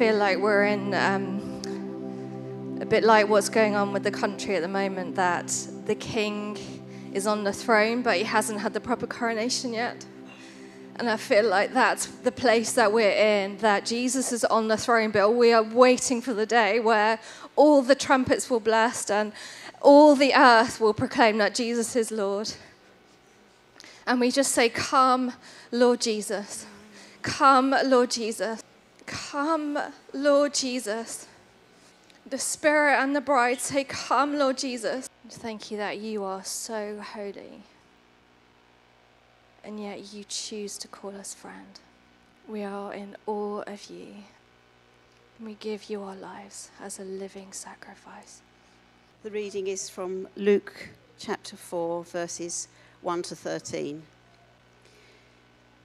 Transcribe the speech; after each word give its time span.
feel 0.00 0.16
like 0.16 0.38
we're 0.38 0.64
in 0.64 0.94
um, 0.94 1.60
a 2.80 2.86
bit 2.86 3.04
like 3.04 3.28
what's 3.28 3.50
going 3.50 3.74
on 3.74 3.92
with 3.92 4.02
the 4.02 4.10
country 4.10 4.56
at 4.56 4.62
the 4.62 4.68
moment 4.82 5.14
that 5.14 5.54
the 5.84 5.94
king 5.94 6.56
is 7.12 7.26
on 7.26 7.44
the 7.44 7.52
throne, 7.52 8.00
but 8.00 8.16
he 8.16 8.24
hasn't 8.24 8.58
had 8.60 8.72
the 8.72 8.80
proper 8.80 9.06
coronation 9.06 9.74
yet. 9.74 10.06
And 10.96 11.10
I 11.10 11.18
feel 11.18 11.46
like 11.46 11.74
that's 11.74 12.06
the 12.06 12.32
place 12.32 12.72
that 12.72 12.90
we're 12.90 13.10
in, 13.10 13.58
that 13.58 13.84
Jesus 13.84 14.32
is 14.32 14.42
on 14.46 14.68
the 14.68 14.78
throne, 14.78 15.10
but 15.10 15.32
we 15.32 15.52
are 15.52 15.62
waiting 15.62 16.22
for 16.22 16.32
the 16.32 16.46
day 16.46 16.80
where 16.80 17.20
all 17.54 17.82
the 17.82 17.94
trumpets 17.94 18.48
will 18.48 18.58
blast 18.58 19.10
and 19.10 19.34
all 19.82 20.16
the 20.16 20.32
earth 20.34 20.80
will 20.80 20.94
proclaim 20.94 21.36
that 21.36 21.54
Jesus 21.54 21.94
is 21.94 22.10
Lord. 22.10 22.54
And 24.06 24.18
we 24.18 24.30
just 24.30 24.52
say, 24.52 24.70
Come, 24.70 25.34
Lord 25.70 26.00
Jesus. 26.00 26.64
Come, 27.20 27.74
Lord 27.84 28.10
Jesus. 28.10 28.62
Come, 29.10 29.78
Lord 30.12 30.54
Jesus. 30.54 31.26
The 32.28 32.38
Spirit 32.38 32.94
and 32.94 33.14
the 33.16 33.20
bride 33.20 33.60
say, 33.60 33.84
Come, 33.84 34.38
Lord 34.38 34.58
Jesus. 34.58 35.08
Thank 35.28 35.70
you 35.70 35.76
that 35.78 35.98
you 35.98 36.22
are 36.24 36.44
so 36.44 37.00
holy 37.00 37.64
and 39.64 39.80
yet 39.80 40.12
you 40.12 40.24
choose 40.24 40.78
to 40.78 40.88
call 40.88 41.14
us 41.16 41.34
friend. 41.34 41.80
We 42.48 42.62
are 42.62 42.92
in 42.92 43.16
awe 43.26 43.62
of 43.66 43.90
you. 43.90 44.08
And 45.38 45.46
We 45.46 45.54
give 45.54 45.90
you 45.90 46.02
our 46.02 46.16
lives 46.16 46.70
as 46.80 46.98
a 46.98 47.04
living 47.04 47.52
sacrifice. 47.52 48.42
The 49.22 49.30
reading 49.30 49.66
is 49.66 49.90
from 49.90 50.28
Luke 50.36 50.88
chapter 51.18 51.56
4, 51.56 52.04
verses 52.04 52.68
1 53.02 53.22
to 53.22 53.36
13. 53.36 54.02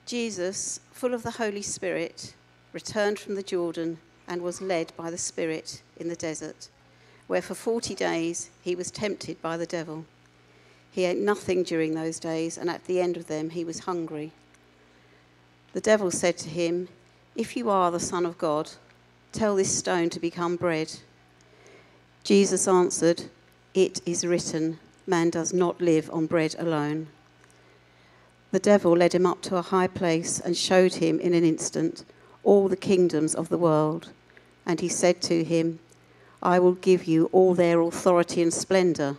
Jesus, 0.06 0.80
full 0.92 1.14
of 1.14 1.22
the 1.22 1.32
Holy 1.32 1.62
Spirit, 1.62 2.34
returned 2.76 3.18
from 3.18 3.36
the 3.36 3.42
Jordan 3.42 3.96
and 4.28 4.42
was 4.42 4.60
led 4.60 4.92
by 4.98 5.10
the 5.10 5.16
Spirit 5.16 5.80
in 5.96 6.08
the 6.08 6.14
desert, 6.14 6.68
where 7.26 7.40
for 7.40 7.54
40 7.54 7.94
days 7.94 8.50
he 8.60 8.74
was 8.76 8.90
tempted 8.90 9.40
by 9.40 9.56
the 9.56 9.64
devil. 9.64 10.04
He 10.90 11.06
ate 11.06 11.16
nothing 11.16 11.62
during 11.62 11.94
those 11.94 12.18
days, 12.18 12.58
and 12.58 12.68
at 12.68 12.84
the 12.84 13.00
end 13.00 13.16
of 13.16 13.28
them 13.28 13.48
he 13.48 13.64
was 13.64 13.86
hungry. 13.88 14.32
The 15.72 15.80
devil 15.80 16.10
said 16.10 16.36
to 16.36 16.50
him, 16.50 16.88
If 17.34 17.56
you 17.56 17.70
are 17.70 17.90
the 17.90 17.98
Son 17.98 18.26
of 18.26 18.36
God, 18.36 18.72
tell 19.32 19.56
this 19.56 19.74
stone 19.74 20.10
to 20.10 20.20
become 20.20 20.56
bread. 20.56 20.92
Jesus 22.24 22.68
answered, 22.68 23.22
It 23.72 24.02
is 24.04 24.26
written, 24.26 24.78
Man 25.06 25.30
does 25.30 25.54
not 25.54 25.80
live 25.80 26.10
on 26.12 26.26
bread 26.26 26.54
alone. 26.58 27.06
The 28.50 28.58
devil 28.58 28.94
led 28.94 29.14
him 29.14 29.24
up 29.24 29.40
to 29.42 29.56
a 29.56 29.62
high 29.62 29.88
place 29.88 30.40
and 30.40 30.54
showed 30.54 30.96
him 30.96 31.18
in 31.18 31.32
an 31.32 31.42
instant 31.42 32.04
all 32.46 32.68
the 32.68 32.76
kingdoms 32.76 33.34
of 33.34 33.50
the 33.50 33.58
world. 33.58 34.10
And 34.64 34.80
he 34.80 34.88
said 34.88 35.20
to 35.22 35.44
him, 35.44 35.78
I 36.42 36.58
will 36.58 36.74
give 36.74 37.04
you 37.04 37.28
all 37.32 37.54
their 37.54 37.80
authority 37.80 38.40
and 38.40 38.54
splendor 38.54 39.16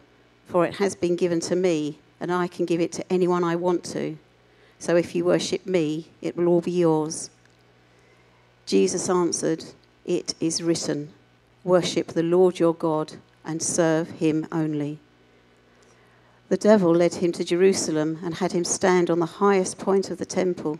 for 0.48 0.66
it 0.66 0.76
has 0.76 0.96
been 0.96 1.16
given 1.16 1.40
to 1.42 1.56
me, 1.56 2.00
and 2.20 2.32
I 2.32 2.48
can 2.48 2.66
give 2.66 2.80
it 2.80 2.92
to 2.94 3.12
anyone 3.12 3.44
I 3.44 3.56
want 3.56 3.84
to. 3.86 4.18
So 4.80 4.96
if 4.96 5.14
you 5.14 5.26
worship 5.26 5.66
me, 5.66 6.08
it 6.22 6.38
will 6.38 6.48
all 6.48 6.62
be 6.62 6.72
yours. 6.72 7.30
Jesus 8.66 9.10
answered, 9.10 9.66
It 10.06 10.36
is 10.40 10.64
written, 10.64 11.10
Worship 11.64 12.08
the 12.08 12.24
Lord 12.24 12.60
your 12.60 12.74
God 12.74 13.14
and 13.44 13.62
serve 13.62 14.10
him 14.12 14.48
only. 14.52 15.00
The 16.50 16.58
devil 16.58 16.96
led 16.96 17.16
him 17.16 17.34
to 17.34 17.44
Jerusalem 17.44 18.20
and 18.24 18.36
had 18.36 18.54
him 18.54 18.64
stand 18.64 19.10
on 19.10 19.20
the 19.20 19.26
highest 19.26 19.78
point 19.78 20.10
of 20.10 20.18
the 20.18 20.26
temple. 20.26 20.80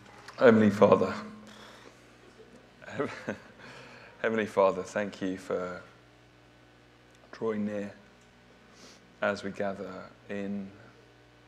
Heavenly 0.41 0.71
Father, 0.71 1.13
Heavenly 4.23 4.47
Father, 4.47 4.81
thank 4.81 5.21
you 5.21 5.37
for 5.37 5.83
drawing 7.31 7.67
near 7.67 7.93
as 9.21 9.43
we 9.43 9.51
gather 9.51 10.05
in 10.31 10.71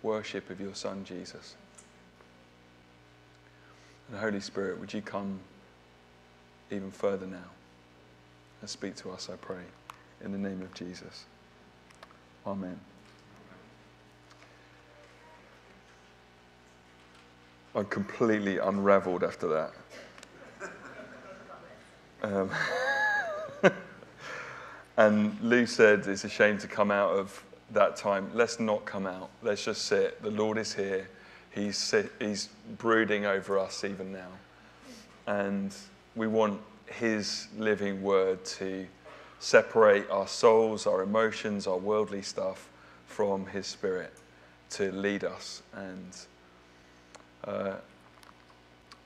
worship 0.03 0.51
of 0.51 0.61
your 0.61 0.75
Son, 0.75 1.03
Jesus. 1.05 1.55
And 4.09 4.19
Holy 4.19 4.39
Spirit, 4.39 4.79
would 4.79 4.93
you 4.93 5.01
come 5.01 5.39
even 6.69 6.91
further 6.91 7.25
now 7.25 7.49
and 8.61 8.69
speak 8.69 8.95
to 8.97 9.09
us, 9.09 9.27
I 9.27 9.37
pray, 9.37 9.63
in 10.23 10.31
the 10.31 10.37
name 10.37 10.61
of 10.61 10.71
Jesus. 10.75 11.25
Amen. 12.45 12.79
I'm 17.75 17.85
completely 17.85 18.57
unraveled 18.59 19.23
after 19.23 19.47
that. 19.49 19.73
Um, 22.21 22.49
And 24.97 25.39
Lou 25.41 25.65
said 25.65 26.05
it's 26.05 26.23
a 26.23 26.29
shame 26.29 26.57
to 26.59 26.67
come 26.67 26.91
out 26.91 27.11
of 27.11 27.43
that 27.71 27.95
time. 27.95 28.29
Let's 28.33 28.59
not 28.59 28.85
come 28.85 29.07
out. 29.07 29.29
Let's 29.41 29.65
just 29.65 29.85
sit. 29.85 30.21
The 30.21 30.29
Lord 30.29 30.57
is 30.57 30.73
here. 30.73 31.09
He's, 31.49 31.77
sit, 31.77 32.11
he's 32.19 32.49
brooding 32.77 33.25
over 33.25 33.57
us 33.57 33.83
even 33.83 34.11
now. 34.11 34.29
And 35.25 35.75
we 36.15 36.27
want 36.27 36.61
His 36.85 37.47
living 37.57 38.03
word 38.03 38.45
to 38.45 38.85
separate 39.39 40.09
our 40.11 40.27
souls, 40.27 40.85
our 40.85 41.01
emotions, 41.01 41.65
our 41.65 41.77
worldly 41.77 42.21
stuff 42.21 42.69
from 43.07 43.47
His 43.47 43.65
Spirit 43.65 44.13
to 44.71 44.91
lead 44.91 45.23
us. 45.23 45.63
And 45.73 46.15
uh, 47.45 47.75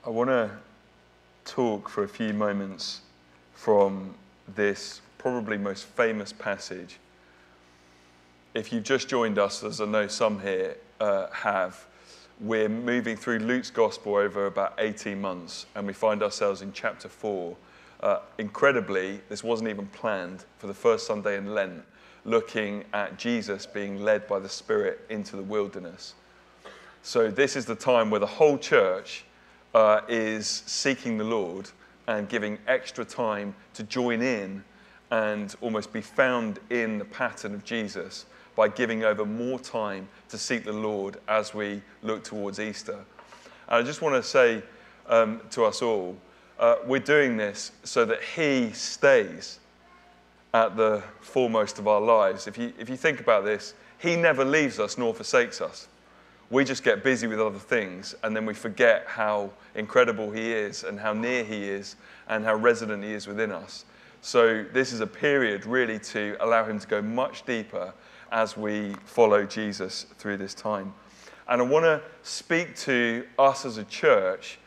I 0.06 0.10
want 0.10 0.30
to 0.30 0.50
talk 1.44 1.88
for 1.88 2.04
a 2.04 2.08
few 2.08 2.32
moments 2.32 3.00
from 3.54 4.14
this 4.54 5.00
probably 5.18 5.58
most 5.58 5.84
famous 5.84 6.32
passage. 6.32 6.98
If 8.54 8.72
you've 8.72 8.84
just 8.84 9.08
joined 9.08 9.38
us, 9.38 9.62
as 9.62 9.80
I 9.80 9.86
know 9.86 10.06
some 10.06 10.40
here 10.40 10.76
uh, 11.00 11.26
have, 11.30 11.86
we're 12.40 12.68
moving 12.68 13.16
through 13.16 13.40
Luke's 13.40 13.70
gospel 13.70 14.14
over 14.14 14.46
about 14.46 14.74
18 14.78 15.20
months, 15.20 15.66
and 15.74 15.86
we 15.86 15.92
find 15.92 16.22
ourselves 16.22 16.62
in 16.62 16.72
chapter 16.72 17.08
4. 17.08 17.56
Uh, 18.00 18.20
incredibly, 18.38 19.20
this 19.28 19.42
wasn't 19.42 19.68
even 19.68 19.86
planned 19.88 20.44
for 20.58 20.68
the 20.68 20.74
first 20.74 21.06
Sunday 21.06 21.36
in 21.36 21.52
Lent, 21.54 21.82
looking 22.24 22.84
at 22.92 23.18
Jesus 23.18 23.66
being 23.66 24.02
led 24.02 24.28
by 24.28 24.38
the 24.38 24.48
Spirit 24.48 25.04
into 25.10 25.34
the 25.34 25.42
wilderness. 25.42 26.14
So, 27.02 27.30
this 27.30 27.56
is 27.56 27.64
the 27.64 27.74
time 27.74 28.10
where 28.10 28.20
the 28.20 28.26
whole 28.26 28.58
church 28.58 29.24
uh, 29.74 30.00
is 30.08 30.46
seeking 30.46 31.18
the 31.18 31.24
Lord 31.24 31.70
and 32.06 32.28
giving 32.28 32.58
extra 32.66 33.04
time 33.04 33.54
to 33.74 33.82
join 33.82 34.22
in 34.22 34.64
and 35.10 35.54
almost 35.60 35.92
be 35.92 36.00
found 36.00 36.58
in 36.70 36.98
the 36.98 37.04
pattern 37.04 37.54
of 37.54 37.64
Jesus 37.64 38.26
by 38.56 38.68
giving 38.68 39.04
over 39.04 39.24
more 39.24 39.58
time 39.58 40.08
to 40.28 40.36
seek 40.36 40.64
the 40.64 40.72
Lord 40.72 41.18
as 41.28 41.54
we 41.54 41.80
look 42.02 42.24
towards 42.24 42.58
Easter. 42.58 42.98
And 43.68 43.76
I 43.76 43.82
just 43.82 44.02
want 44.02 44.16
to 44.16 44.22
say 44.22 44.62
um, 45.06 45.40
to 45.50 45.64
us 45.64 45.80
all, 45.80 46.16
uh, 46.58 46.76
we're 46.86 46.98
doing 46.98 47.36
this 47.36 47.72
so 47.84 48.04
that 48.04 48.22
He 48.22 48.72
stays 48.72 49.60
at 50.54 50.76
the 50.76 51.02
foremost 51.20 51.78
of 51.78 51.86
our 51.86 52.00
lives. 52.00 52.46
If 52.46 52.58
you, 52.58 52.72
if 52.78 52.88
you 52.88 52.96
think 52.96 53.20
about 53.20 53.44
this, 53.44 53.74
He 53.98 54.16
never 54.16 54.44
leaves 54.44 54.80
us 54.80 54.98
nor 54.98 55.14
forsakes 55.14 55.60
us. 55.60 55.88
We 56.50 56.64
just 56.64 56.82
get 56.82 57.04
busy 57.04 57.26
with 57.26 57.40
other 57.40 57.58
things 57.58 58.14
and 58.22 58.34
then 58.34 58.46
we 58.46 58.54
forget 58.54 59.04
how 59.06 59.50
incredible 59.74 60.30
He 60.30 60.52
is 60.52 60.84
and 60.84 60.98
how 60.98 61.12
near 61.12 61.44
He 61.44 61.68
is 61.68 61.96
and 62.28 62.44
how 62.44 62.54
resident 62.54 63.04
He 63.04 63.12
is 63.12 63.26
within 63.26 63.52
us. 63.52 63.84
So, 64.20 64.64
this 64.72 64.92
is 64.92 65.00
a 65.00 65.06
period 65.06 65.64
really 65.64 65.98
to 66.00 66.36
allow 66.40 66.64
him 66.64 66.80
to 66.80 66.86
go 66.88 67.00
much 67.00 67.44
deeper 67.44 67.94
as 68.32 68.56
we 68.56 68.94
follow 69.04 69.44
Jesus 69.44 70.06
through 70.18 70.38
this 70.38 70.54
time. 70.54 70.92
And 71.48 71.62
I 71.62 71.64
want 71.64 71.84
to 71.84 72.02
speak 72.22 72.76
to 72.78 73.24
us 73.38 73.64
as 73.64 73.78
a 73.78 73.84
church 73.84 74.58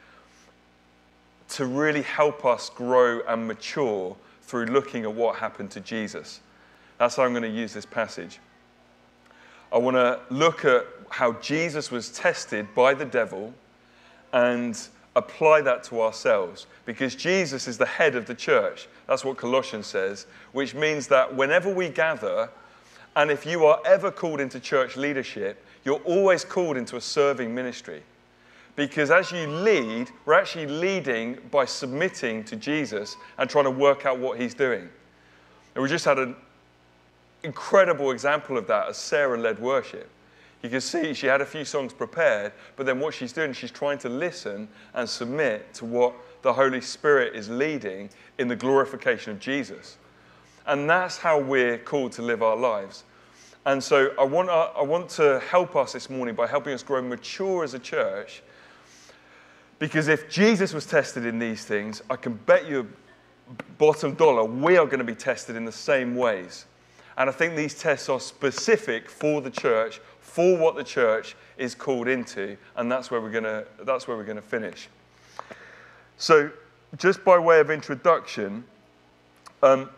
to 1.49 1.65
really 1.65 2.01
help 2.01 2.45
us 2.45 2.69
grow 2.69 3.21
and 3.27 3.45
mature 3.47 4.15
through 4.41 4.65
looking 4.65 5.03
at 5.03 5.13
what 5.13 5.35
happened 5.35 5.69
to 5.71 5.81
Jesus. 5.81 6.39
That's 6.97 7.17
how 7.17 7.23
I'm 7.23 7.33
going 7.33 7.43
to 7.43 7.49
use 7.49 7.73
this 7.73 7.85
passage. 7.85 8.39
I 9.71 9.77
want 9.77 9.95
to 9.95 10.19
look 10.29 10.65
at 10.65 10.85
how 11.09 11.33
Jesus 11.33 11.91
was 11.91 12.09
tested 12.09 12.67
by 12.75 12.93
the 12.93 13.05
devil 13.05 13.53
and 14.33 14.79
apply 15.15 15.61
that 15.61 15.83
to 15.83 16.01
ourselves 16.01 16.67
because 16.85 17.15
Jesus 17.15 17.67
is 17.67 17.77
the 17.77 17.85
head 17.85 18.15
of 18.15 18.25
the 18.25 18.35
church. 18.35 18.87
That's 19.07 19.25
what 19.25 19.37
Colossians 19.37 19.87
says, 19.87 20.25
which 20.53 20.73
means 20.73 21.07
that 21.07 21.35
whenever 21.35 21.73
we 21.73 21.89
gather, 21.89 22.49
and 23.15 23.29
if 23.29 23.45
you 23.45 23.65
are 23.65 23.81
ever 23.85 24.11
called 24.11 24.39
into 24.39 24.59
church 24.59 24.95
leadership, 24.95 25.63
you're 25.83 25.99
always 25.99 26.45
called 26.45 26.77
into 26.77 26.95
a 26.95 27.01
serving 27.01 27.53
ministry. 27.53 28.03
Because 28.75 29.11
as 29.11 29.31
you 29.31 29.47
lead, 29.47 30.09
we're 30.25 30.33
actually 30.33 30.67
leading 30.67 31.37
by 31.51 31.65
submitting 31.65 32.43
to 32.45 32.55
Jesus 32.55 33.17
and 33.37 33.49
trying 33.49 33.65
to 33.65 33.71
work 33.71 34.05
out 34.05 34.17
what 34.17 34.39
he's 34.39 34.53
doing. 34.53 34.87
And 35.75 35.83
we 35.83 35.89
just 35.89 36.05
had 36.05 36.19
an 36.19 36.35
incredible 37.43 38.11
example 38.11 38.57
of 38.57 38.67
that 38.67 38.89
as 38.89 38.97
Sarah 38.97 39.37
led 39.37 39.59
worship. 39.59 40.09
You 40.61 40.69
can 40.69 40.81
see 40.81 41.13
she 41.13 41.25
had 41.25 41.41
a 41.41 41.45
few 41.45 41.65
songs 41.65 41.91
prepared, 41.91 42.53
but 42.75 42.85
then 42.85 42.99
what 42.99 43.13
she's 43.13 43.33
doing, 43.33 43.51
she's 43.53 43.71
trying 43.71 43.97
to 43.99 44.09
listen 44.09 44.67
and 44.93 45.09
submit 45.09 45.73
to 45.75 45.85
what 45.85 46.13
the 46.43 46.53
Holy 46.53 46.81
Spirit 46.81 47.35
is 47.35 47.49
leading 47.49 48.09
in 48.37 48.47
the 48.47 48.55
glorification 48.55 49.31
of 49.31 49.39
Jesus. 49.39 49.97
And 50.67 50.87
that's 50.89 51.17
how 51.17 51.39
we're 51.39 51.79
called 51.79 52.11
to 52.13 52.21
live 52.21 52.43
our 52.43 52.55
lives. 52.55 53.03
And 53.65 53.83
so 53.83 54.13
I 54.19 54.23
want, 54.23 54.49
uh, 54.49 54.69
I 54.75 54.81
want 54.81 55.09
to 55.11 55.39
help 55.49 55.75
us 55.75 55.93
this 55.93 56.09
morning 56.09 56.35
by 56.35 56.47
helping 56.47 56.73
us 56.73 56.83
grow 56.83 57.01
mature 57.01 57.63
as 57.63 57.73
a 57.73 57.79
church. 57.79 58.41
Because 59.79 60.07
if 60.07 60.29
Jesus 60.29 60.73
was 60.73 60.85
tested 60.85 61.25
in 61.25 61.39
these 61.39 61.65
things, 61.65 62.03
I 62.09 62.15
can 62.15 62.33
bet 62.33 62.67
you 62.67 62.87
bottom 63.77 64.13
dollar, 64.13 64.43
we 64.43 64.77
are 64.77 64.85
going 64.85 64.99
to 64.99 65.03
be 65.03 65.15
tested 65.15 65.55
in 65.55 65.65
the 65.65 65.71
same 65.71 66.15
ways. 66.15 66.65
And 67.21 67.29
I 67.29 67.33
think 67.33 67.55
these 67.55 67.75
tests 67.75 68.09
are 68.09 68.19
specific 68.19 69.07
for 69.07 69.41
the 69.41 69.51
church, 69.51 70.01
for 70.21 70.57
what 70.57 70.75
the 70.75 70.83
church 70.83 71.35
is 71.55 71.75
called 71.75 72.07
into, 72.07 72.57
and 72.75 72.91
that's 72.91 73.11
where 73.11 73.21
we're 73.21 73.29
going 73.29 73.43
to, 73.43 73.63
that's 73.83 74.07
where 74.07 74.17
we're 74.17 74.25
to 74.25 74.41
finish. 74.41 74.89
So, 76.17 76.49
just 76.97 77.23
by 77.23 77.37
way 77.37 77.59
of 77.59 77.69
introduction, 77.69 78.63
um, 79.61 79.91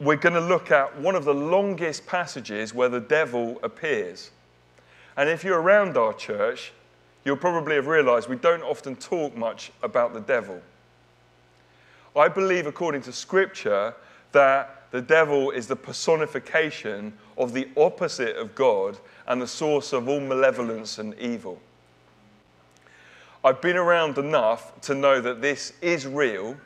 we're 0.00 0.16
going 0.16 0.34
to 0.34 0.40
look 0.40 0.72
at 0.72 0.98
one 0.98 1.14
of 1.14 1.24
the 1.24 1.32
longest 1.32 2.08
passages 2.08 2.74
where 2.74 2.88
the 2.88 2.98
devil 2.98 3.60
appears. 3.62 4.32
And 5.16 5.28
if 5.28 5.44
you're 5.44 5.62
around 5.62 5.96
our 5.96 6.12
church, 6.12 6.72
you'll 7.24 7.36
probably 7.36 7.76
have 7.76 7.86
realized 7.86 8.28
we 8.28 8.34
don't 8.34 8.64
often 8.64 8.96
talk 8.96 9.36
much 9.36 9.70
about 9.84 10.12
the 10.12 10.22
devil. 10.22 10.60
I 12.16 12.26
believe, 12.26 12.66
according 12.66 13.02
to 13.02 13.12
Scripture, 13.12 13.94
that 14.32 14.77
the 14.90 15.02
devil 15.02 15.50
is 15.50 15.66
the 15.66 15.76
personification 15.76 17.12
of 17.36 17.52
the 17.52 17.68
opposite 17.76 18.36
of 18.36 18.54
God 18.54 18.98
and 19.26 19.40
the 19.40 19.46
source 19.46 19.92
of 19.92 20.08
all 20.08 20.20
malevolence 20.20 20.98
and 20.98 21.14
evil. 21.18 21.60
I've 23.44 23.60
been 23.60 23.76
around 23.76 24.18
enough 24.18 24.80
to 24.82 24.94
know 24.94 25.20
that 25.20 25.40
this 25.40 25.72
is 25.80 26.06
real 26.06 26.56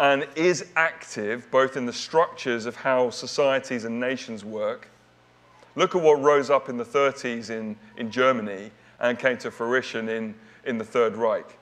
and 0.00 0.26
is 0.36 0.66
active 0.76 1.50
both 1.50 1.76
in 1.76 1.86
the 1.86 1.92
structures 1.92 2.66
of 2.66 2.76
how 2.76 3.10
societies 3.10 3.84
and 3.84 3.98
nations 3.98 4.44
work. 4.44 4.88
Look 5.76 5.94
at 5.94 6.02
what 6.02 6.20
rose 6.20 6.50
up 6.50 6.68
in 6.68 6.76
the 6.76 6.84
30s 6.84 7.50
in, 7.50 7.76
in 7.96 8.10
Germany 8.10 8.70
and 9.00 9.18
came 9.18 9.38
to 9.38 9.50
fruition 9.50 10.08
in, 10.08 10.34
in 10.64 10.78
the 10.78 10.84
Third 10.84 11.16
Reich. 11.16 11.57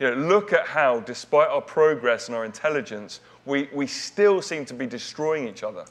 You 0.00 0.10
know, 0.10 0.28
look 0.28 0.54
at 0.54 0.66
how, 0.66 1.00
despite 1.00 1.48
our 1.48 1.60
progress 1.60 2.28
and 2.28 2.36
our 2.36 2.46
intelligence, 2.46 3.20
we, 3.44 3.68
we 3.72 3.86
still 3.86 4.40
seem 4.40 4.64
to 4.64 4.74
be 4.74 4.86
destroying 4.86 5.46
each 5.46 5.62
other. 5.62 5.84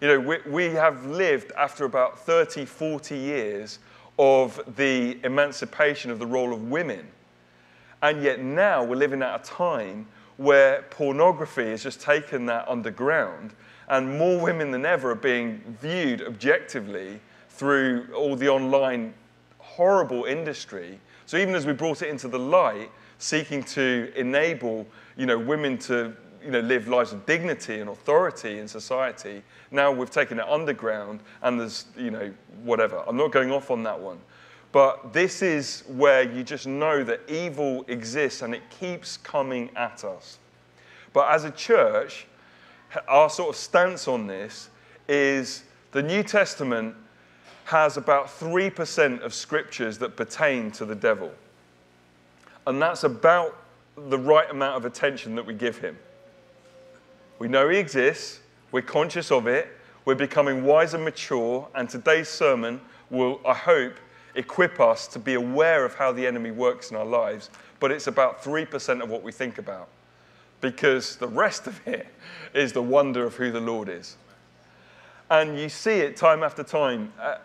You 0.00 0.08
know, 0.08 0.20
we, 0.20 0.38
we 0.50 0.64
have 0.70 1.04
lived 1.04 1.52
after 1.52 1.84
about 1.84 2.18
30, 2.18 2.64
40 2.64 3.16
years 3.16 3.78
of 4.18 4.60
the 4.76 5.18
emancipation 5.22 6.10
of 6.10 6.18
the 6.18 6.26
role 6.26 6.52
of 6.52 6.70
women. 6.70 7.06
And 8.02 8.22
yet 8.22 8.40
now 8.40 8.82
we're 8.82 8.96
living 8.96 9.22
at 9.22 9.40
a 9.40 9.44
time 9.44 10.06
where 10.36 10.82
pornography 10.90 11.70
has 11.70 11.82
just 11.82 12.00
taken 12.00 12.46
that 12.46 12.66
underground, 12.68 13.52
and 13.88 14.18
more 14.18 14.40
women 14.40 14.70
than 14.70 14.86
ever 14.86 15.10
are 15.10 15.14
being 15.14 15.76
viewed 15.80 16.22
objectively 16.22 17.20
through 17.50 18.06
all 18.14 18.34
the 18.34 18.48
online 18.48 19.14
horrible 19.58 20.24
industry. 20.24 20.98
So 21.26 21.36
even 21.36 21.54
as 21.54 21.66
we 21.66 21.72
brought 21.72 22.02
it 22.02 22.08
into 22.08 22.28
the 22.28 22.38
light, 22.38 22.90
seeking 23.18 23.62
to 23.62 24.12
enable 24.16 24.86
you 25.16 25.26
know, 25.26 25.38
women 25.38 25.78
to 25.78 26.14
you 26.42 26.50
know, 26.50 26.60
live 26.60 26.88
lives 26.88 27.12
of 27.12 27.24
dignity 27.24 27.80
and 27.80 27.88
authority 27.88 28.58
in 28.58 28.68
society, 28.68 29.42
now 29.70 29.90
we've 29.90 30.10
taken 30.10 30.38
it 30.38 30.46
underground 30.46 31.20
and 31.42 31.58
there's, 31.58 31.86
you 31.96 32.10
know, 32.10 32.32
whatever. 32.62 33.02
I'm 33.06 33.16
not 33.16 33.32
going 33.32 33.50
off 33.50 33.70
on 33.70 33.82
that 33.84 33.98
one. 33.98 34.18
But 34.72 35.12
this 35.12 35.40
is 35.40 35.84
where 35.86 36.22
you 36.22 36.42
just 36.42 36.66
know 36.66 37.04
that 37.04 37.20
evil 37.28 37.84
exists 37.86 38.42
and 38.42 38.54
it 38.54 38.62
keeps 38.70 39.16
coming 39.16 39.70
at 39.76 40.04
us. 40.04 40.38
But 41.12 41.30
as 41.30 41.44
a 41.44 41.52
church, 41.52 42.26
our 43.06 43.30
sort 43.30 43.50
of 43.50 43.56
stance 43.56 44.08
on 44.08 44.26
this 44.26 44.68
is 45.08 45.62
the 45.92 46.02
New 46.02 46.22
Testament 46.24 46.96
has 47.64 47.96
about 47.96 48.26
3% 48.26 49.20
of 49.22 49.32
scriptures 49.32 49.98
that 49.98 50.16
pertain 50.16 50.70
to 50.72 50.84
the 50.84 50.94
devil. 50.94 51.32
And 52.66 52.80
that's 52.80 53.04
about 53.04 53.56
the 53.96 54.18
right 54.18 54.50
amount 54.50 54.76
of 54.76 54.84
attention 54.84 55.34
that 55.36 55.46
we 55.46 55.54
give 55.54 55.78
him. 55.78 55.96
We 57.38 57.48
know 57.48 57.68
he 57.68 57.78
exists, 57.78 58.40
we're 58.70 58.82
conscious 58.82 59.30
of 59.30 59.46
it, 59.46 59.68
we're 60.04 60.14
becoming 60.14 60.64
wise 60.64 60.94
and 60.94 61.04
mature, 61.04 61.66
and 61.74 61.88
today's 61.88 62.28
sermon 62.28 62.80
will, 63.10 63.40
I 63.46 63.54
hope, 63.54 63.94
equip 64.34 64.80
us 64.80 65.06
to 65.08 65.18
be 65.18 65.34
aware 65.34 65.84
of 65.84 65.94
how 65.94 66.12
the 66.12 66.26
enemy 66.26 66.50
works 66.50 66.90
in 66.90 66.96
our 66.96 67.04
lives, 67.04 67.50
but 67.80 67.90
it's 67.90 68.06
about 68.06 68.42
3% 68.42 69.02
of 69.02 69.08
what 69.08 69.22
we 69.22 69.32
think 69.32 69.58
about. 69.58 69.88
Because 70.60 71.16
the 71.16 71.28
rest 71.28 71.66
of 71.66 71.80
it 71.86 72.06
is 72.54 72.72
the 72.72 72.82
wonder 72.82 73.24
of 73.24 73.34
who 73.36 73.50
the 73.50 73.60
Lord 73.60 73.88
is. 73.88 74.16
And 75.30 75.58
you 75.58 75.68
see 75.68 76.00
it 76.00 76.16
time 76.16 76.42
after 76.42 76.62
time. 76.62 77.12
Uh, 77.20 77.36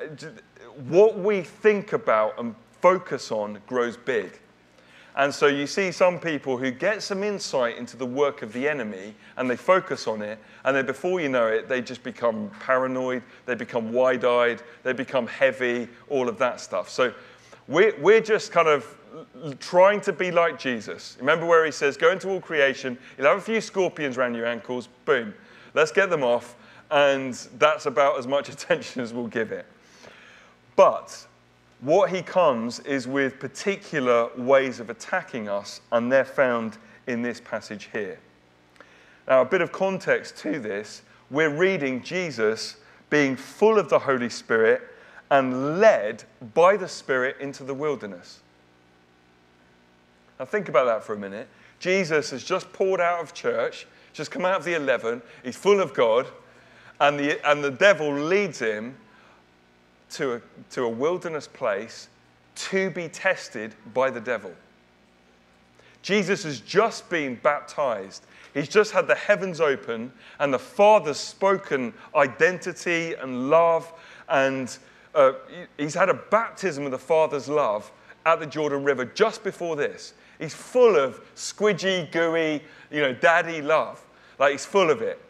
what 0.88 1.18
we 1.18 1.42
think 1.42 1.94
about 1.94 2.38
and 2.40 2.56
focus 2.82 3.32
on 3.32 3.60
grows 3.68 3.98
big. 3.98 4.40
And 5.16 5.34
so 5.34 5.48
you 5.48 5.68
see 5.68 5.92
some 5.92 6.20
people 6.20 6.58
who 6.58 6.72
get 6.72 7.04
some 7.04 7.24
insight 7.24 7.78
into 7.78 7.98
the 7.98 8.06
work 8.06 8.42
of 8.42 8.54
the 8.54 8.70
enemy 8.70 9.16
and 9.36 9.50
they 9.50 9.58
focus 9.58 10.08
on 10.08 10.22
it, 10.22 10.40
and 10.64 10.76
then 10.76 10.86
before 10.86 11.20
you 11.20 11.28
know 11.28 11.48
it, 11.48 11.68
they 11.68 11.82
just 11.82 12.04
become 12.04 12.50
paranoid, 12.62 13.24
they 13.46 13.56
become 13.56 13.92
wide 13.92 14.24
eyed, 14.24 14.62
they 14.84 14.94
become 14.94 15.28
heavy, 15.28 15.90
all 16.10 16.30
of 16.30 16.38
that 16.38 16.62
stuff. 16.62 16.90
So 16.90 17.14
we're, 17.68 18.00
we're 18.00 18.22
just 18.22 18.52
kind 18.52 18.68
of 18.68 18.96
trying 19.60 20.00
to 20.02 20.14
be 20.14 20.32
like 20.32 20.58
Jesus. 20.58 21.18
Remember 21.20 21.46
where 21.46 21.66
he 21.66 21.72
says, 21.72 21.98
Go 21.98 22.12
into 22.12 22.30
all 22.30 22.40
creation, 22.40 22.98
you'll 23.18 23.28
have 23.28 23.38
a 23.38 23.42
few 23.42 23.60
scorpions 23.60 24.18
around 24.18 24.36
your 24.36 24.46
ankles, 24.46 24.88
boom, 25.04 25.34
let's 25.74 25.92
get 25.92 26.10
them 26.10 26.24
off, 26.24 26.56
and 26.92 27.34
that's 27.58 27.86
about 27.86 28.18
as 28.18 28.28
much 28.28 28.50
attention 28.54 29.02
as 29.02 29.14
we'll 29.14 29.28
give 29.28 29.52
it. 29.52 29.66
But 30.76 31.26
what 31.82 32.10
he 32.10 32.22
comes 32.22 32.80
is 32.82 33.08
with 33.08 33.40
particular 33.40 34.30
ways 34.38 34.80
of 34.80 34.90
attacking 34.90 35.48
us, 35.48 35.82
and 35.92 36.12
they're 36.12 36.26
found 36.26 36.78
in 37.08 37.22
this 37.22 37.40
passage 37.40 37.90
here. 37.92 38.20
Now, 39.28 39.42
a 39.42 39.46
bit 39.46 39.62
of 39.62 39.72
context 39.72 40.38
to 40.38 40.60
this 40.60 41.02
we're 41.30 41.50
reading 41.56 42.02
Jesus 42.02 42.78
being 43.10 43.36
full 43.36 43.78
of 43.78 43.90
the 43.90 44.00
Holy 44.00 44.30
Spirit 44.30 44.82
and 45.30 45.80
led 45.80 46.24
by 46.56 46.76
the 46.76 46.88
Spirit 46.88 47.38
into 47.40 47.64
the 47.64 47.74
wilderness. 47.74 48.40
Now, 50.40 50.46
think 50.46 50.70
about 50.70 50.86
that 50.86 51.04
for 51.04 51.14
a 51.14 51.18
minute. 51.18 51.48
Jesus 51.80 52.32
has 52.32 52.44
just 52.44 52.72
poured 52.74 53.00
out 53.00 53.22
of 53.22 53.34
church, 53.34 53.86
just 54.12 54.32
come 54.32 54.44
out 54.44 54.58
of 54.58 54.66
the 54.66 54.74
11, 54.74 55.22
he's 55.44 55.56
full 55.56 55.80
of 55.80 55.94
God, 55.94 56.26
and 57.00 57.20
the, 57.20 57.50
and 57.50 57.64
the 57.64 57.72
devil 57.72 58.14
leads 58.14 58.60
him 58.60 58.96
to 60.12 60.34
a, 60.34 60.42
to 60.72 60.84
a 60.84 60.90
wilderness 60.90 61.48
place 61.48 62.10
to 62.56 62.90
be 62.90 63.08
tested 63.08 63.74
by 63.94 64.10
the 64.10 64.20
devil. 64.20 64.52
Jesus 66.02 66.44
has 66.44 66.60
just 66.60 67.10
been 67.10 67.36
baptized. 67.36 68.26
He's 68.54 68.68
just 68.68 68.92
had 68.92 69.08
the 69.08 69.16
heavens 69.16 69.62
open 69.62 70.12
and 70.40 70.54
the 70.54 70.60
Father's 70.60 71.18
spoken 71.18 71.94
identity 72.16 73.14
and 73.16 73.50
love. 73.50 73.92
And 74.28 74.76
uh, 75.14 75.34
he's 75.78 75.94
had 75.94 76.10
a 76.10 76.14
baptism 76.14 76.86
of 76.86 76.92
the 76.92 77.00
Father's 77.00 77.48
love 77.48 77.92
at 78.26 78.40
the 78.40 78.46
Jordan 78.46 78.84
River 78.84 79.06
just 79.06 79.44
before 79.44 79.76
this. 79.76 80.14
He's 80.40 80.54
full 80.54 80.96
of 80.96 81.22
squidgy, 81.36 82.12
gooey, 82.12 82.62
you 82.92 83.02
know, 83.02 83.14
daddy 83.14 83.62
love. 83.62 84.04
Like 84.40 84.54
he's 84.54 84.66
full 84.66 84.90
of 84.90 85.02
it. 85.02 85.22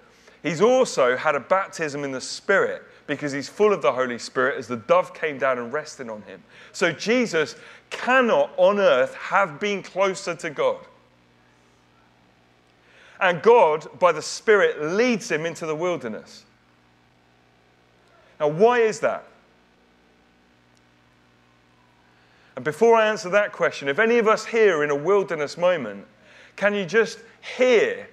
He's 0.43 0.61
also 0.61 1.17
had 1.17 1.35
a 1.35 1.39
baptism 1.39 2.03
in 2.03 2.11
the 2.11 2.21
Spirit 2.21 2.83
because 3.07 3.31
he's 3.31 3.49
full 3.49 3.73
of 3.73 3.81
the 3.81 3.91
Holy 3.91 4.19
Spirit 4.19 4.57
as 4.57 4.67
the 4.67 4.77
dove 4.77 5.13
came 5.13 5.37
down 5.37 5.57
and 5.57 5.73
rested 5.73 6.09
on 6.09 6.21
him. 6.23 6.41
So 6.71 6.91
Jesus 6.91 7.55
cannot 7.89 8.51
on 8.55 8.79
earth 8.79 9.15
have 9.15 9.59
been 9.59 9.83
closer 9.83 10.35
to 10.35 10.49
God. 10.49 10.79
And 13.19 13.41
God, 13.41 13.87
by 13.99 14.11
the 14.11 14.21
Spirit, 14.21 14.81
leads 14.81 15.29
him 15.29 15.45
into 15.45 15.65
the 15.65 15.75
wilderness. 15.75 16.45
Now, 18.39 18.47
why 18.47 18.79
is 18.79 19.01
that? 19.01 19.25
And 22.55 22.63
before 22.63 22.95
I 22.95 23.07
answer 23.07 23.29
that 23.29 23.51
question, 23.51 23.87
if 23.87 23.99
any 23.99 24.17
of 24.17 24.27
us 24.27 24.45
here 24.45 24.83
in 24.83 24.89
a 24.89 24.95
wilderness 24.95 25.57
moment, 25.57 26.05
can 26.55 26.73
you 26.73 26.85
just 26.85 27.19
hear 27.57 28.07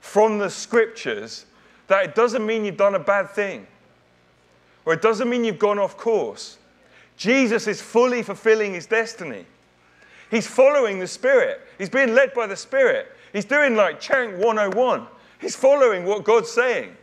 from 0.00 0.38
the 0.38 0.50
scriptures 0.50 1.46
that 1.88 2.04
it 2.04 2.14
doesn't 2.14 2.44
mean 2.44 2.64
you've 2.64 2.76
done 2.76 2.94
a 2.94 3.00
bad 3.00 3.30
thing? 3.30 3.66
Or 4.84 4.92
it 4.92 5.02
doesn't 5.02 5.28
mean 5.28 5.44
you've 5.44 5.58
gone 5.58 5.78
off 5.78 5.96
course. 5.96 6.58
Jesus 7.16 7.66
is 7.66 7.80
fully 7.80 8.22
fulfilling 8.22 8.74
his 8.74 8.86
destiny. 8.86 9.46
He's 10.30 10.46
following 10.46 10.98
the 10.98 11.06
Spirit. 11.06 11.60
He's 11.78 11.88
being 11.88 12.14
led 12.14 12.34
by 12.34 12.46
the 12.46 12.56
Spirit. 12.56 13.12
He's 13.32 13.44
doing 13.44 13.76
like 13.76 14.00
Chant 14.00 14.36
101. 14.38 15.06
He's 15.40 15.56
following 15.56 16.04
what 16.04 16.24
God's 16.24 16.50
saying. 16.50 16.96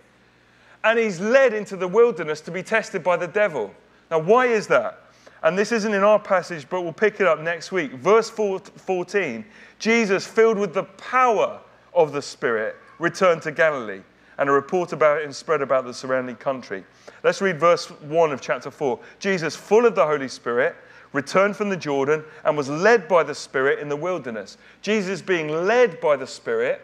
And 0.83 0.99
he's 0.99 1.19
led 1.19 1.53
into 1.53 1.77
the 1.77 1.87
wilderness 1.87 2.41
to 2.41 2.51
be 2.51 2.63
tested 2.63 3.03
by 3.03 3.17
the 3.17 3.27
devil. 3.27 3.73
Now, 4.11 4.19
why 4.19 4.47
is 4.47 4.67
that? 4.67 4.99
And 5.41 5.57
this 5.57 5.71
isn't 5.71 5.93
in 5.93 6.03
our 6.03 6.19
passage, 6.19 6.67
but 6.69 6.81
we'll 6.81 6.93
pick 6.93 7.19
it 7.19 7.27
up 7.27 7.39
next 7.39 7.71
week. 7.71 7.93
Verse 7.93 8.29
14 8.29 9.45
Jesus, 9.79 10.25
filled 10.25 10.57
with 10.57 10.73
the 10.73 10.83
power 10.83 11.59
of 11.93 12.13
the 12.13 12.21
Spirit, 12.21 12.75
returned 12.99 13.41
to 13.41 13.51
Galilee, 13.51 14.01
and 14.37 14.49
a 14.49 14.51
report 14.51 14.93
about 14.93 15.21
it 15.21 15.33
spread 15.33 15.61
about 15.61 15.85
the 15.85 15.93
surrounding 15.93 16.35
country. 16.35 16.83
Let's 17.23 17.41
read 17.41 17.59
verse 17.59 17.89
1 17.89 18.31
of 18.31 18.41
chapter 18.41 18.71
4. 18.71 18.99
Jesus, 19.19 19.55
full 19.55 19.85
of 19.85 19.95
the 19.95 20.05
Holy 20.05 20.27
Spirit, 20.27 20.75
returned 21.13 21.55
from 21.55 21.69
the 21.69 21.77
Jordan 21.77 22.23
and 22.43 22.57
was 22.57 22.69
led 22.69 23.07
by 23.07 23.23
the 23.23 23.35
Spirit 23.35 23.79
in 23.79 23.89
the 23.89 23.95
wilderness. 23.95 24.57
Jesus 24.81 25.21
being 25.21 25.49
led 25.49 26.01
by 26.01 26.15
the 26.15 26.27
Spirit, 26.27 26.81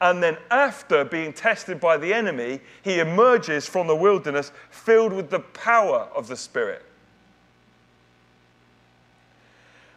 and 0.00 0.22
then 0.22 0.36
after 0.50 1.04
being 1.04 1.32
tested 1.32 1.80
by 1.80 1.96
the 1.96 2.12
enemy, 2.12 2.60
he 2.82 3.00
emerges 3.00 3.66
from 3.66 3.86
the 3.86 3.96
wilderness 3.96 4.52
filled 4.70 5.12
with 5.12 5.30
the 5.30 5.40
power 5.40 6.08
of 6.14 6.28
the 6.28 6.36
Spirit. 6.36 6.84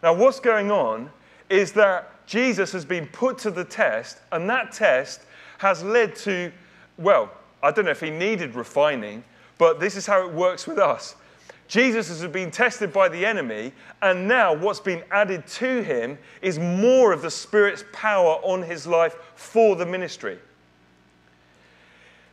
Now, 0.02 0.14
what's 0.14 0.40
going 0.40 0.72
on 0.72 1.10
is 1.50 1.74
that 1.74 2.26
Jesus 2.26 2.72
has 2.72 2.86
been 2.86 3.08
put 3.08 3.38
to 3.40 3.52
the 3.52 3.66
test, 3.66 4.20
and 4.32 4.50
that 4.50 4.72
test 4.72 5.22
has 5.58 5.84
led 5.84 6.16
to, 6.16 6.52
well, 7.00 7.32
I 7.64 7.72
don't 7.72 7.86
know 7.86 7.92
if 7.92 8.02
he 8.02 8.12
needed 8.12 8.56
refining, 8.56 9.24
but 9.58 9.80
this 9.80 9.96
is 9.96 10.06
how 10.06 10.28
it 10.28 10.34
works 10.34 10.68
with 10.68 10.78
us. 10.78 11.16
Jesus 11.68 12.08
has 12.08 12.26
been 12.32 12.50
tested 12.50 12.92
by 12.92 13.10
the 13.10 13.26
enemy, 13.26 13.72
and 14.02 14.28
now 14.28 14.54
what's 14.54 14.80
been 14.80 15.04
added 15.12 15.46
to 15.48 15.84
him 15.84 16.18
is 16.42 16.58
more 16.58 17.14
of 17.14 17.22
the 17.22 17.30
Spirit's 17.30 17.84
power 17.94 18.40
on 18.42 18.64
his 18.64 18.88
life 18.88 19.16
for 19.36 19.76
the 19.76 19.86
ministry. 19.86 20.40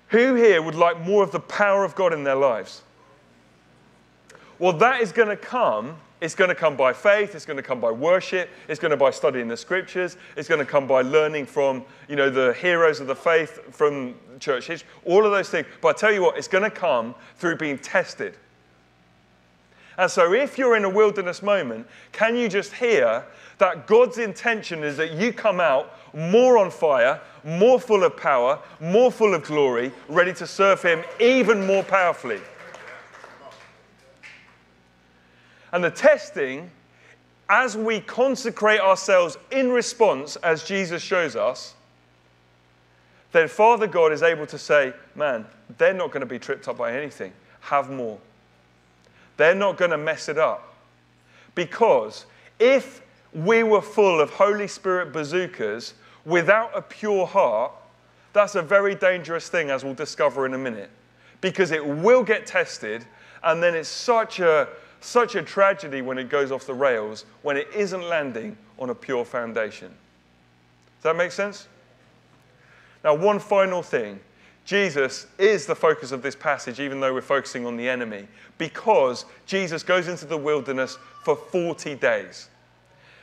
Who 0.09 0.35
here 0.35 0.63
would 0.63 0.75
like 0.75 1.01
more 1.01 1.23
of 1.23 1.33
the 1.33 1.41
power 1.41 1.85
of 1.85 1.95
God 1.95 2.13
in 2.13 2.25
their 2.25 2.37
lives? 2.37 2.83
Well, 4.59 4.73
that 4.75 5.03
is 5.03 5.13
going 5.13 5.29
to 5.29 5.37
come. 5.37 5.97
It's 6.21 6.35
going 6.35 6.49
to 6.49 6.55
come 6.55 6.77
by 6.77 6.95
faith. 6.95 7.35
It's 7.35 7.45
going 7.45 7.59
to 7.59 7.63
come 7.63 7.79
by 7.79 7.91
worship. 7.91 8.49
It's 8.69 8.81
going 8.81 8.91
to 8.91 8.97
by 8.97 9.11
studying 9.11 9.49
the 9.49 9.57
scriptures. 9.57 10.17
It's 10.37 10.49
going 10.49 10.61
to 10.61 10.65
come 10.65 10.87
by 10.87 11.03
learning 11.03 11.45
from, 11.45 11.85
you 12.09 12.17
know, 12.17 12.31
the 12.31 12.55
heroes 12.55 13.01
of 13.01 13.07
the 13.07 13.15
faith 13.15 13.75
from 13.75 14.15
church 14.41 14.67
history. 14.67 14.89
All 15.05 15.27
of 15.27 15.33
those 15.33 15.51
things. 15.51 15.67
But 15.83 15.89
I 15.89 15.93
tell 15.93 16.13
you 16.13 16.23
what, 16.23 16.39
it's 16.39 16.49
going 16.49 16.65
to 16.65 16.71
come 16.71 17.15
through 17.37 17.57
being 17.57 17.79
tested. 17.79 18.35
And 19.99 20.11
so, 20.11 20.33
if 20.33 20.59
you're 20.59 20.77
in 20.77 20.85
a 20.85 20.91
wilderness 20.91 21.43
moment, 21.43 21.87
can 22.13 22.37
you 22.37 22.49
just 22.49 22.73
hear 22.75 23.25
that 23.59 23.87
God's 23.87 24.19
intention 24.19 24.85
is 24.85 24.97
that 24.99 25.13
you 25.13 25.33
come 25.33 25.59
out 25.61 25.99
more 26.15 26.59
on 26.59 26.71
fire, 26.71 27.21
more 27.45 27.81
full 27.81 28.05
of 28.05 28.17
power, 28.17 28.59
more 28.81 29.11
full 29.11 29.35
of 29.35 29.43
glory, 29.45 29.93
ready 30.09 30.35
to 30.35 30.47
serve 30.47 30.83
Him 30.83 31.03
even 31.19 31.67
more 31.67 31.83
powerfully? 31.83 32.41
And 35.73 35.83
the 35.83 35.91
testing, 35.91 36.71
as 37.49 37.77
we 37.77 38.01
consecrate 38.01 38.81
ourselves 38.81 39.37
in 39.51 39.71
response, 39.71 40.37
as 40.37 40.65
Jesus 40.65 41.03
shows 41.03 41.37
us, 41.37 41.75
then 43.33 43.49
Father 43.49 43.87
God 43.87 44.13
is 44.13 44.23
able 44.23 44.47
to 44.47 44.59
say, 44.59 44.93
Man, 45.15 45.45
they're 45.79 45.93
not 45.93 46.09
going 46.11 46.21
to 46.21 46.27
be 46.27 46.39
tripped 46.39 46.69
up 46.69 46.79
by 46.79 46.93
anything. 46.97 47.33
Have 47.61 47.91
more. 47.91 48.19
They're 49.37 49.55
not 49.55 49.77
going 49.77 49.91
to 49.91 49.99
mess 49.99 50.29
it 50.29 50.39
up. 50.39 50.75
Because 51.55 52.27
if 52.59 53.03
we 53.35 53.63
were 53.63 53.83
full 53.83 54.21
of 54.21 54.31
Holy 54.31 54.69
Spirit 54.69 55.13
bazookas 55.13 55.95
without 56.25 56.71
a 56.75 56.83
pure 56.83 57.27
heart, 57.27 57.73
that's 58.33 58.55
a 58.55 58.63
very 58.63 58.95
dangerous 58.95 59.49
thing, 59.49 59.71
as 59.71 59.85
we'll 59.85 59.95
discover 59.95 60.47
in 60.47 60.55
a 60.55 60.59
minute. 60.59 60.91
Because 61.41 61.71
it 61.71 61.85
will 61.85 62.23
get 62.23 62.47
tested, 62.47 63.05
and 63.43 63.63
then 63.63 63.75
it's 63.75 63.89
such 63.89 64.41
a, 64.41 64.69
such 65.07 65.37
a 65.37 65.43
tragedy 65.43 66.03
when 66.03 66.19
it 66.19 66.29
goes 66.29 66.51
off 66.51 66.67
the 66.67 66.75
rails 66.75 67.25
when 67.43 67.57
it 67.57 67.69
isn't 67.75 68.03
landing 68.03 68.57
on 68.79 68.91
a 68.91 68.95
pure 68.95 69.25
foundation. 69.25 69.89
Does 69.89 71.05
that 71.05 71.17
make 71.17 71.33
sense? 71.33 71.69
Now, 73.05 73.15
one 73.15 73.39
final 73.39 73.83
thing 73.83 74.21
Jesus 74.65 75.29
is 75.39 75.65
the 75.65 75.77
focus 75.77 76.11
of 76.11 76.23
this 76.23 76.35
passage, 76.35 76.81
even 76.81 76.99
though 76.99 77.15
we're 77.15 77.21
focusing 77.21 77.67
on 77.67 77.77
the 77.77 77.89
enemy, 77.89 78.27
because 78.59 79.25
Jesus 79.47 79.85
goes 79.85 80.09
into 80.09 80.27
the 80.27 80.37
wilderness 80.37 80.99
for 81.23 81.37
40 81.37 81.95
days. 81.95 82.49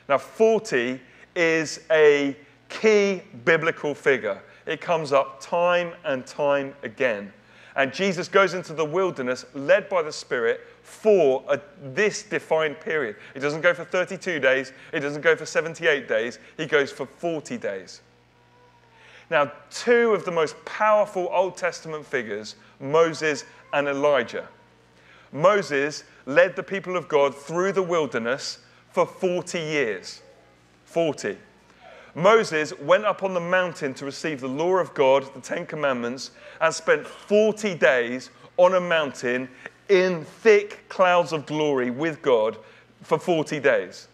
Now, 0.07 0.17
40 0.17 1.01
is 1.35 1.81
a 1.91 2.37
key 2.69 3.21
biblical 3.43 3.93
figure. 3.93 4.41
It 4.65 4.79
comes 4.79 5.11
up 5.11 5.41
time 5.41 5.93
and 6.05 6.25
time 6.25 6.73
again. 6.81 7.33
And 7.75 7.91
Jesus 7.91 8.29
goes 8.29 8.53
into 8.53 8.73
the 8.73 8.85
wilderness 8.85 9.45
led 9.53 9.89
by 9.89 10.01
the 10.01 10.13
Spirit 10.13 10.61
for 10.83 11.43
a, 11.47 11.59
this 11.81 12.23
defined 12.23 12.79
period. 12.79 13.15
He 13.33 13.39
doesn't 13.39 13.61
go 13.61 13.73
for 13.73 13.85
32 13.85 14.39
days, 14.39 14.73
he 14.93 14.99
doesn't 14.99 15.21
go 15.21 15.35
for 15.35 15.45
78 15.45 16.07
days, 16.07 16.39
he 16.57 16.65
goes 16.65 16.91
for 16.91 17.05
40 17.05 17.57
days. 17.57 18.01
Now, 19.31 19.51
two 19.71 20.13
of 20.13 20.25
the 20.25 20.31
most 20.31 20.63
powerful 20.65 21.29
Old 21.31 21.57
Testament 21.57 22.05
figures, 22.05 22.55
Moses 22.79 23.45
and 23.71 23.87
Elijah. 23.87 24.47
Moses 25.31 26.03
led 26.25 26.55
the 26.55 26.61
people 26.61 26.95
of 26.95 27.07
God 27.07 27.35
through 27.35 27.71
the 27.71 27.81
wilderness 27.81 28.59
for 28.91 29.05
40 29.05 29.59
years. 29.59 30.21
40. 30.85 31.37
Moses 32.13 32.77
went 32.79 33.05
up 33.05 33.23
on 33.23 33.33
the 33.33 33.39
mountain 33.39 33.93
to 33.95 34.05
receive 34.05 34.39
the 34.39 34.47
law 34.47 34.75
of 34.75 34.93
God, 34.93 35.33
the 35.33 35.41
Ten 35.41 35.65
Commandments, 35.65 36.31
and 36.61 36.71
spent 36.71 37.07
40 37.07 37.73
days 37.75 38.29
on 38.57 38.75
a 38.75 38.79
mountain 38.79 39.49
in 39.89 40.23
thick 40.25 40.87
clouds 40.89 41.33
of 41.33 41.45
glory 41.45 41.91
with 41.91 42.21
God 42.21 42.57
for 43.01 43.19
40 43.19 43.59
days. 43.59 44.07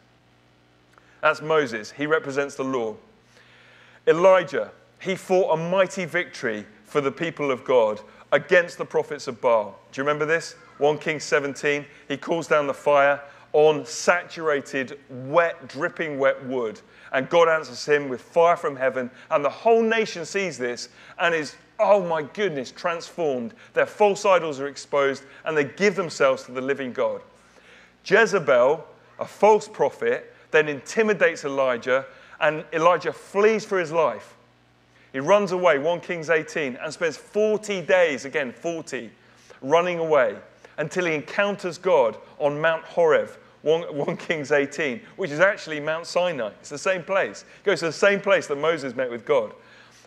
That's 1.22 1.42
Moses. 1.42 1.92
He 1.92 2.06
represents 2.06 2.56
the 2.56 2.64
law. 2.64 2.96
Elijah 4.08 4.72
he 5.00 5.16
fought 5.16 5.54
a 5.54 5.58
mighty 5.58 6.06
victory 6.06 6.66
for 6.84 7.02
the 7.02 7.12
people 7.12 7.52
of 7.52 7.64
God 7.64 8.02
against 8.32 8.78
the 8.78 8.86
prophets 8.86 9.28
of 9.28 9.42
Baal. 9.42 9.80
Do 9.92 10.02
you 10.02 10.04
remember 10.04 10.26
this? 10.26 10.56
1 10.78 10.98
Kings 11.00 11.24
17. 11.24 11.86
He 12.08 12.18
calls 12.18 12.48
down 12.48 12.68
the 12.68 12.74
fire 12.74 13.22
on 13.54 13.86
saturated, 13.86 15.00
wet, 15.10 15.68
dripping 15.68 16.20
wet 16.20 16.46
wood. 16.46 16.80
And 17.12 17.30
God 17.30 17.48
answers 17.48 17.86
him 17.86 18.10
with 18.10 18.22
fire 18.22 18.56
from 18.56 18.76
heaven. 18.76 19.10
And 19.32 19.44
the 19.44 19.50
whole 19.50 19.82
nation 19.82 20.26
sees 20.26 20.58
this 20.58 20.90
and 21.18 21.34
is, 21.34 21.56
oh 21.80 22.04
my 22.04 22.22
goodness, 22.22 22.72
transformed. 22.72 23.54
Their 23.74 23.86
false 23.86 24.26
idols 24.26 24.60
are 24.60 24.68
exposed 24.68 25.24
and 25.46 25.58
they 25.58 25.64
give 25.64 25.96
themselves 25.96 26.44
to 26.44 26.52
the 26.52 26.62
living 26.62 26.94
God. 26.94 27.22
Jezebel, 28.06 28.86
a 29.20 29.26
false 29.26 29.68
prophet, 29.68 30.34
then 30.52 30.68
intimidates 30.68 31.46
Elijah, 31.46 32.06
and 32.40 32.64
Elijah 32.74 33.14
flees 33.14 33.66
for 33.66 33.80
his 33.80 33.92
life. 33.92 34.36
He 35.12 35.20
runs 35.20 35.52
away, 35.52 35.80
1 35.80 36.02
Kings 36.02 36.30
18, 36.30 36.78
and 36.78 36.94
spends 36.94 37.18
40 37.18 37.82
days, 37.82 38.26
again, 38.26 38.52
40, 38.52 39.10
running 39.62 40.00
away 40.00 40.38
until 40.78 41.06
he 41.06 41.14
encounters 41.14 41.78
God 41.78 42.18
on 42.38 42.60
Mount 42.60 42.84
Horeb, 42.86 43.30
1, 43.64 43.82
1, 43.96 44.18
Kings 44.18 44.52
18, 44.52 45.02
which 45.18 45.32
is 45.32 45.40
actually 45.40 45.80
Mount 45.80 46.06
Sinai. 46.06 46.52
It's 46.60 46.70
the 46.70 46.78
same 46.78 47.04
place. 47.04 47.44
He 47.64 47.66
goes 47.66 47.80
to 47.80 47.88
the 47.88 47.92
same 47.92 48.22
place 48.22 48.48
that 48.48 48.58
Moses 48.58 48.96
met 48.96 49.10
with 49.10 49.26
God. 49.26 49.54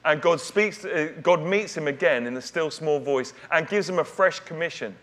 And 0.04 0.21
God 0.21 0.40
speaks, 0.40 0.85
uh, 0.85 1.12
God 1.23 1.42
meets 1.42 1.76
him 1.76 1.87
again 1.87 2.26
in 2.26 2.35
the 2.35 2.42
still 2.42 2.71
small 2.71 2.99
voice 2.99 3.32
and 3.50 3.68
gives 3.68 3.88
him 3.88 3.99
a 3.99 4.04
fresh 4.04 4.40
commission. 4.40 4.97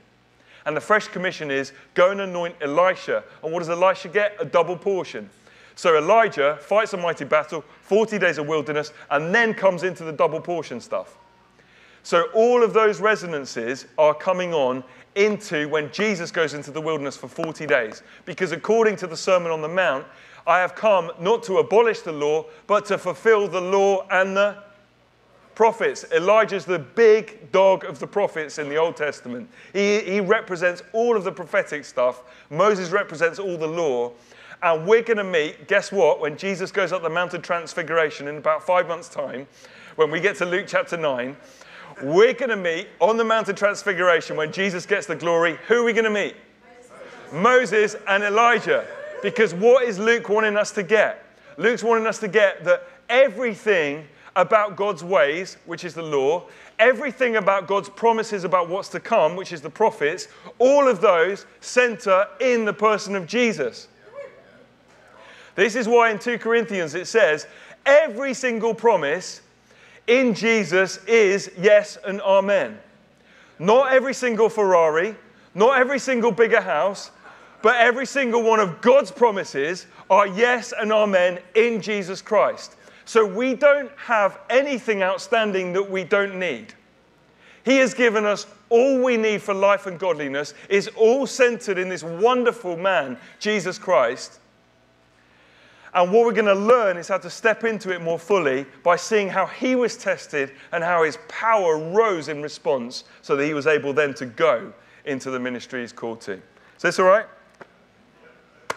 And 0.66 0.76
the 0.76 0.82
fresh 0.82 1.08
commission 1.08 1.52
is 1.52 1.72
go 1.94 2.12
and 2.12 2.22
anoint 2.22 2.56
Elisha. 2.62 3.24
And 3.44 3.54
what 3.54 3.60
does 3.60 3.70
Elisha 3.70 4.10
get? 4.10 4.36
A 4.40 4.46
double 4.46 4.76
portion. 4.76 5.30
So 5.76 5.98
Elijah 5.98 6.58
fights 6.60 6.92
a 6.94 6.98
mighty 6.98 7.24
battle, 7.24 7.64
40 7.84 8.20
days 8.20 8.38
of 8.38 8.48
wilderness, 8.48 8.92
and 9.10 9.34
then 9.34 9.54
comes 9.54 9.84
into 9.84 10.04
the 10.04 10.12
double 10.12 10.42
portion 10.42 10.82
stuff. 10.82 11.18
So 12.04 12.24
all 12.34 12.64
of 12.64 12.74
those 12.74 13.00
resonances 13.00 13.86
are 13.98 14.14
coming 14.14 14.54
on 14.54 14.84
into 15.16 15.70
when 15.70 15.92
Jesus 15.92 16.32
goes 16.32 16.54
into 16.54 16.72
the 16.72 16.82
wilderness 16.82 17.16
for 17.16 17.28
40 17.28 17.66
days. 17.66 18.04
Because 18.26 18.52
according 18.52 18.98
to 18.98 19.08
the 19.08 19.18
Sermon 19.18 19.52
on 19.52 19.62
the 19.62 19.70
Mount, 19.70 20.06
I 20.46 20.60
have 20.60 20.76
come 20.76 21.12
not 21.20 21.44
to 21.44 21.60
abolish 21.60 22.02
the 22.02 22.12
law, 22.12 22.46
but 22.68 22.86
to 22.86 22.98
fulfill 22.98 23.48
the 23.48 23.62
law 23.62 24.06
and 24.10 24.36
the 24.36 24.58
prophets. 25.60 26.06
Elijah's 26.14 26.64
the 26.64 26.80
big 26.80 27.52
dog 27.52 27.84
of 27.84 28.00
the 28.00 28.08
prophets 28.08 28.60
in 28.60 28.70
the 28.70 28.78
Old 28.78 28.96
Testament. 28.96 29.50
He, 29.74 30.00
he 30.00 30.22
represents 30.22 30.82
all 30.94 31.18
of 31.18 31.26
the 31.26 31.34
prophetic 31.34 31.84
stuff. 31.84 32.24
Moses 32.50 32.92
represents 32.92 33.40
all 33.40 33.58
the 33.58 33.68
law. 33.68 34.14
And 34.64 34.88
we're 34.88 35.02
going 35.02 35.18
to 35.18 35.26
meet, 35.26 35.68
guess 35.68 35.92
what, 35.92 36.22
when 36.22 36.38
Jesus 36.38 36.72
goes 36.72 36.94
up 36.94 37.02
the 37.02 37.10
Mount 37.10 37.34
of 37.34 37.42
Transfiguration 37.42 38.30
in 38.30 38.38
about 38.38 38.66
five 38.66 38.88
months' 38.88 39.10
time, 39.10 39.48
when 39.98 40.10
we 40.10 40.22
get 40.22 40.38
to 40.38 40.46
Luke 40.46 40.64
chapter 40.66 40.96
9, 40.96 41.36
we're 42.04 42.32
going 42.32 42.52
to 42.52 42.56
meet 42.56 42.88
on 43.02 43.18
the 43.18 43.26
Mount 43.26 43.50
of 43.50 43.58
Transfiguration 43.58 44.38
when 44.38 44.54
Jesus 44.54 44.86
gets 44.86 45.08
the 45.08 45.16
glory. 45.18 45.60
Who 45.68 45.82
are 45.82 45.84
we 45.84 45.92
going 45.92 46.06
to 46.06 46.10
meet? 46.10 46.38
Moses 47.34 47.98
and 48.08 48.24
Elijah. 48.24 48.88
Because 49.22 49.54
what 49.54 49.84
is 49.84 50.00
Luke 50.00 50.30
wanting 50.30 50.56
us 50.56 50.72
to 50.72 50.84
get? 50.84 51.26
Luke's 51.58 51.84
wanting 51.84 52.08
us 52.08 52.20
to 52.20 52.30
get 52.30 52.64
that 52.64 52.88
everything 53.10 54.08
about 54.36 54.76
God's 54.76 55.04
ways, 55.04 55.58
which 55.66 55.84
is 55.84 55.94
the 55.94 56.02
law, 56.02 56.48
everything 56.78 57.36
about 57.36 57.68
God's 57.68 57.90
promises 57.90 58.44
about 58.44 58.70
what's 58.70 58.90
to 58.90 59.00
come, 59.00 59.36
which 59.36 59.52
is 59.52 59.62
the 59.62 59.70
prophets, 59.70 60.28
all 60.60 60.88
of 60.88 61.02
those 61.02 61.46
center 61.62 62.26
in 62.40 62.66
the 62.66 62.74
person 62.74 63.16
of 63.16 63.28
Jesus. 63.28 63.88
This 65.56 65.76
is 65.76 65.88
why 65.88 66.12
in 66.12 66.20
2 66.20 66.38
Corinthians 66.38 66.96
it 66.96 67.08
says, 67.08 67.48
every 67.86 68.34
single 68.34 68.74
promise 68.74 69.42
in 70.08 70.34
Jesus 70.34 71.04
is 71.06 71.52
yes 71.58 71.98
and 72.06 72.22
amen. 72.22 72.80
Not 73.60 73.92
every 73.92 74.14
single 74.14 74.50
Ferrari, 74.50 75.16
not 75.54 75.78
every 75.78 76.00
single 76.00 76.32
bigger 76.32 76.62
house, 76.62 77.12
but 77.62 77.76
every 77.76 78.06
single 78.06 78.42
one 78.42 78.60
of 78.60 78.80
God's 78.80 79.12
promises 79.12 79.86
are 80.10 80.28
yes 80.28 80.74
and 80.78 80.94
amen 80.94 81.40
in 81.56 81.82
Jesus 81.82 82.22
Christ. 82.22 82.76
So 83.10 83.26
we 83.26 83.56
don't 83.56 83.90
have 83.98 84.38
anything 84.52 85.02
outstanding 85.02 85.74
that 85.74 85.90
we 85.90 86.04
don't 86.04 86.38
need. 86.38 86.76
He 87.66 87.78
has 87.78 87.96
given 87.96 88.24
us 88.24 88.46
all 88.70 89.04
we 89.04 89.18
need 89.18 89.42
for 89.42 89.56
life 89.56 89.88
and 89.88 89.98
godliness, 89.98 90.54
is 90.70 90.90
all 90.90 91.26
centered 91.26 91.80
in 91.80 91.90
this 91.90 92.04
wonderful 92.04 92.78
man, 92.78 93.18
Jesus 93.40 93.80
Christ. 93.80 94.40
And 95.96 96.14
what 96.14 96.24
we're 96.24 96.34
going 96.34 96.46
to 96.46 96.54
learn 96.54 96.98
is 96.98 97.08
how 97.08 97.18
to 97.18 97.32
step 97.32 97.64
into 97.64 97.92
it 97.92 98.00
more 98.00 98.20
fully 98.20 98.68
by 98.84 98.96
seeing 98.96 99.28
how 99.28 99.48
he 99.48 99.74
was 99.74 99.98
tested 99.98 100.52
and 100.72 100.84
how 100.84 101.04
his 101.04 101.18
power 101.28 101.80
rose 101.80 102.28
in 102.28 102.44
response 102.44 103.06
so 103.24 103.36
that 103.36 103.44
he 103.44 103.56
was 103.56 103.66
able 103.66 103.92
then 103.92 104.14
to 104.14 104.28
go 104.28 104.72
into 105.06 105.32
the 105.32 105.40
ministry 105.40 105.82
he's 105.82 105.92
called 105.92 106.22
to. 106.22 106.34
Is 106.34 106.84
this 106.84 107.00
all 107.00 107.08
right? 107.08 107.26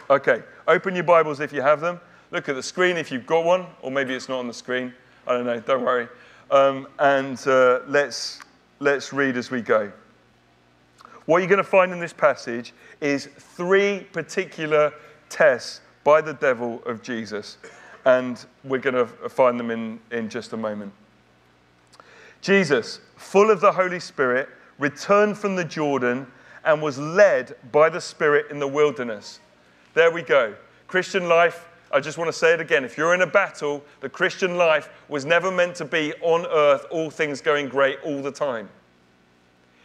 Okay, 0.09 0.43
open 0.67 0.95
your 0.95 1.05
Bibles 1.05 1.41
if 1.41 1.53
you 1.53 1.61
have 1.61 1.83
them. 1.83 2.01
Look 2.33 2.49
at 2.49 2.55
the 2.55 2.63
screen 2.63 2.97
if 2.97 3.13
you've 3.13 3.27
got 3.27 3.45
one, 3.45 3.67
or 3.83 3.91
maybe 3.91 4.15
it's 4.15 4.27
not 4.27 4.39
on 4.39 4.47
the 4.47 4.55
screen. 4.55 4.95
I 5.27 5.35
don't 5.35 5.45
know, 5.45 5.61
don't 5.61 5.85
worry. 5.85 6.09
Um, 6.51 6.89
and 6.99 7.39
uh, 7.47 7.81
let's, 7.87 8.41
let's 8.81 9.13
read 9.13 9.37
as 9.37 9.51
we 9.51 9.61
go. 9.61 9.93
What 11.27 11.39
you're 11.39 11.49
going 11.49 11.59
to 11.59 11.63
find 11.65 11.93
in 11.93 12.01
this 12.01 12.15
passage 12.15 12.73
is 13.03 13.29
three 13.39 14.07
particular 14.13 14.95
tests 15.29 15.83
by 16.05 16.23
the 16.23 16.33
devil 16.33 16.83
of 16.87 17.03
Jesus. 17.03 17.59
And 18.07 18.43
we're 18.65 18.79
going 18.79 18.95
to 18.95 19.07
find 19.29 19.61
them 19.61 19.71
in, 19.71 20.01
in 20.11 20.31
just 20.31 20.55
a 20.55 20.57
moment. 20.57 20.93
Jesus, 22.41 23.01
full 23.17 23.51
of 23.51 23.61
the 23.61 23.73
Holy 23.73 24.01
Spirit, 24.01 24.49
returned 24.79 25.37
from 25.37 25.55
the 25.55 25.65
Jordan 25.65 26.27
and 26.65 26.81
was 26.81 26.99
led 26.99 27.57
by 27.71 27.91
the 27.91 28.01
Spirit 28.01 28.51
in 28.51 28.59
the 28.59 28.67
wilderness. 28.67 29.39
There 29.93 30.11
we 30.11 30.23
go. 30.23 30.55
Christian 30.89 31.29
life, 31.29 31.69
I 31.93 32.01
just 32.01 32.17
want 32.17 32.29
to 32.29 32.33
say 32.33 32.55
it 32.55 32.61
again. 32.61 32.85
If 32.85 32.97
you're 32.97 33.15
in 33.15 33.21
a 33.21 33.27
battle, 33.27 33.85
the 34.01 34.09
Christian 34.09 34.57
life 34.57 34.89
was 35.09 35.25
never 35.25 35.51
meant 35.51 35.77
to 35.77 35.85
be 35.85 36.15
on 36.23 36.47
earth, 36.47 36.87
all 36.91 37.11
things 37.11 37.41
going 37.41 37.69
great 37.69 37.99
all 38.03 38.23
the 38.23 38.33
time. 38.33 38.69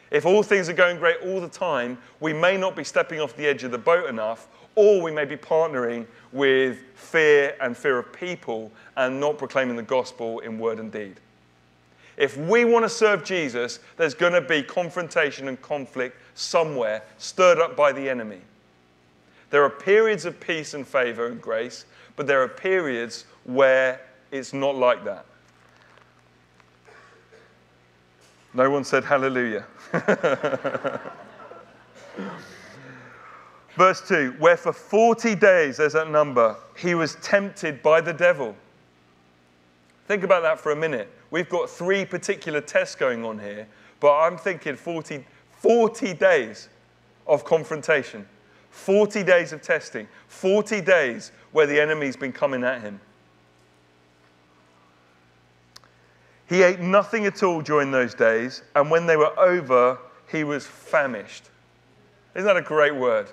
If 0.09 0.25
all 0.25 0.41
things 0.41 0.69
are 0.69 0.73
going 0.73 0.97
great 0.99 1.17
all 1.21 1.41
the 1.41 1.49
time, 1.49 1.97
we 2.21 2.31
may 2.31 2.55
not 2.55 2.77
be 2.77 2.85
stepping 2.85 3.19
off 3.19 3.35
the 3.35 3.45
edge 3.45 3.63
of 3.63 3.71
the 3.71 3.77
boat 3.77 4.09
enough, 4.09 4.47
or 4.75 5.01
we 5.01 5.11
may 5.11 5.25
be 5.25 5.35
partnering 5.35 6.05
with 6.31 6.79
fear 6.95 7.55
and 7.59 7.75
fear 7.75 7.97
of 7.97 8.13
people 8.13 8.71
and 8.95 9.19
not 9.19 9.37
proclaiming 9.37 9.75
the 9.75 9.83
gospel 9.83 10.39
in 10.39 10.57
word 10.59 10.79
and 10.79 10.91
deed. 10.91 11.19
If 12.15 12.37
we 12.37 12.63
want 12.63 12.85
to 12.85 12.89
serve 12.89 13.23
Jesus, 13.23 13.79
there's 13.97 14.13
going 14.13 14.33
to 14.33 14.41
be 14.41 14.63
confrontation 14.63 15.47
and 15.47 15.61
conflict 15.61 16.15
somewhere 16.35 17.03
stirred 17.17 17.59
up 17.59 17.75
by 17.75 17.91
the 17.91 18.09
enemy. 18.09 18.41
There 19.49 19.63
are 19.63 19.69
periods 19.69 20.25
of 20.25 20.39
peace 20.39 20.73
and 20.73 20.87
favor 20.87 21.27
and 21.27 21.41
grace, 21.41 21.85
but 22.17 22.27
there 22.27 22.41
are 22.41 22.49
periods 22.49 23.23
where 23.45 24.01
it's 24.31 24.51
not 24.51 24.75
like 24.75 25.05
that. 25.05 25.25
No 28.53 28.69
one 28.69 28.83
said 28.83 29.05
hallelujah. 29.05 29.65
Verse 33.75 34.05
2 34.07 34.35
Where 34.39 34.57
for 34.57 34.73
40 34.73 35.35
days, 35.35 35.77
there's 35.77 35.93
that 35.93 36.09
number, 36.09 36.57
he 36.75 36.95
was 36.95 37.15
tempted 37.21 37.81
by 37.81 38.01
the 38.01 38.11
devil. 38.11 38.55
Think 40.07 40.23
about 40.23 40.41
that 40.41 40.59
for 40.59 40.71
a 40.71 40.75
minute. 40.75 41.09
We've 41.29 41.49
got 41.49 41.69
three 41.69 42.03
particular 42.03 42.61
tests 42.61 42.95
going 42.95 43.23
on 43.23 43.37
here, 43.39 43.67
but 43.99 44.17
I'm 44.17 44.37
thinking 44.37 44.75
40, 44.75 45.23
40 45.51 46.13
days 46.13 46.69
of 47.27 47.45
confrontation, 47.45 48.27
40 48.77 49.23
days 49.23 49.51
of 49.53 49.61
testing, 49.61 50.07
40 50.27 50.81
days 50.81 51.31
where 51.51 51.65
the 51.65 51.81
enemy's 51.81 52.15
been 52.15 52.31
coming 52.31 52.63
at 52.63 52.79
him. 52.79 53.01
He 56.47 56.61
ate 56.61 56.79
nothing 56.79 57.25
at 57.25 57.41
all 57.43 57.61
during 57.61 57.91
those 57.91 58.13
days, 58.13 58.61
and 58.75 58.89
when 58.89 59.07
they 59.07 59.17
were 59.17 59.37
over, 59.37 59.97
he 60.31 60.43
was 60.43 60.65
famished. 60.65 61.49
Isn't 62.35 62.45
that 62.45 62.55
a 62.55 62.61
great 62.61 62.95
word? 62.95 63.27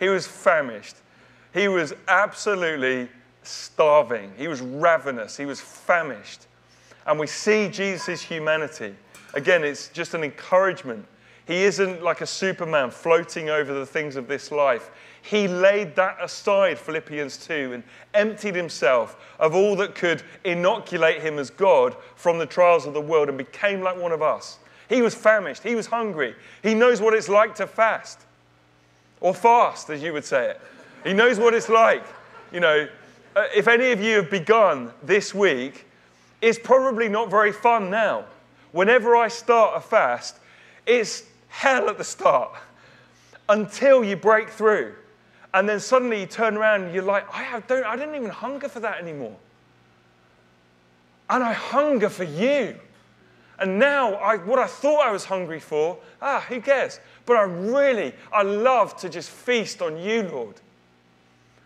He 0.00 0.08
was 0.08 0.26
famished. 0.26 0.96
He 1.54 1.68
was 1.68 1.94
absolutely 2.08 3.08
starving. 3.44 4.32
He 4.36 4.48
was 4.48 4.60
ravenous. 4.60 5.36
He 5.36 5.46
was 5.46 5.60
famished. 5.60 6.48
And 7.06 7.20
we 7.20 7.28
see 7.28 7.68
Jesus' 7.68 8.20
humanity. 8.20 8.94
Again, 9.32 9.64
it's 9.64 9.88
just 9.88 10.12
an 10.12 10.24
encouragement. 10.24 11.06
He 11.46 11.62
isn't 11.62 12.02
like 12.02 12.20
a 12.20 12.26
Superman 12.26 12.90
floating 12.90 13.50
over 13.50 13.72
the 13.72 13.86
things 13.86 14.16
of 14.16 14.26
this 14.26 14.50
life. 14.50 14.90
He 15.22 15.46
laid 15.48 15.96
that 15.96 16.18
aside, 16.20 16.78
Philippians 16.78 17.36
2, 17.38 17.72
and 17.72 17.82
emptied 18.14 18.54
himself 18.54 19.16
of 19.38 19.54
all 19.54 19.76
that 19.76 19.94
could 19.94 20.22
inoculate 20.44 21.20
him 21.20 21.38
as 21.38 21.50
God 21.50 21.96
from 22.16 22.38
the 22.38 22.46
trials 22.46 22.86
of 22.86 22.94
the 22.94 23.00
world 23.00 23.28
and 23.28 23.38
became 23.38 23.80
like 23.80 24.00
one 24.00 24.12
of 24.12 24.22
us. 24.22 24.58
He 24.88 25.02
was 25.02 25.14
famished. 25.14 25.62
He 25.62 25.74
was 25.74 25.86
hungry. 25.86 26.34
He 26.62 26.74
knows 26.74 27.00
what 27.00 27.14
it's 27.14 27.28
like 27.28 27.54
to 27.56 27.66
fast 27.66 28.20
or 29.20 29.34
fast, 29.34 29.90
as 29.90 30.02
you 30.02 30.12
would 30.12 30.24
say 30.24 30.50
it. 30.50 30.60
He 31.04 31.12
knows 31.12 31.38
what 31.38 31.54
it's 31.54 31.68
like. 31.68 32.04
You 32.52 32.60
know, 32.60 32.88
uh, 33.34 33.44
if 33.54 33.68
any 33.68 33.92
of 33.92 34.00
you 34.00 34.16
have 34.16 34.30
begun 34.30 34.92
this 35.02 35.34
week, 35.34 35.86
it's 36.40 36.58
probably 36.58 37.08
not 37.08 37.30
very 37.30 37.52
fun 37.52 37.90
now. 37.90 38.24
Whenever 38.72 39.16
I 39.16 39.28
start 39.28 39.76
a 39.76 39.80
fast, 39.80 40.36
it's 40.86 41.24
hell 41.48 41.88
at 41.88 41.98
the 41.98 42.04
start 42.04 42.52
until 43.48 44.04
you 44.04 44.16
break 44.16 44.50
through. 44.50 44.94
And 45.54 45.68
then 45.68 45.80
suddenly 45.80 46.20
you 46.20 46.26
turn 46.26 46.56
around 46.56 46.82
and 46.84 46.94
you're 46.94 47.02
like, 47.02 47.26
I, 47.34 47.60
don't, 47.66 47.84
I 47.84 47.96
didn't 47.96 48.14
even 48.14 48.30
hunger 48.30 48.68
for 48.68 48.80
that 48.80 49.00
anymore. 49.00 49.36
And 51.30 51.42
I 51.42 51.52
hunger 51.52 52.08
for 52.08 52.24
you. 52.24 52.78
And 53.58 53.78
now, 53.78 54.14
I, 54.16 54.36
what 54.36 54.58
I 54.58 54.66
thought 54.66 55.06
I 55.06 55.10
was 55.10 55.24
hungry 55.24 55.60
for, 55.60 55.96
ah, 56.20 56.44
who 56.48 56.60
cares? 56.60 57.00
But 57.24 57.38
I 57.38 57.42
really, 57.42 58.12
I 58.32 58.42
love 58.42 58.96
to 58.98 59.08
just 59.08 59.30
feast 59.30 59.80
on 59.80 59.98
you, 59.98 60.24
Lord. 60.24 60.56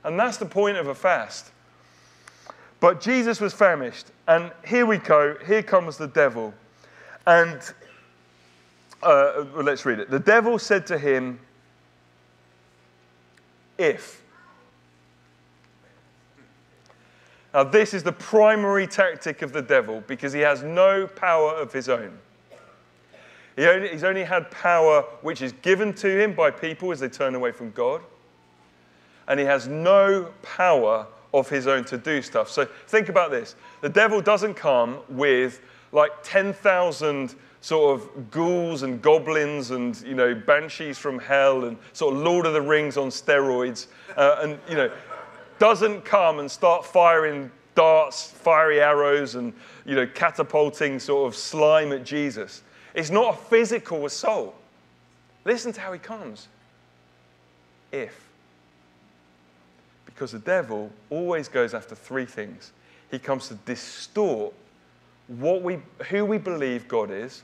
And 0.05 0.19
that's 0.19 0.37
the 0.37 0.47
point 0.47 0.77
of 0.77 0.87
a 0.87 0.95
fast. 0.95 1.51
But 2.79 3.01
Jesus 3.01 3.41
was 3.41 3.53
famished. 3.53 4.07
And 4.29 4.53
here 4.65 4.87
we 4.87 4.99
go. 4.99 5.37
Here 5.47 5.63
comes 5.63 5.97
the 5.97 6.07
devil. 6.07 6.55
And 7.27 7.61
uh, 9.03 9.45
well, 9.55 9.65
let's 9.65 9.85
read 9.85 9.99
it. 9.99 10.11
The 10.11 10.19
devil 10.19 10.59
said 10.59 10.87
to 10.89 10.99
him, 10.99 11.41
If. 13.79 14.23
Now, 17.53 17.65
this 17.65 17.95
is 17.95 18.03
the 18.03 18.13
primary 18.13 18.87
tactic 18.87 19.43
of 19.43 19.53
the 19.53 19.63
devil 19.63 20.05
because 20.07 20.33
he 20.33 20.41
has 20.41 20.63
no 20.63 21.07
power 21.07 21.55
of 21.55 21.73
his 21.73 21.89
own. 21.89 22.17
He 23.57 23.67
only, 23.67 23.89
he's 23.89 24.05
only 24.05 24.23
had 24.23 24.51
power 24.51 25.03
which 25.23 25.43
is 25.43 25.53
given 25.53 25.93
to 25.95 26.09
him 26.09 26.33
by 26.35 26.51
people 26.51 26.93
as 26.93 27.01
they 27.01 27.09
turn 27.09 27.35
away 27.35 27.53
from 27.53 27.73
God. 27.73 28.03
And 29.27 29.41
he 29.41 29.47
has 29.47 29.67
no 29.67 30.33
power 30.43 31.07
of 31.35 31.49
his 31.49 31.67
own 31.67 31.85
to 31.85 31.99
do 31.99 32.23
stuff. 32.23 32.51
So 32.51 32.67
think 32.87 33.09
about 33.09 33.31
this 33.31 33.55
the 33.81 33.89
devil 33.89 34.21
doesn't 34.21 34.55
come 34.55 35.01
with 35.09 35.61
like 35.93 36.11
10,000 36.23 37.35
sort 37.61 38.01
of 38.01 38.31
ghouls 38.31 38.83
and 38.83 39.03
goblins 39.03 39.71
and 39.71 40.01
you 40.03 40.15
know 40.15 40.35
banshees 40.35 40.99
from 40.99 41.19
hell 41.19 41.65
and 41.65 41.77
sort 41.93 42.15
of 42.15 42.21
Lord 42.21 42.47
of 42.47 42.53
the 42.53 42.63
Rings 42.63 42.97
on 42.97 43.09
steroids, 43.09 43.87
uh, 44.17 44.37
and 44.41 44.59
you 44.69 44.77
know 44.77 44.91
doesn't 45.59 46.05
come 46.05 46.39
and 46.39 46.51
start 46.51 46.85
firing 46.87 47.51
darts, 47.75 48.31
fiery 48.31 48.81
arrows, 48.81 49.35
and 49.35 49.53
you 49.85 49.95
know 49.95 50.07
catapulting 50.07 50.99
sort 50.99 51.29
of 51.29 51.37
slime 51.37 51.93
at 51.93 52.05
Jesus. 52.05 52.63
It's 52.95 53.11
not 53.11 53.35
a 53.35 53.37
physical 53.37 54.07
assault. 54.07 54.55
Listen 55.45 55.73
to 55.73 55.81
how 55.81 55.93
he 55.93 55.99
comes. 55.99 56.49
If. 57.93 58.29
Because 60.07 60.33
the 60.33 60.39
devil 60.39 60.91
always 61.09 61.49
goes 61.49 61.73
after 61.73 61.95
three 61.95 62.27
things. 62.27 62.73
He 63.11 63.19
comes 63.19 63.49
to 63.49 63.55
distort 63.55 64.53
what 65.29 65.63
we, 65.63 65.79
who 66.09 66.25
we 66.25 66.39
believe 66.39 66.89
God 66.89 67.11
is. 67.11 67.43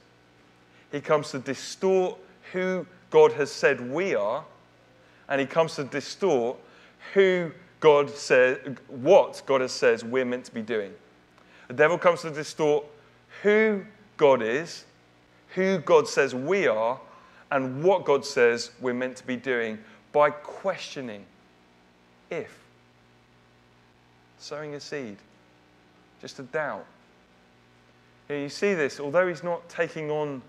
He 0.96 1.02
comes 1.02 1.30
to 1.32 1.38
distort 1.38 2.16
who 2.54 2.86
God 3.10 3.32
has 3.32 3.52
said 3.52 3.92
we 3.92 4.14
are. 4.14 4.42
And 5.28 5.38
he 5.38 5.46
comes 5.46 5.74
to 5.74 5.84
distort 5.84 6.56
who 7.12 7.52
God 7.80 8.08
says, 8.08 8.56
what 8.88 9.42
God 9.44 9.60
has 9.60 9.72
says 9.72 10.02
we're 10.02 10.24
meant 10.24 10.46
to 10.46 10.54
be 10.54 10.62
doing. 10.62 10.94
The 11.68 11.74
devil 11.74 11.98
comes 11.98 12.22
to 12.22 12.30
distort 12.30 12.86
who 13.42 13.84
God 14.16 14.40
is, 14.40 14.86
who 15.48 15.80
God 15.80 16.08
says 16.08 16.34
we 16.34 16.66
are, 16.66 16.98
and 17.50 17.84
what 17.84 18.06
God 18.06 18.24
says 18.24 18.70
we're 18.80 18.94
meant 18.94 19.18
to 19.18 19.26
be 19.26 19.36
doing 19.36 19.78
by 20.12 20.30
questioning 20.30 21.26
if. 22.30 22.58
Sowing 24.38 24.74
a 24.74 24.80
seed, 24.80 25.18
just 26.22 26.38
a 26.38 26.44
doubt. 26.44 26.86
You, 28.30 28.36
you 28.36 28.48
see 28.48 28.72
this, 28.72 28.98
although 28.98 29.28
he's 29.28 29.44
not 29.44 29.68
taking 29.68 30.10
on 30.10 30.40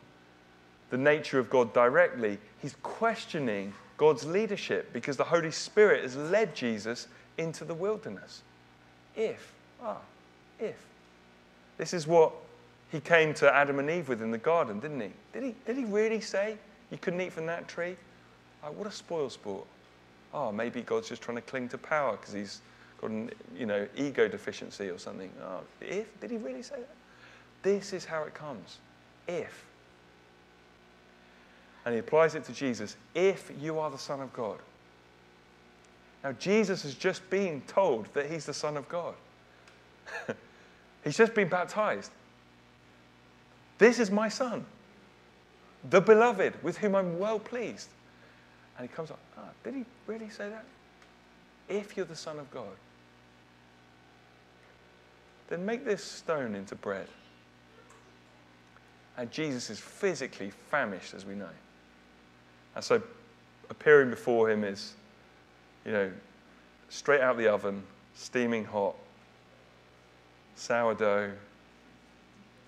the 0.89 0.97
nature 0.97 1.39
of 1.39 1.49
God 1.49 1.73
directly, 1.73 2.37
he's 2.61 2.75
questioning 2.83 3.73
God's 3.97 4.25
leadership 4.25 4.93
because 4.93 5.17
the 5.17 5.23
Holy 5.23 5.51
Spirit 5.51 6.03
has 6.03 6.15
led 6.15 6.55
Jesus 6.55 7.07
into 7.37 7.65
the 7.65 7.73
wilderness. 7.73 8.41
If, 9.15 9.53
ah, 9.81 9.97
if. 10.59 10.75
This 11.77 11.93
is 11.93 12.07
what 12.07 12.31
he 12.91 12.99
came 12.99 13.33
to 13.35 13.53
Adam 13.53 13.79
and 13.79 13.89
Eve 13.89 14.07
with 14.07 14.21
in 14.21 14.31
the 14.31 14.37
garden, 14.37 14.79
didn't 14.79 15.01
he? 15.01 15.11
Did 15.33 15.43
he, 15.43 15.55
did 15.65 15.77
he 15.77 15.85
really 15.85 16.21
say 16.21 16.57
you 16.91 16.97
couldn't 16.97 17.21
eat 17.21 17.33
from 17.33 17.45
that 17.47 17.67
tree? 17.67 17.95
Oh, 18.63 18.71
what 18.71 18.87
a 18.87 18.91
spoil 18.91 19.29
sport. 19.29 19.65
Oh, 20.33 20.51
maybe 20.51 20.81
God's 20.81 21.09
just 21.09 21.21
trying 21.21 21.37
to 21.37 21.41
cling 21.41 21.69
to 21.69 21.77
power 21.77 22.17
because 22.17 22.33
he's 22.33 22.61
got 23.01 23.09
an 23.11 23.31
you 23.55 23.65
know, 23.65 23.87
ego 23.95 24.27
deficiency 24.27 24.89
or 24.89 24.97
something. 24.97 25.31
Oh, 25.41 25.61
if? 25.81 26.19
Did 26.19 26.31
he 26.31 26.37
really 26.37 26.61
say 26.61 26.75
that? 26.75 26.95
This 27.63 27.93
is 27.93 28.05
how 28.05 28.23
it 28.23 28.33
comes. 28.33 28.77
If. 29.27 29.65
And 31.87 31.93
he 31.93 31.99
applies 32.01 32.35
it 32.35 32.43
to 32.43 32.51
Jesus. 32.51 32.97
If 33.15 33.49
you 33.61 33.79
are 33.79 33.89
the 33.89 33.97
Son 33.97 34.19
of 34.19 34.33
God. 34.33 34.57
Now, 36.21 36.33
Jesus 36.33 36.83
has 36.83 36.93
just 36.93 37.27
been 37.29 37.61
told 37.65 38.13
that 38.13 38.29
he's 38.29 38.45
the 38.45 38.53
Son 38.53 38.75
of 38.75 38.89
God. 38.89 39.13
he's 41.05 41.15
just 41.15 41.33
been 41.33 41.47
baptized. 41.47 42.11
This 43.77 43.99
is 43.99 44.11
my 44.11 44.27
Son, 44.27 44.65
the 45.89 46.01
beloved, 46.01 46.61
with 46.61 46.77
whom 46.77 46.93
I'm 46.93 47.17
well 47.19 47.39
pleased. 47.39 47.87
And 48.77 48.89
he 48.89 48.93
comes 48.93 49.09
up, 49.09 49.19
ah, 49.37 49.43
did 49.63 49.73
he 49.73 49.85
really 50.07 50.29
say 50.29 50.49
that? 50.49 50.65
If 51.69 51.95
you're 51.95 52.05
the 52.05 52.17
Son 52.17 52.37
of 52.37 52.51
God, 52.51 52.75
then 55.47 55.65
make 55.65 55.85
this 55.85 56.03
stone 56.03 56.53
into 56.53 56.75
bread. 56.75 57.07
And 59.15 59.31
Jesus 59.31 59.69
is 59.69 59.79
physically 59.79 60.51
famished, 60.69 61.13
as 61.13 61.25
we 61.25 61.33
know. 61.33 61.47
And 62.77 62.83
so 62.83 63.01
appearing 63.71 64.11
before 64.11 64.51
him 64.51 64.63
is, 64.63 64.93
you 65.83 65.91
know, 65.91 66.11
straight 66.89 67.21
out 67.21 67.31
of 67.31 67.37
the 67.39 67.47
oven, 67.47 67.81
steaming 68.13 68.65
hot, 68.65 68.95
sourdough, 70.55 71.31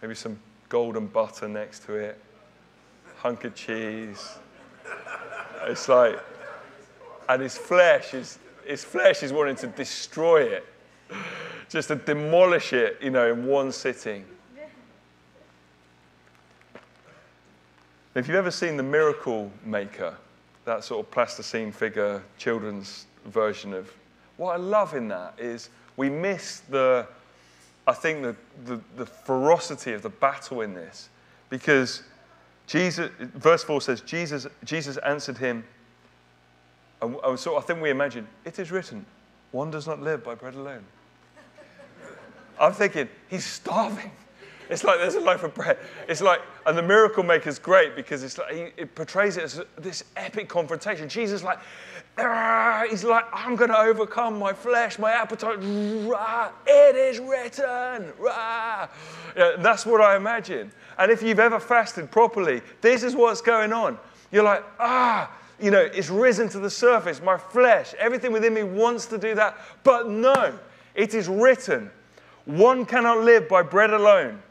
maybe 0.02 0.16
some 0.16 0.40
golden 0.68 1.06
butter 1.06 1.48
next 1.48 1.86
to 1.86 1.94
it, 1.94 2.20
hunk 3.18 3.44
of 3.44 3.54
cheese. 3.54 4.40
It's 5.66 5.88
like, 5.88 6.18
and 7.30 7.44
his 7.44 7.56
flesh 7.56 8.16
is, 8.16 8.40
his 8.66 8.84
flesh 8.84 9.22
is 9.22 9.32
wanting 9.32 9.58
to 9.58 9.68
destroy 9.68 10.42
it, 10.42 10.66
just 11.70 11.90
to 11.90 11.96
demolish 11.96 12.74
it, 12.74 12.98
you 13.00 13.12
know, 13.12 13.32
in 13.32 13.46
one 13.46 13.72
sitting. 13.72 14.26
If 18.16 18.28
you've 18.28 18.38
ever 18.38 18.52
seen 18.52 18.76
The 18.76 18.84
Miracle 18.84 19.52
Maker, 19.64 20.18
that 20.66 20.84
sort 20.84 21.06
of 21.06 21.12
plasticine 21.12 21.72
figure, 21.72 22.24
children's 22.40 23.06
version 23.26 23.74
of, 23.74 23.92
what 24.38 24.54
I 24.54 24.58
love 24.58 24.96
in 24.96 25.08
that 25.10 25.36
is 25.38 25.70
we 25.96 26.10
miss 26.10 26.62
the, 26.70 27.06
I 27.86 27.94
think, 27.94 28.24
the, 28.24 28.36
the, 28.66 28.82
the 28.98 29.06
ferocity 29.06 29.94
of 29.94 30.02
the 30.02 30.10
battle 30.10 30.62
in 30.62 30.74
this. 30.74 31.10
Because 31.50 32.02
Jesus, 32.66 33.12
verse 33.20 33.64
4 33.64 33.82
says, 33.82 34.02
Jesus, 34.02 34.48
Jesus 34.64 34.98
answered 34.98 35.38
him, 35.38 35.64
and 37.02 37.40
so 37.40 37.58
I 37.58 37.62
think 37.62 37.80
we 37.80 37.92
imagine, 37.92 38.28
it 38.44 38.58
is 38.58 38.72
written, 38.72 39.06
one 39.52 39.70
does 39.70 39.86
not 39.86 40.02
live 40.02 40.24
by 40.24 40.34
bread 40.34 40.56
alone. 40.56 40.84
I'm 42.60 42.74
thinking, 42.74 43.08
he's 43.30 43.46
starving. 43.46 44.12
It's 44.70 44.84
like 44.84 45.00
there's 45.00 45.16
a 45.16 45.20
loaf 45.20 45.44
of 45.44 45.54
bread. 45.56 45.80
It's 46.08 46.22
like, 46.22 46.42
and 46.68 46.78
the 46.78 46.84
miracle 46.84 47.24
maker's 47.24 47.58
great 47.58 47.96
because 47.96 48.24
it's 48.24 48.38
like, 48.38 48.54
he, 48.54 48.62
it 48.78 48.94
portrays 48.94 49.36
it 49.38 49.44
as 49.44 49.62
this 49.78 50.04
epic 50.16 50.48
confrontation. 50.48 51.10
Jesus 51.10 51.44
like, 51.44 51.60
he's 52.90 53.04
like, 53.04 53.26
I'm 53.34 53.56
going 53.56 53.72
to 53.72 53.80
overcome 53.80 54.38
my 54.38 54.54
flesh, 54.54 55.00
my 55.00 55.12
appetite. 55.12 55.58
Rah, 56.08 56.52
it 56.68 56.96
is 56.96 57.20
written. 57.20 58.14
Rah. 58.20 58.88
Yeah, 59.36 59.56
that's 59.58 59.86
what 59.86 60.02
I 60.02 60.16
imagine. 60.16 60.72
And 61.00 61.12
if 61.12 61.24
you've 61.24 61.40
ever 61.40 61.60
fasted 61.60 62.12
properly, 62.12 62.62
this 62.82 63.02
is 63.02 63.16
what's 63.16 63.42
going 63.42 63.74
on. 63.74 63.98
You're 64.32 64.44
like, 64.44 64.64
ah, 64.80 65.32
you 65.60 65.72
know, 65.72 65.82
it's 65.82 66.10
risen 66.10 66.48
to 66.50 66.60
the 66.60 66.70
surface. 66.70 67.22
My 67.24 67.38
flesh, 67.38 67.96
everything 67.98 68.32
within 68.32 68.54
me 68.54 68.64
wants 68.64 69.08
to 69.08 69.18
do 69.18 69.34
that. 69.34 69.58
But 69.84 70.10
no, 70.10 70.54
it 70.94 71.16
is 71.16 71.28
written. 71.28 71.90
One 72.46 72.86
cannot 72.86 73.24
live 73.24 73.50
by 73.50 73.64
bread 73.64 73.92
alone 73.92 74.42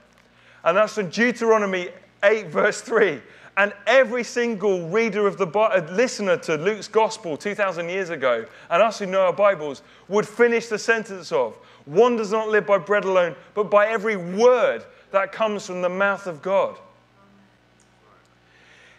and 0.64 0.77
that's 0.77 0.94
from 0.94 1.11
Deuteronomy 1.11 1.88
8, 2.23 2.49
verse 2.49 2.81
3. 2.81 3.21
And 3.57 3.73
every 3.88 4.23
single 4.23 4.88
reader 4.88 5.27
of 5.27 5.37
the 5.37 5.47
uh, 5.47 5.85
listener 5.90 6.37
to 6.38 6.57
Luke's 6.57 6.87
gospel 6.87 7.37
2,000 7.37 7.88
years 7.88 8.11
ago, 8.11 8.44
and 8.71 8.83
us 8.83 9.01
who 9.01 9.07
know 9.07 9.23
our 9.23 9.33
Bibles, 9.33 9.83
would 10.09 10.29
finish 10.29 10.68
the 10.68 10.79
sentence 10.79 11.33
of 11.33 11.55
One 11.85 12.16
does 12.16 12.31
not 12.31 12.49
live 12.49 12.66
by 12.66 12.79
bread 12.79 13.05
alone, 13.05 13.35
but 13.55 13.71
by 13.71 13.88
every 13.88 14.16
word 14.16 14.85
that 15.11 15.33
comes 15.33 15.66
from 15.66 15.83
the 15.83 15.88
mouth 15.88 16.27
of 16.27 16.40
God. 16.40 16.77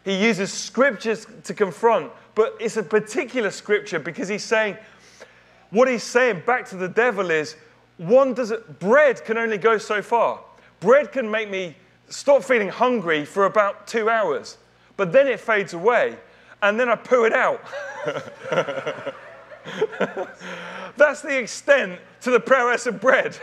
He 0.04 0.16
uses 0.16 0.52
scriptures 0.52 1.26
to 1.44 1.54
confront, 1.54 2.12
but 2.36 2.56
it's 2.60 2.78
a 2.78 2.84
particular 2.84 3.52
scripture 3.52 4.00
because 4.00 4.28
he's 4.28 4.44
saying, 4.44 4.78
what 5.70 5.88
he's 5.88 6.04
saying 6.04 6.44
back 6.46 6.68
to 6.70 6.76
the 6.76 6.88
devil 6.88 7.32
is, 7.32 7.56
one 7.98 8.34
does 8.34 8.52
it, 8.52 8.80
bread 8.80 9.24
can 9.24 9.38
only 9.38 9.58
go 9.58 9.78
so 9.78 10.02
far. 10.02 10.40
Bread 10.80 11.12
can 11.12 11.30
make 11.30 11.50
me 11.50 11.76
stop 12.08 12.44
feeling 12.44 12.70
hungry 12.70 13.26
for 13.26 13.46
about 13.46 13.88
two 13.88 14.10
hours, 14.10 14.58
but 14.98 15.12
then 15.12 15.28
it 15.28 15.40
fades 15.40 15.74
away, 15.74 16.18
and 16.62 16.80
then 16.80 16.90
I 16.90 16.96
poo 16.96 17.26
it 17.26 17.34
out. 17.34 17.64
That's 20.98 21.22
the 21.22 21.38
extent 21.38 22.00
to 22.22 22.32
the 22.32 22.40
prowess 22.40 22.86
of 22.86 23.00
bread. 23.00 23.38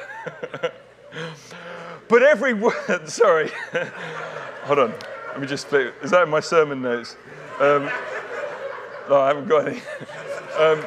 but 2.08 2.22
every 2.22 2.54
word, 2.54 3.02
sorry. 3.08 3.50
Hold 4.64 4.78
on, 4.78 4.94
let 5.28 5.40
me 5.40 5.46
just 5.46 5.68
flip. 5.68 5.94
Is 6.02 6.10
that 6.10 6.22
in 6.22 6.30
my 6.30 6.40
sermon 6.40 6.82
notes? 6.82 7.16
Um, 7.60 7.90
no, 9.08 9.20
I 9.20 9.28
haven't 9.28 9.48
got 9.48 9.68
any. 9.68 9.80
Um, 10.58 10.84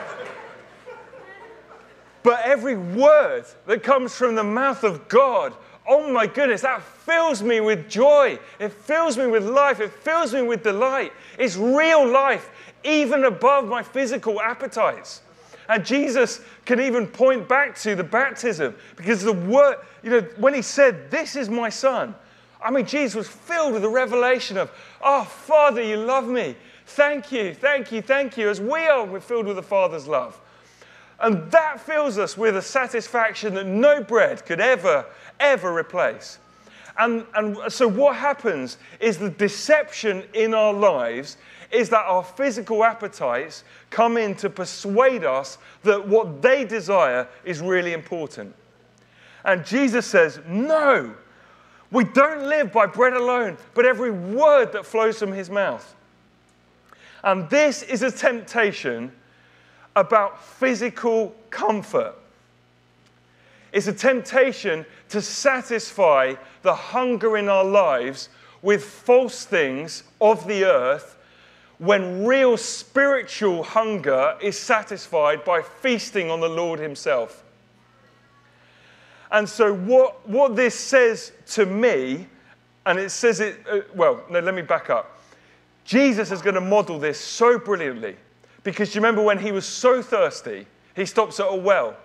but 2.22 2.42
every 2.44 2.76
word 2.76 3.46
that 3.66 3.82
comes 3.82 4.16
from 4.16 4.36
the 4.36 4.44
mouth 4.44 4.84
of 4.84 5.08
God 5.08 5.54
oh 5.90 6.12
my 6.14 6.28
goodness, 6.28 6.62
that 6.62 6.84
fills 6.84 7.42
me 7.42 7.60
with 7.60 7.90
joy. 7.90 8.38
It 8.60 8.72
fills 8.72 9.18
me 9.18 9.26
with 9.26 9.44
life. 9.44 9.80
It 9.80 9.92
fills 9.92 10.34
me 10.34 10.44
with 10.44 10.64
delight. 10.64 11.12
It's 11.40 11.58
real 11.58 12.08
life, 12.08 12.52
even 12.84 13.26
above 13.26 13.68
my 13.68 13.82
physical 13.82 14.40
appetites. 14.40 15.22
And 15.68 15.84
Jesus 15.84 16.42
can 16.66 16.80
even 16.80 17.08
point 17.08 17.48
back 17.48 17.76
to 17.80 17.96
the 17.96 18.04
baptism 18.04 18.76
because 18.96 19.24
the 19.24 19.34
word, 19.34 19.78
you 20.04 20.12
know, 20.12 20.22
when 20.38 20.54
he 20.54 20.62
said, 20.62 21.10
This 21.12 21.36
is 21.36 21.50
my 21.50 21.70
son, 21.70 22.16
I 22.64 22.72
mean, 22.72 22.86
Jesus 22.86 23.16
was 23.16 23.28
filled 23.28 23.74
with 23.74 23.82
the 23.82 23.90
revelation 23.90 24.58
of, 24.58 24.72
Oh, 25.02 25.24
Father, 25.24 25.82
you 25.82 25.98
love 25.98 26.28
me. 26.28 26.56
Thank 26.86 27.32
you, 27.32 27.54
thank 27.54 27.92
you, 27.92 28.02
thank 28.02 28.38
you. 28.38 28.50
As 28.50 28.62
we 28.62 28.88
are, 28.88 29.06
we're 29.06 29.20
filled 29.20 29.46
with 29.48 29.56
the 29.56 29.64
Father's 29.64 30.08
love. 30.08 30.40
And 31.22 31.52
that 31.52 31.82
fills 31.82 32.18
us 32.18 32.38
with 32.38 32.56
a 32.56 32.62
satisfaction 32.62 33.54
that 33.56 33.66
no 33.66 34.02
bread 34.02 34.46
could 34.46 34.62
ever, 34.62 35.06
ever 35.40 35.76
replace. 35.76 36.40
And, 36.98 37.26
and 37.36 37.58
so, 37.72 37.88
what 37.88 38.16
happens 38.16 38.78
is 39.00 39.18
the 39.18 39.30
deception 39.30 40.24
in 40.34 40.54
our 40.54 40.74
lives 40.74 41.38
is 41.72 41.90
that 41.90 42.06
our 42.06 42.24
physical 42.24 42.84
appetites 42.84 43.64
come 43.90 44.18
in 44.18 44.36
to 44.36 44.50
persuade 44.50 45.24
us 45.24 45.58
that 45.84 46.08
what 46.08 46.42
they 46.42 46.66
desire 46.66 47.28
is 47.46 47.62
really 47.62 47.94
important. 47.94 48.56
And 49.46 49.66
Jesus 49.66 50.06
says, 50.06 50.40
No, 50.48 51.14
we 51.92 52.04
don't 52.04 52.48
live 52.48 52.72
by 52.72 52.86
bread 52.86 53.14
alone, 53.14 53.58
but 53.74 53.86
every 53.86 54.12
word 54.12 54.72
that 54.74 54.86
flows 54.86 55.20
from 55.20 55.32
his 55.32 55.50
mouth. 55.50 55.96
And 57.24 57.50
this 57.50 57.84
is 57.84 58.02
a 58.02 58.12
temptation 58.12 59.12
about 59.96 60.44
physical 60.44 61.36
comfort. 61.50 62.16
It's 63.72 63.88
a 63.88 63.94
temptation 63.94 64.86
to 65.10 65.22
satisfy 65.22 66.36
the 66.62 66.74
hunger 66.74 67.38
in 67.38 67.50
our 67.50 67.64
lives 67.64 68.30
with 68.62 68.84
false 68.84 69.46
things 69.46 70.04
of 70.20 70.48
the 70.48 70.66
earth 70.66 71.18
when 71.78 72.26
real 72.26 72.58
spiritual 72.58 73.64
hunger 73.64 74.38
is 74.42 74.60
satisfied 74.60 75.44
by 75.46 75.62
feasting 75.62 76.30
on 76.30 76.42
the 76.42 76.50
Lord 76.50 76.80
Himself. 76.80 77.44
And 79.32 79.48
so, 79.48 79.74
what, 79.74 80.28
what 80.28 80.56
this 80.56 80.76
says 80.76 81.32
to 81.52 81.66
me, 81.66 82.28
and 82.86 83.00
it 83.00 83.12
says 83.12 83.40
it, 83.40 83.60
uh, 83.72 83.82
well, 83.96 84.24
no, 84.30 84.40
let 84.40 84.56
me 84.56 84.62
back 84.62 84.90
up. 84.90 85.22
Jesus 85.86 86.32
is 86.32 86.42
going 86.42 86.56
to 86.56 86.62
model 86.62 87.00
this 87.00 87.20
so 87.20 87.58
brilliantly 87.58 88.16
because 88.64 88.94
you 88.94 89.02
remember 89.02 89.22
when 89.22 89.40
he 89.40 89.52
was 89.52 89.66
so 89.66 90.02
thirsty, 90.02 90.68
he 90.96 91.06
stops 91.06 91.40
at 91.40 91.48
a 91.48 91.56
well. 91.56 91.96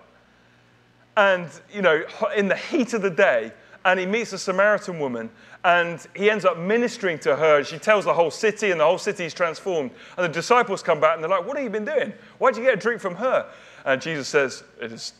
And, 1.17 1.49
you 1.71 1.81
know, 1.81 2.03
in 2.35 2.47
the 2.47 2.55
heat 2.55 2.93
of 2.93 3.01
the 3.01 3.09
day, 3.09 3.51
and 3.85 3.99
he 3.99 4.05
meets 4.05 4.33
a 4.33 4.37
Samaritan 4.37 4.99
woman, 4.99 5.29
and 5.63 6.05
he 6.15 6.29
ends 6.29 6.43
up 6.43 6.57
ministering 6.57 7.19
to 7.19 7.35
her. 7.35 7.63
She 7.63 7.77
tells 7.77 8.05
the 8.05 8.13
whole 8.13 8.31
city, 8.31 8.71
and 8.71 8.79
the 8.79 8.85
whole 8.85 8.97
city 8.97 9.25
is 9.25 9.33
transformed. 9.33 9.91
And 10.17 10.25
the 10.25 10.33
disciples 10.33 10.81
come 10.81 10.99
back, 10.99 11.15
and 11.15 11.23
they're 11.23 11.29
like, 11.29 11.45
What 11.45 11.55
have 11.57 11.63
you 11.63 11.69
been 11.69 11.85
doing? 11.85 12.13
Why'd 12.39 12.57
you 12.57 12.63
get 12.63 12.73
a 12.73 12.77
drink 12.77 12.99
from 12.99 13.15
her? 13.15 13.47
And 13.85 14.01
Jesus 14.01 14.27
says, 14.27 14.63
It 14.81 14.91
is 14.91 15.13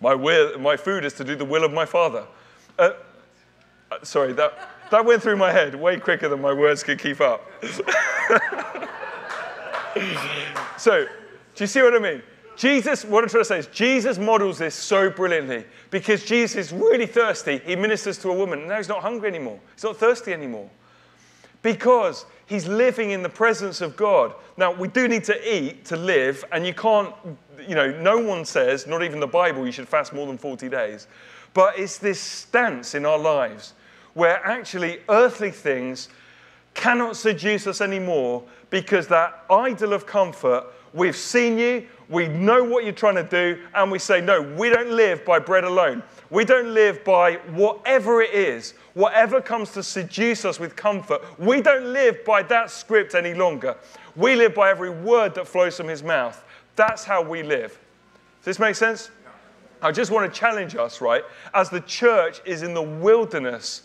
my, 0.00 0.14
will, 0.14 0.58
my 0.58 0.76
food 0.76 1.04
is 1.04 1.12
to 1.14 1.24
do 1.24 1.34
the 1.34 1.44
will 1.44 1.64
of 1.64 1.72
my 1.72 1.84
Father. 1.84 2.24
Uh, 2.78 2.90
uh, 3.90 3.96
sorry, 4.02 4.32
that, 4.32 4.70
that 4.90 5.04
went 5.04 5.22
through 5.22 5.36
my 5.36 5.50
head 5.50 5.74
way 5.74 5.98
quicker 5.98 6.28
than 6.28 6.40
my 6.40 6.52
words 6.52 6.82
could 6.82 6.98
keep 6.98 7.20
up. 7.20 7.50
so, 10.78 11.04
do 11.54 11.64
you 11.64 11.66
see 11.66 11.82
what 11.82 11.94
I 11.94 11.98
mean? 11.98 12.22
Jesus, 12.56 13.04
what 13.04 13.24
I'm 13.24 13.30
trying 13.30 13.42
to 13.42 13.48
say 13.48 13.58
is, 13.58 13.66
Jesus 13.68 14.18
models 14.18 14.58
this 14.58 14.74
so 14.74 15.10
brilliantly 15.10 15.64
because 15.90 16.24
Jesus 16.24 16.56
is 16.56 16.72
really 16.72 17.06
thirsty. 17.06 17.60
He 17.64 17.74
ministers 17.74 18.18
to 18.18 18.30
a 18.30 18.34
woman, 18.34 18.68
now 18.68 18.76
he's 18.76 18.88
not 18.88 19.02
hungry 19.02 19.28
anymore. 19.28 19.58
He's 19.74 19.84
not 19.84 19.96
thirsty 19.96 20.32
anymore 20.32 20.70
because 21.62 22.26
he's 22.46 22.68
living 22.68 23.10
in 23.10 23.22
the 23.22 23.28
presence 23.28 23.80
of 23.80 23.96
God. 23.96 24.34
Now, 24.56 24.72
we 24.72 24.86
do 24.86 25.08
need 25.08 25.24
to 25.24 25.56
eat 25.56 25.86
to 25.86 25.96
live, 25.96 26.44
and 26.52 26.66
you 26.66 26.74
can't, 26.74 27.12
you 27.66 27.74
know, 27.74 27.90
no 28.00 28.18
one 28.18 28.44
says, 28.44 28.86
not 28.86 29.02
even 29.02 29.18
the 29.18 29.26
Bible, 29.26 29.64
you 29.64 29.72
should 29.72 29.88
fast 29.88 30.12
more 30.12 30.26
than 30.26 30.36
40 30.36 30.68
days. 30.68 31.08
But 31.54 31.78
it's 31.78 31.98
this 31.98 32.20
stance 32.20 32.94
in 32.94 33.06
our 33.06 33.18
lives 33.18 33.72
where 34.12 34.44
actually 34.46 35.00
earthly 35.08 35.50
things 35.50 36.10
cannot 36.74 37.16
seduce 37.16 37.66
us 37.66 37.80
anymore 37.80 38.42
because 38.74 39.06
that 39.06 39.44
idol 39.48 39.92
of 39.92 40.04
comfort, 40.04 40.64
we've 40.92 41.14
seen 41.14 41.56
you, 41.56 41.86
we 42.08 42.26
know 42.26 42.64
what 42.64 42.82
you're 42.82 42.92
trying 42.92 43.14
to 43.14 43.22
do, 43.22 43.62
and 43.72 43.88
we 43.88 44.00
say, 44.00 44.20
no, 44.20 44.42
we 44.42 44.68
don't 44.68 44.90
live 44.90 45.24
by 45.24 45.38
bread 45.38 45.62
alone. 45.62 46.02
We 46.28 46.44
don't 46.44 46.74
live 46.74 47.04
by 47.04 47.34
whatever 47.52 48.20
it 48.20 48.34
is, 48.34 48.74
whatever 48.94 49.40
comes 49.40 49.70
to 49.74 49.84
seduce 49.84 50.44
us 50.44 50.58
with 50.58 50.74
comfort. 50.74 51.22
We 51.38 51.60
don't 51.60 51.92
live 51.92 52.24
by 52.24 52.42
that 52.42 52.68
script 52.68 53.14
any 53.14 53.32
longer. 53.32 53.76
We 54.16 54.34
live 54.34 54.56
by 54.56 54.70
every 54.70 54.90
word 54.90 55.36
that 55.36 55.46
flows 55.46 55.76
from 55.76 55.86
his 55.86 56.02
mouth. 56.02 56.44
That's 56.74 57.04
how 57.04 57.22
we 57.22 57.44
live. 57.44 57.78
Does 58.40 58.56
this 58.56 58.58
make 58.58 58.74
sense? 58.74 59.08
I 59.82 59.92
just 59.92 60.10
want 60.10 60.34
to 60.34 60.36
challenge 60.36 60.74
us, 60.74 61.00
right? 61.00 61.22
As 61.54 61.70
the 61.70 61.82
church 61.82 62.40
is 62.44 62.64
in 62.64 62.74
the 62.74 62.82
wilderness 62.82 63.82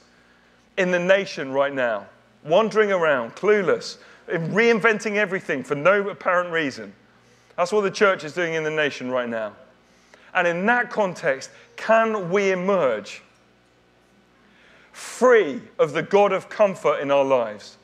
in 0.77 0.89
the 0.89 0.97
nation 0.97 1.51
right 1.51 1.75
now, 1.75 2.07
wandering 2.43 2.91
around, 2.91 3.35
clueless, 3.35 3.99
reinventing 4.29 5.15
everything 5.15 5.63
for 5.63 5.75
no 5.75 6.09
apparent 6.09 6.51
reason. 6.51 6.93
That's 7.57 7.71
what 7.71 7.81
the 7.81 7.91
church 7.91 8.23
is 8.23 8.33
doing 8.33 8.53
in 8.53 8.63
the 8.63 8.69
nation 8.69 9.11
right 9.11 9.27
now. 9.27 9.53
And 10.33 10.47
in 10.47 10.65
that 10.67 10.89
context, 10.89 11.49
can 11.75 12.29
we 12.29 12.51
emerge 12.51 13.21
free 14.91 15.61
of 15.77 15.93
the 15.93 16.03
God 16.03 16.31
of 16.31 16.49
comfort 16.49 16.99
in 16.99 17.11
our 17.11 17.25
lives? 17.25 17.77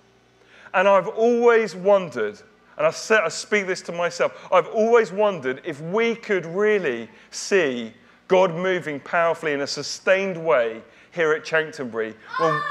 And 0.73 0.87
I've 0.87 1.07
always 1.07 1.75
wondered, 1.75 2.39
and 2.77 2.85
I, 2.85 2.91
say, 2.91 3.15
I 3.15 3.29
speak 3.29 3.65
this 3.67 3.81
to 3.83 3.91
myself, 3.91 4.47
I've 4.51 4.67
always 4.67 5.11
wondered 5.11 5.61
if 5.63 5.81
we 5.81 6.15
could 6.15 6.45
really 6.45 7.09
see 7.31 7.93
God 8.27 8.53
moving 8.53 8.99
powerfully 8.99 9.53
in 9.53 9.61
a 9.61 9.67
sustained 9.67 10.43
way 10.43 10.81
here 11.11 11.31
at 11.33 11.45
Chanctonbury. 11.45 12.13
Well, 12.39 12.63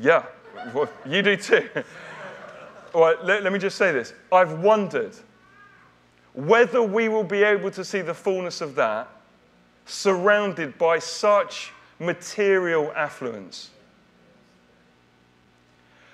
yeah, 0.00 0.24
well, 0.72 0.88
you 1.04 1.22
do 1.22 1.36
too. 1.36 1.68
All 2.94 3.02
right, 3.02 3.22
let, 3.24 3.42
let 3.42 3.52
me 3.52 3.58
just 3.58 3.76
say 3.76 3.92
this. 3.92 4.14
I've 4.32 4.60
wondered 4.60 5.14
whether 6.32 6.82
we 6.82 7.08
will 7.08 7.24
be 7.24 7.42
able 7.42 7.70
to 7.72 7.84
see 7.84 8.00
the 8.00 8.14
fullness 8.14 8.60
of 8.60 8.76
that 8.76 9.08
surrounded 9.84 10.78
by 10.78 11.00
such 11.00 11.72
material 11.98 12.92
affluence. 12.94 13.70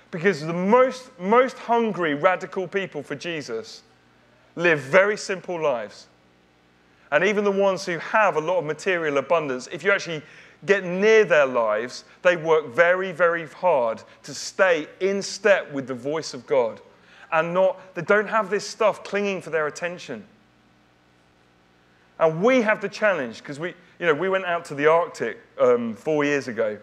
Because 0.09 0.41
the 0.41 0.53
most, 0.53 1.09
most 1.19 1.57
hungry, 1.57 2.15
radical 2.15 2.67
people 2.67 3.01
for 3.01 3.15
Jesus 3.15 3.83
live 4.55 4.79
very 4.79 5.15
simple 5.15 5.61
lives. 5.61 6.07
And 7.11 7.23
even 7.23 7.43
the 7.43 7.51
ones 7.51 7.85
who 7.85 7.97
have 7.99 8.35
a 8.35 8.39
lot 8.39 8.57
of 8.57 8.65
material 8.65 9.17
abundance, 9.17 9.67
if 9.71 9.83
you 9.83 9.91
actually 9.91 10.21
get 10.65 10.83
near 10.83 11.25
their 11.25 11.45
lives, 11.45 12.03
they 12.21 12.37
work 12.37 12.67
very, 12.73 13.11
very 13.11 13.47
hard 13.47 14.03
to 14.23 14.33
stay 14.33 14.87
in 14.99 15.21
step 15.21 15.71
with 15.71 15.87
the 15.87 15.93
voice 15.93 16.33
of 16.33 16.45
God 16.45 16.79
and 17.31 17.53
not, 17.53 17.79
they 17.95 18.01
don't 18.01 18.27
have 18.27 18.49
this 18.49 18.67
stuff 18.67 19.03
clinging 19.03 19.41
for 19.41 19.49
their 19.49 19.67
attention. 19.67 20.23
And 22.19 22.43
we 22.43 22.61
have 22.61 22.81
the 22.81 22.89
challenge 22.89 23.39
because 23.39 23.59
we, 23.59 23.73
you 23.99 24.05
know, 24.05 24.13
we 24.13 24.29
went 24.29 24.45
out 24.45 24.65
to 24.65 24.75
the 24.75 24.87
Arctic 24.87 25.39
um, 25.59 25.95
four 25.95 26.23
years 26.23 26.47
ago. 26.47 26.77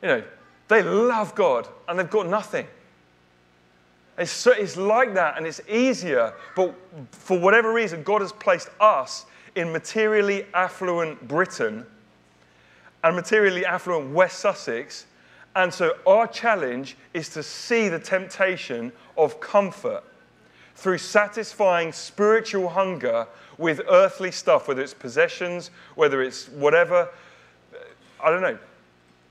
You 0.00 0.08
know, 0.08 0.22
they 0.68 0.82
love 0.82 1.34
God 1.34 1.68
and 1.88 1.98
they've 1.98 2.08
got 2.08 2.28
nothing. 2.28 2.66
It's, 4.16 4.30
so, 4.30 4.52
it's 4.52 4.76
like 4.76 5.14
that 5.14 5.36
and 5.36 5.46
it's 5.46 5.60
easier, 5.68 6.32
but 6.54 6.74
for 7.10 7.38
whatever 7.38 7.72
reason, 7.72 8.02
God 8.02 8.20
has 8.20 8.32
placed 8.32 8.70
us 8.80 9.26
in 9.54 9.72
materially 9.72 10.46
affluent 10.54 11.26
Britain 11.28 11.86
and 13.04 13.16
materially 13.16 13.66
affluent 13.66 14.12
West 14.14 14.38
Sussex 14.38 15.06
and 15.54 15.72
so 15.72 15.96
our 16.06 16.26
challenge 16.26 16.96
is 17.12 17.28
to 17.30 17.42
see 17.42 17.88
the 17.88 17.98
temptation 17.98 18.92
of 19.18 19.40
comfort 19.40 20.02
through 20.74 20.98
satisfying 20.98 21.92
spiritual 21.92 22.70
hunger 22.70 23.26
with 23.58 23.82
earthly 23.88 24.30
stuff, 24.30 24.66
whether 24.66 24.80
it's 24.80 24.94
possessions, 24.94 25.70
whether 25.94 26.22
it's 26.22 26.48
whatever. 26.48 27.08
I 28.22 28.30
don't 28.30 28.40
know. 28.40 28.58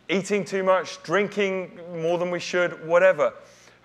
Eating 0.10 0.46
too 0.46 0.64
much, 0.64 1.02
drinking 1.04 1.80
more 2.02 2.18
than 2.18 2.30
we 2.30 2.40
should, 2.40 2.86
whatever. 2.86 3.34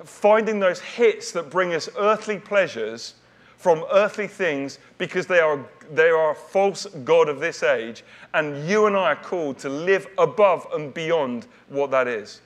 Finding 0.04 0.60
those 0.60 0.80
hits 0.80 1.32
that 1.32 1.48
bring 1.48 1.72
us 1.72 1.88
earthly 1.98 2.38
pleasures 2.38 3.14
from 3.56 3.84
earthly 3.90 4.26
things 4.26 4.78
because 4.98 5.26
they 5.26 5.40
are, 5.40 5.64
they 5.94 6.08
are 6.08 6.30
a 6.30 6.34
false 6.34 6.86
God 7.04 7.28
of 7.28 7.40
this 7.40 7.62
age. 7.62 8.04
And 8.34 8.68
you 8.68 8.86
and 8.86 8.96
I 8.96 9.12
are 9.12 9.16
called 9.16 9.58
to 9.58 9.68
live 9.68 10.06
above 10.18 10.66
and 10.72 10.92
beyond 10.92 11.46
what 11.68 11.90
that 11.90 12.08
is. 12.08 12.40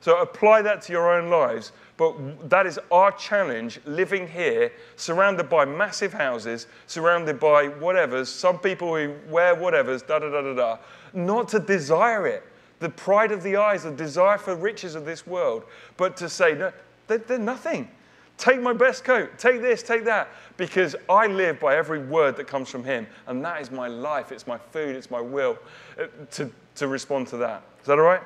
So 0.00 0.20
apply 0.20 0.62
that 0.62 0.82
to 0.82 0.92
your 0.92 1.18
own 1.18 1.30
lives. 1.30 1.72
But 1.96 2.50
that 2.50 2.66
is 2.66 2.78
our 2.90 3.12
challenge 3.12 3.80
living 3.86 4.26
here, 4.26 4.72
surrounded 4.96 5.48
by 5.48 5.64
massive 5.64 6.12
houses, 6.12 6.66
surrounded 6.86 7.38
by 7.38 7.68
whatevers, 7.68 8.26
some 8.26 8.58
people 8.58 8.94
who 8.96 9.14
wear 9.30 9.54
whatevers, 9.54 10.06
da 10.06 10.18
da 10.18 10.28
da 10.28 10.42
da 10.42 10.54
da. 10.54 10.78
Not 11.12 11.48
to 11.50 11.60
desire 11.60 12.26
it, 12.26 12.42
the 12.80 12.88
pride 12.88 13.30
of 13.30 13.44
the 13.44 13.56
eyes, 13.56 13.84
the 13.84 13.92
desire 13.92 14.38
for 14.38 14.56
riches 14.56 14.96
of 14.96 15.04
this 15.04 15.26
world, 15.26 15.62
but 15.96 16.16
to 16.16 16.28
say, 16.28 16.54
no, 16.54 16.72
they're, 17.06 17.18
they're 17.18 17.38
nothing. 17.38 17.88
Take 18.36 18.60
my 18.60 18.72
best 18.72 19.04
coat, 19.04 19.38
take 19.38 19.62
this, 19.62 19.82
take 19.82 20.04
that, 20.04 20.28
because 20.56 20.96
I 21.08 21.26
live 21.28 21.60
by 21.60 21.76
every 21.76 22.00
word 22.00 22.36
that 22.36 22.46
comes 22.46 22.68
from 22.68 22.84
Him, 22.84 23.06
and 23.26 23.44
that 23.44 23.60
is 23.60 23.70
my 23.70 23.86
life, 23.86 24.32
it's 24.32 24.46
my 24.46 24.58
food, 24.58 24.96
it's 24.96 25.10
my 25.10 25.20
will 25.20 25.56
uh, 25.98 26.06
to, 26.32 26.50
to 26.74 26.88
respond 26.88 27.28
to 27.28 27.36
that. 27.38 27.62
Is 27.80 27.86
that 27.86 27.98
all 27.98 28.04
right? 28.04 28.22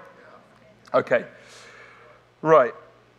Okay. 0.94 1.26
Right. 2.40 2.74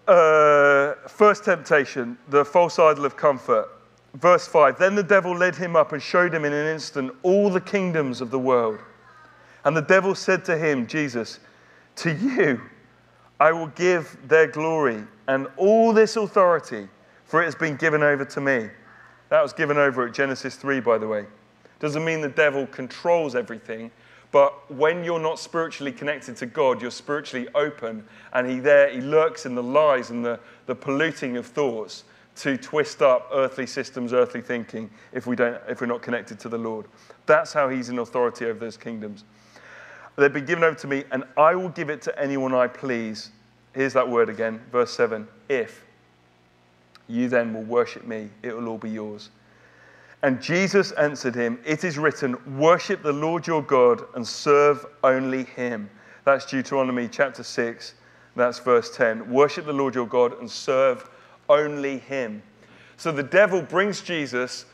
Uh, 0.07 0.95
first 1.07 1.45
temptation, 1.45 2.17
the 2.29 2.43
false 2.43 2.79
idol 2.79 3.05
of 3.05 3.15
comfort. 3.15 3.69
Verse 4.15 4.47
5 4.47 4.79
Then 4.79 4.95
the 4.95 5.03
devil 5.03 5.35
led 5.37 5.55
him 5.55 5.75
up 5.75 5.93
and 5.93 6.01
showed 6.01 6.33
him 6.33 6.45
in 6.45 6.53
an 6.53 6.65
instant 6.65 7.13
all 7.21 7.49
the 7.49 7.61
kingdoms 7.61 8.21
of 8.21 8.31
the 8.31 8.39
world. 8.39 8.79
And 9.65 9.77
the 9.77 9.81
devil 9.81 10.15
said 10.15 10.43
to 10.45 10.57
him, 10.57 10.87
Jesus, 10.87 11.39
To 11.97 12.13
you 12.13 12.61
I 13.39 13.51
will 13.51 13.67
give 13.67 14.17
their 14.27 14.47
glory 14.47 15.03
and 15.27 15.47
all 15.55 15.93
this 15.93 16.15
authority, 16.17 16.87
for 17.25 17.41
it 17.41 17.45
has 17.45 17.55
been 17.55 17.75
given 17.77 18.03
over 18.03 18.25
to 18.25 18.41
me. 18.41 18.69
That 19.29 19.41
was 19.41 19.53
given 19.53 19.77
over 19.77 20.07
at 20.07 20.13
Genesis 20.13 20.55
3, 20.55 20.79
by 20.81 20.97
the 20.97 21.07
way. 21.07 21.25
Doesn't 21.79 22.03
mean 22.03 22.21
the 22.21 22.29
devil 22.29 22.67
controls 22.67 23.35
everything, 23.35 23.91
but 24.31 24.69
when 24.71 25.03
you're 25.03 25.19
not 25.19 25.39
spiritually 25.39 25.91
connected 25.91 26.35
to 26.37 26.45
God, 26.45 26.81
you're 26.81 26.91
spiritually 26.91 27.47
open, 27.55 28.05
and 28.33 28.49
he 28.49 28.59
there 28.59 28.89
he 28.89 29.01
lurks 29.01 29.45
in 29.45 29.55
the 29.55 29.63
lies 29.63 30.09
and 30.09 30.23
the, 30.23 30.39
the 30.65 30.75
polluting 30.75 31.37
of 31.37 31.45
thoughts 31.45 32.03
to 32.37 32.57
twist 32.57 33.01
up 33.01 33.29
earthly 33.33 33.65
systems, 33.65 34.13
earthly 34.13 34.41
thinking, 34.41 34.89
if, 35.11 35.27
we 35.27 35.35
don't, 35.35 35.59
if 35.67 35.81
we're 35.81 35.87
not 35.87 36.01
connected 36.01 36.39
to 36.39 36.49
the 36.49 36.57
Lord. 36.57 36.85
That's 37.25 37.51
how 37.51 37.69
he's 37.69 37.89
in 37.89 37.99
authority 37.99 38.45
over 38.45 38.59
those 38.59 38.77
kingdoms. 38.77 39.25
They've 40.19 40.31
been 40.31 40.45
given 40.45 40.65
over 40.65 40.77
to 40.79 40.87
me, 40.87 41.05
and 41.11 41.23
I 41.37 41.55
will 41.55 41.69
give 41.69 41.89
it 41.89 42.01
to 42.01 42.19
anyone 42.19 42.53
I 42.53 42.67
please. 42.67 43.31
Here's 43.73 43.93
that 43.93 44.07
word 44.07 44.27
again, 44.27 44.61
verse 44.69 44.91
7 44.91 45.25
if 45.47 45.85
you 47.07 47.29
then 47.29 47.53
will 47.53 47.63
worship 47.63 48.05
me, 48.05 48.29
it 48.43 48.55
will 48.55 48.67
all 48.67 48.77
be 48.77 48.89
yours. 48.89 49.29
And 50.21 50.41
Jesus 50.41 50.91
answered 50.91 51.33
him, 51.33 51.57
It 51.65 51.85
is 51.85 51.97
written, 51.97 52.37
Worship 52.59 53.01
the 53.01 53.13
Lord 53.13 53.47
your 53.47 53.63
God 53.63 54.03
and 54.15 54.27
serve 54.27 54.85
only 55.03 55.45
him. 55.45 55.89
That's 56.25 56.45
Deuteronomy 56.45 57.07
chapter 57.07 57.41
6, 57.41 57.93
that's 58.35 58.59
verse 58.59 58.95
10. 58.95 59.31
Worship 59.31 59.65
the 59.65 59.73
Lord 59.73 59.95
your 59.95 60.05
God 60.05 60.37
and 60.39 60.51
serve 60.51 61.09
only 61.47 61.99
him. 61.99 62.43
So 62.97 63.13
the 63.13 63.23
devil 63.23 63.61
brings 63.61 64.01
Jesus 64.01 64.65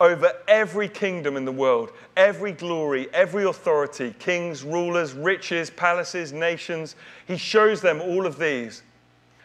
over 0.00 0.32
every 0.48 0.88
kingdom 0.88 1.36
in 1.36 1.44
the 1.44 1.52
world, 1.52 1.92
every 2.16 2.52
glory, 2.52 3.08
every 3.12 3.44
authority, 3.44 4.14
kings, 4.18 4.64
rulers, 4.64 5.12
riches, 5.12 5.68
palaces, 5.68 6.32
nations. 6.32 6.96
He 7.26 7.36
shows 7.36 7.82
them 7.82 8.00
all 8.00 8.24
of 8.24 8.38
these. 8.38 8.82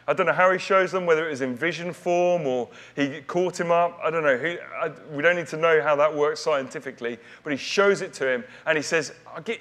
I 0.07 0.13
don't 0.13 0.27
know 0.27 0.33
how 0.33 0.51
he 0.51 0.59
shows 0.59 0.91
them, 0.91 1.05
whether 1.05 1.27
it 1.27 1.31
was 1.31 1.41
in 1.41 1.55
vision 1.55 1.91
form 1.91 2.45
or 2.45 2.69
he 2.95 3.21
caught 3.21 3.59
him 3.59 3.71
up. 3.71 3.99
I 4.03 4.09
don't 4.09 4.23
know. 4.23 4.57
I, 4.79 4.91
we 5.11 5.21
don't 5.21 5.35
need 5.35 5.47
to 5.47 5.57
know 5.57 5.81
how 5.81 5.95
that 5.97 6.13
works 6.13 6.39
scientifically, 6.39 7.17
but 7.43 7.51
he 7.51 7.57
shows 7.57 8.01
it 8.01 8.13
to 8.13 8.27
him 8.27 8.43
and 8.65 8.77
he 8.77 8.83
says, 8.83 9.13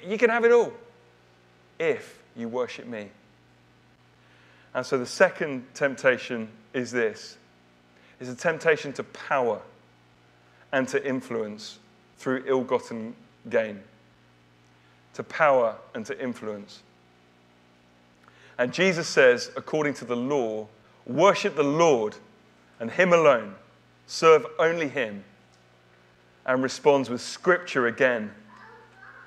You 0.07 0.17
can 0.17 0.29
have 0.29 0.45
it 0.45 0.51
all 0.51 0.71
if 1.79 2.21
you 2.35 2.47
worship 2.47 2.85
me. 2.85 3.09
And 4.73 4.85
so 4.85 4.97
the 4.97 5.05
second 5.05 5.65
temptation 5.73 6.47
is 6.73 6.91
this 6.91 7.37
it's 8.19 8.29
a 8.29 8.35
temptation 8.35 8.93
to 8.93 9.03
power 9.03 9.61
and 10.75 10.89
to 10.89 11.07
influence 11.07 11.79
through 12.17 12.43
ill 12.45 12.61
gotten 12.61 13.15
gain. 13.49 13.79
To 15.13 15.23
power 15.23 15.77
and 15.93 16.05
to 16.05 16.21
influence. 16.21 16.81
And 18.57 18.73
Jesus 18.73 19.07
says, 19.07 19.51
according 19.55 19.93
to 19.95 20.05
the 20.05 20.17
law, 20.17 20.67
worship 21.07 21.55
the 21.55 21.63
Lord 21.63 22.17
and 22.81 22.91
Him 22.91 23.13
alone, 23.13 23.55
serve 24.05 24.45
only 24.59 24.89
Him, 24.89 25.23
and 26.45 26.61
responds 26.61 27.09
with 27.09 27.21
Scripture 27.21 27.87
again. 27.87 28.33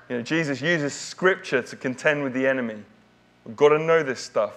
You 0.07 0.17
know, 0.17 0.21
Jesus 0.21 0.61
uses 0.61 0.93
Scripture 0.93 1.63
to 1.63 1.75
contend 1.75 2.21
with 2.21 2.33
the 2.33 2.45
enemy. 2.45 2.77
We've 3.43 3.57
got 3.57 3.69
to 3.69 3.79
know 3.79 4.03
this 4.03 4.19
stuff. 4.19 4.53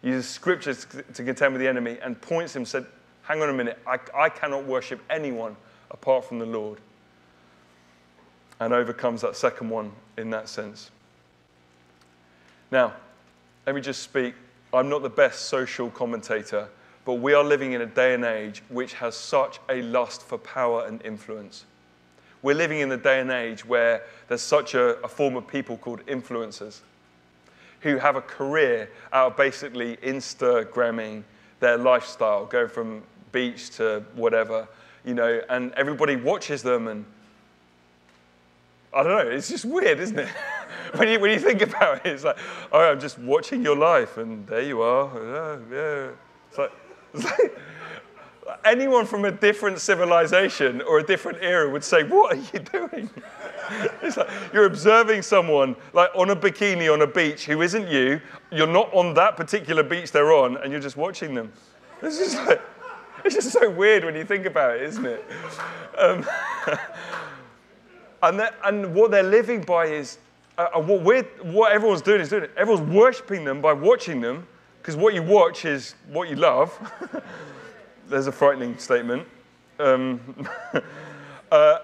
He 0.00 0.08
uses 0.08 0.26
Scripture 0.26 0.72
to 0.72 1.22
contend 1.22 1.52
with 1.52 1.60
the 1.60 1.68
enemy 1.68 1.98
and 2.02 2.18
points 2.18 2.56
him, 2.56 2.64
said, 2.64 2.86
Hang 3.24 3.42
on 3.42 3.50
a 3.50 3.52
minute, 3.52 3.78
I, 3.86 3.98
I 4.16 4.30
cannot 4.30 4.64
worship 4.64 4.98
anyone 5.10 5.54
apart 5.92 6.24
from 6.24 6.38
the 6.38 6.46
Lord. 6.46 6.78
And 8.58 8.72
overcomes 8.72 9.20
that 9.22 9.36
second 9.36 9.68
one 9.70 9.92
in 10.16 10.30
that 10.30 10.48
sense. 10.48 10.90
Now, 12.70 12.94
let 13.66 13.74
me 13.74 13.80
just 13.80 14.02
speak. 14.02 14.34
I'm 14.72 14.88
not 14.88 15.02
the 15.02 15.10
best 15.10 15.46
social 15.46 15.90
commentator, 15.90 16.68
but 17.04 17.14
we 17.14 17.34
are 17.34 17.44
living 17.44 17.72
in 17.72 17.82
a 17.82 17.86
day 17.86 18.14
and 18.14 18.24
age 18.24 18.62
which 18.68 18.94
has 18.94 19.16
such 19.16 19.60
a 19.68 19.82
lust 19.82 20.22
for 20.22 20.38
power 20.38 20.86
and 20.86 21.04
influence. 21.04 21.64
We're 22.42 22.56
living 22.56 22.80
in 22.80 22.90
a 22.90 22.96
day 22.96 23.20
and 23.20 23.30
age 23.30 23.64
where 23.64 24.02
there's 24.28 24.42
such 24.42 24.74
a, 24.74 25.00
a 25.02 25.08
form 25.08 25.36
of 25.36 25.46
people 25.46 25.76
called 25.76 26.04
influencers 26.06 26.80
who 27.80 27.98
have 27.98 28.16
a 28.16 28.22
career 28.22 28.90
out 29.12 29.32
of 29.32 29.36
basically 29.36 29.96
Instagramming 29.98 31.24
their 31.60 31.76
lifestyle, 31.76 32.46
going 32.46 32.68
from 32.68 33.02
beach 33.32 33.70
to 33.70 34.02
whatever, 34.14 34.66
you 35.04 35.14
know, 35.14 35.40
and 35.48 35.72
everybody 35.72 36.16
watches 36.16 36.62
them 36.62 36.88
and 36.88 37.04
I 38.94 39.02
don't 39.02 39.12
know, 39.12 39.30
it's 39.30 39.48
just 39.48 39.64
weird, 39.64 40.00
isn't 40.00 40.18
it? 40.18 40.28
when, 40.96 41.08
you, 41.08 41.18
when 41.18 41.30
you 41.30 41.38
think 41.38 41.62
about 41.62 42.04
it, 42.04 42.12
it's 42.12 42.24
like, 42.24 42.36
oh, 42.70 42.90
I'm 42.90 43.00
just 43.00 43.18
watching 43.18 43.62
your 43.62 43.76
life, 43.76 44.18
and 44.18 44.46
there 44.46 44.60
you 44.60 44.82
are. 44.82 45.10
Yeah. 45.70 46.10
It's 46.50 46.58
like, 46.58 46.72
it's 47.14 47.24
like 47.24 47.58
anyone 48.64 49.06
from 49.06 49.24
a 49.24 49.32
different 49.32 49.78
civilization 49.78 50.82
or 50.82 50.98
a 50.98 51.02
different 51.02 51.38
era 51.40 51.70
would 51.70 51.84
say, 51.84 52.04
What 52.04 52.34
are 52.34 52.40
you 52.40 52.58
doing? 52.88 53.10
it's 54.02 54.16
like 54.16 54.28
you're 54.52 54.66
observing 54.66 55.22
someone 55.22 55.74
like 55.92 56.10
on 56.14 56.30
a 56.30 56.36
bikini 56.36 56.92
on 56.92 57.02
a 57.02 57.06
beach 57.06 57.46
who 57.46 57.62
isn't 57.62 57.88
you. 57.88 58.20
You're 58.50 58.66
not 58.66 58.92
on 58.92 59.14
that 59.14 59.36
particular 59.36 59.82
beach 59.82 60.12
they're 60.12 60.32
on, 60.32 60.58
and 60.58 60.70
you're 60.70 60.80
just 60.80 60.96
watching 60.96 61.34
them. 61.34 61.52
It's 62.02 62.18
just 62.18 62.36
like, 62.46 62.60
it's 63.24 63.34
just 63.36 63.52
so 63.52 63.70
weird 63.70 64.04
when 64.04 64.16
you 64.16 64.24
think 64.24 64.46
about 64.46 64.76
it, 64.76 64.82
isn't 64.82 65.06
it? 65.06 65.24
Um, 65.96 66.26
and, 68.22 68.50
and 68.64 68.94
what 68.94 69.10
they're 69.12 69.22
living 69.22 69.62
by 69.62 69.86
is 69.86 70.18
uh, 70.58 70.68
uh, 70.74 70.80
what, 70.80 71.44
what 71.44 71.72
everyone's 71.72 72.02
doing 72.02 72.20
is 72.20 72.28
doing 72.28 72.44
it. 72.44 72.50
Everyone's 72.56 72.88
worshipping 72.90 73.44
them 73.44 73.60
by 73.60 73.72
watching 73.72 74.20
them, 74.20 74.46
because 74.78 74.96
what 74.96 75.14
you 75.14 75.22
watch 75.22 75.64
is 75.64 75.94
what 76.08 76.28
you 76.28 76.36
love. 76.36 76.76
There's 78.08 78.26
a 78.26 78.32
frightening 78.32 78.76
statement. 78.78 79.26
Um, 79.78 80.20
uh, 81.52 81.78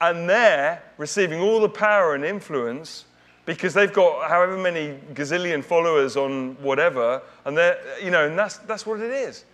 and 0.00 0.28
they're 0.28 0.82
receiving 0.96 1.40
all 1.40 1.60
the 1.60 1.68
power 1.68 2.14
and 2.14 2.24
influence 2.24 3.06
because 3.44 3.74
they've 3.74 3.92
got 3.92 4.28
however 4.28 4.56
many 4.56 4.98
gazillion 5.12 5.64
followers 5.64 6.16
on 6.16 6.54
whatever, 6.62 7.20
and 7.44 7.56
they're, 7.56 7.78
you 8.02 8.10
know, 8.10 8.26
and 8.26 8.38
that's, 8.38 8.58
that's 8.58 8.86
what 8.86 9.00
it 9.00 9.10
is. 9.10 9.44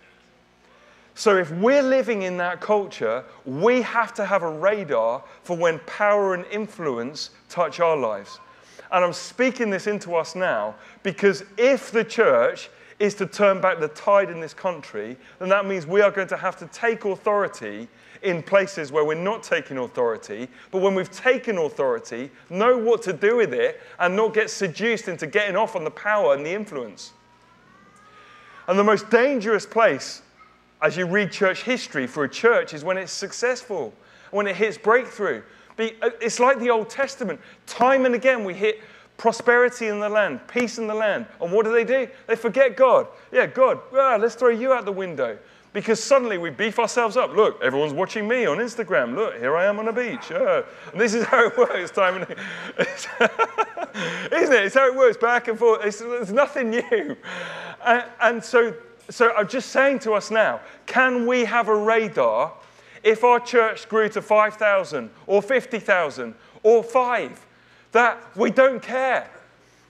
So, 1.17 1.35
if 1.35 1.49
we're 1.49 1.81
living 1.81 2.21
in 2.21 2.37
that 2.37 2.61
culture, 2.61 3.23
we 3.43 3.81
have 3.81 4.13
to 4.13 4.23
have 4.23 4.43
a 4.43 4.51
radar 4.51 5.23
for 5.41 5.57
when 5.57 5.79
power 5.87 6.35
and 6.35 6.45
influence 6.51 7.31
touch 7.49 7.79
our 7.79 7.97
lives. 7.97 8.39
And 8.91 9.03
I'm 9.03 9.13
speaking 9.13 9.71
this 9.71 9.87
into 9.87 10.13
us 10.15 10.35
now 10.35 10.75
because 11.01 11.43
if 11.57 11.89
the 11.89 12.03
church 12.03 12.69
is 12.99 13.15
to 13.15 13.25
turn 13.25 13.59
back 13.59 13.79
the 13.79 13.87
tide 13.87 14.29
in 14.29 14.39
this 14.39 14.53
country, 14.53 15.17
then 15.39 15.49
that 15.49 15.65
means 15.65 15.87
we 15.87 16.01
are 16.01 16.11
going 16.11 16.27
to 16.27 16.37
have 16.37 16.55
to 16.57 16.67
take 16.67 17.03
authority 17.03 17.87
in 18.21 18.43
places 18.43 18.91
where 18.91 19.03
we're 19.03 19.15
not 19.15 19.41
taking 19.41 19.79
authority. 19.79 20.47
But 20.69 20.83
when 20.83 20.93
we've 20.93 21.09
taken 21.09 21.57
authority, 21.57 22.29
know 22.51 22.77
what 22.77 23.01
to 23.01 23.13
do 23.13 23.37
with 23.37 23.55
it 23.55 23.81
and 23.97 24.15
not 24.15 24.35
get 24.35 24.51
seduced 24.51 25.07
into 25.07 25.25
getting 25.25 25.55
off 25.55 25.75
on 25.75 25.83
the 25.83 25.89
power 25.89 26.35
and 26.35 26.45
the 26.45 26.53
influence. 26.53 27.13
And 28.67 28.77
the 28.77 28.83
most 28.83 29.09
dangerous 29.09 29.65
place 29.65 30.21
as 30.81 30.95
you 30.95 31.05
read 31.05 31.31
church 31.31 31.63
history 31.63 32.07
for 32.07 32.23
a 32.23 32.29
church 32.29 32.73
is 32.73 32.83
when 32.83 32.97
it's 32.97 33.11
successful, 33.11 33.93
when 34.31 34.47
it 34.47 34.55
hits 34.55 34.77
breakthrough. 34.77 35.41
Uh, 35.79 36.09
it's 36.21 36.39
like 36.39 36.59
the 36.59 36.69
Old 36.69 36.89
Testament. 36.89 37.39
Time 37.65 38.05
and 38.05 38.15
again, 38.15 38.43
we 38.43 38.53
hit 38.53 38.81
prosperity 39.17 39.87
in 39.87 39.99
the 39.99 40.09
land, 40.09 40.39
peace 40.47 40.77
in 40.77 40.87
the 40.87 40.93
land. 40.93 41.25
And 41.41 41.51
what 41.51 41.65
do 41.65 41.71
they 41.71 41.83
do? 41.83 42.07
They 42.27 42.35
forget 42.35 42.77
God. 42.77 43.07
Yeah, 43.31 43.47
God, 43.47 43.79
ah, 43.93 44.17
let's 44.19 44.35
throw 44.35 44.49
you 44.49 44.73
out 44.73 44.85
the 44.85 44.91
window. 44.91 45.37
Because 45.73 46.01
suddenly 46.01 46.37
we 46.37 46.49
beef 46.49 46.79
ourselves 46.79 47.17
up. 47.17 47.35
Look, 47.35 47.61
everyone's 47.61 47.93
watching 47.93 48.27
me 48.27 48.45
on 48.45 48.57
Instagram. 48.57 49.15
Look, 49.15 49.37
here 49.37 49.55
I 49.55 49.65
am 49.65 49.77
on 49.79 49.87
a 49.87 49.93
beach. 49.93 50.31
Ah. 50.31 50.63
And 50.91 50.99
this 50.99 51.13
is 51.13 51.25
how 51.25 51.47
it 51.47 51.57
works. 51.57 51.91
Time 51.91 52.15
and 52.15 52.23
again. 52.23 52.37
isn't 54.31 54.55
it? 54.55 54.65
It's 54.65 54.75
how 54.75 54.87
it 54.87 54.95
works 54.95 55.17
back 55.17 55.47
and 55.47 55.59
forth. 55.59 55.85
It's, 55.85 56.01
it's 56.01 56.31
nothing 56.31 56.69
new. 56.71 57.17
And, 57.85 58.05
and 58.21 58.43
so 58.43 58.73
so 59.09 59.33
I'm 59.35 59.47
just 59.47 59.69
saying 59.69 59.99
to 59.99 60.13
us 60.13 60.31
now 60.31 60.61
can 60.85 61.25
we 61.25 61.45
have 61.45 61.67
a 61.67 61.75
radar 61.75 62.53
if 63.03 63.23
our 63.23 63.39
church 63.39 63.87
grew 63.87 64.09
to 64.09 64.21
5,000 64.21 65.09
or 65.27 65.41
50,000 65.41 66.33
or 66.63 66.83
five? 66.83 67.45
That 67.91 68.21
we 68.35 68.51
don't 68.51 68.81
care. 68.81 69.29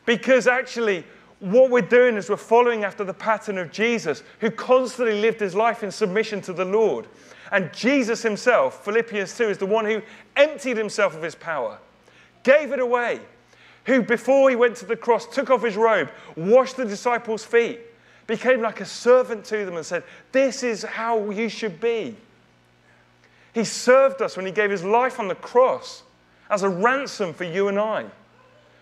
Because 0.05 0.47
actually, 0.47 1.03
what 1.39 1.69
we're 1.69 1.81
doing 1.81 2.15
is 2.15 2.29
we're 2.29 2.37
following 2.37 2.83
after 2.83 3.03
the 3.03 3.13
pattern 3.13 3.57
of 3.57 3.71
Jesus, 3.71 4.23
who 4.39 4.49
constantly 4.49 5.19
lived 5.19 5.39
his 5.39 5.55
life 5.55 5.83
in 5.83 5.91
submission 5.91 6.41
to 6.41 6.53
the 6.53 6.65
Lord. 6.65 7.07
And 7.51 7.73
Jesus 7.73 8.21
himself, 8.21 8.83
Philippians 8.85 9.35
2, 9.37 9.49
is 9.49 9.57
the 9.57 9.65
one 9.65 9.85
who 9.85 10.01
emptied 10.35 10.77
himself 10.77 11.15
of 11.15 11.21
his 11.21 11.35
power, 11.35 11.77
gave 12.43 12.71
it 12.71 12.79
away, 12.79 13.19
who 13.85 14.01
before 14.01 14.49
he 14.49 14.55
went 14.55 14.75
to 14.77 14.85
the 14.85 14.95
cross 14.95 15.27
took 15.27 15.49
off 15.49 15.63
his 15.63 15.75
robe, 15.75 16.09
washed 16.35 16.77
the 16.77 16.85
disciples' 16.85 17.45
feet, 17.45 17.79
became 18.27 18.61
like 18.61 18.81
a 18.81 18.85
servant 18.85 19.45
to 19.45 19.65
them 19.65 19.77
and 19.77 19.85
said, 19.85 20.03
This 20.31 20.61
is 20.61 20.83
how 20.83 21.31
you 21.31 21.49
should 21.49 21.79
be. 21.79 22.15
He 23.53 23.63
served 23.63 24.21
us 24.21 24.37
when 24.37 24.45
he 24.45 24.51
gave 24.51 24.69
his 24.69 24.83
life 24.83 25.19
on 25.19 25.27
the 25.27 25.35
cross 25.35 26.03
as 26.49 26.63
a 26.63 26.69
ransom 26.69 27.33
for 27.33 27.45
you 27.45 27.69
and 27.69 27.79
I. 27.79 28.05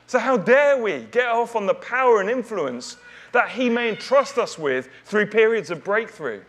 So, 0.07 0.19
how 0.19 0.37
dare 0.37 0.81
we 0.81 1.07
get 1.11 1.27
off 1.27 1.55
on 1.55 1.65
the 1.65 1.73
power 1.73 2.19
and 2.19 2.29
influence 2.29 2.97
that 3.31 3.49
he 3.49 3.69
may 3.69 3.89
entrust 3.89 4.37
us 4.37 4.57
with 4.57 4.89
through 5.05 5.27
periods 5.27 5.71
of 5.71 5.83
breakthrough? 5.83 6.41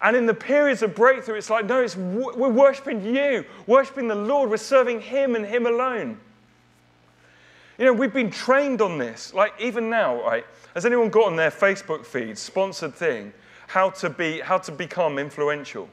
And 0.00 0.16
in 0.16 0.26
the 0.26 0.34
periods 0.34 0.82
of 0.82 0.94
breakthrough, 0.94 1.36
it's 1.36 1.50
like, 1.50 1.66
no, 1.66 1.80
it's, 1.80 1.96
we're 1.96 2.48
worshiping 2.48 3.04
you, 3.04 3.44
worshiping 3.66 4.06
the 4.06 4.14
Lord, 4.14 4.48
we're 4.48 4.56
serving 4.56 5.00
him 5.00 5.34
and 5.34 5.44
him 5.44 5.66
alone. 5.66 6.18
You 7.78 7.84
know, 7.84 7.92
we've 7.92 8.12
been 8.12 8.30
trained 8.30 8.82
on 8.82 8.98
this. 8.98 9.32
Like, 9.32 9.54
even 9.60 9.88
now, 9.88 10.20
right? 10.22 10.44
Has 10.74 10.84
anyone 10.84 11.10
got 11.10 11.26
on 11.26 11.36
their 11.36 11.50
Facebook 11.50 12.04
feed, 12.04 12.36
sponsored 12.36 12.94
thing, 12.94 13.32
how 13.68 13.90
to, 13.90 14.10
be, 14.10 14.40
how 14.40 14.58
to 14.58 14.72
become 14.72 15.18
influential. 15.18 15.88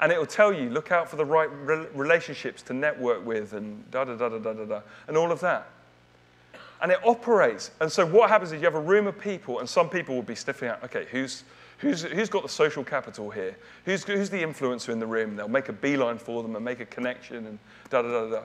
And 0.00 0.10
it 0.10 0.18
will 0.18 0.26
tell 0.26 0.52
you, 0.52 0.70
look 0.70 0.92
out 0.92 1.08
for 1.08 1.16
the 1.16 1.24
right 1.24 1.48
re- 1.64 1.86
relationships 1.94 2.62
to 2.62 2.74
network 2.74 3.24
with 3.24 3.52
and 3.52 3.88
da 3.90 4.04
da 4.04 4.14
da 4.14 4.28
da 4.28 4.38
da 4.38 4.52
da 4.52 4.64
da, 4.64 4.80
and 5.08 5.16
all 5.16 5.32
of 5.32 5.40
that. 5.40 5.68
And 6.82 6.92
it 6.92 6.98
operates. 7.04 7.70
And 7.80 7.90
so 7.90 8.04
what 8.06 8.28
happens 8.28 8.52
is 8.52 8.60
you 8.60 8.66
have 8.66 8.74
a 8.74 8.80
room 8.80 9.06
of 9.06 9.18
people, 9.18 9.60
and 9.60 9.68
some 9.68 9.88
people 9.88 10.14
will 10.14 10.22
be 10.22 10.34
sniffing 10.34 10.68
out, 10.68 10.84
okay, 10.84 11.06
who's, 11.10 11.44
who's, 11.78 12.02
who's 12.02 12.28
got 12.28 12.42
the 12.42 12.48
social 12.48 12.84
capital 12.84 13.30
here? 13.30 13.56
Who's, 13.86 14.04
who's 14.04 14.30
the 14.30 14.42
influencer 14.42 14.90
in 14.90 14.98
the 14.98 15.06
room? 15.06 15.36
They'll 15.36 15.48
make 15.48 15.68
a 15.68 15.72
beeline 15.72 16.18
for 16.18 16.42
them 16.42 16.54
and 16.54 16.64
make 16.64 16.80
a 16.80 16.86
connection 16.86 17.46
and 17.46 17.58
da 17.90 18.02
da 18.02 18.08
da 18.08 18.30
da. 18.30 18.42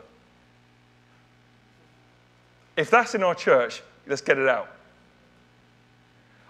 If 2.75 2.89
that's 2.89 3.15
in 3.15 3.23
our 3.23 3.35
church, 3.35 3.81
let's 4.07 4.21
get 4.21 4.37
it 4.37 4.47
out. 4.47 4.69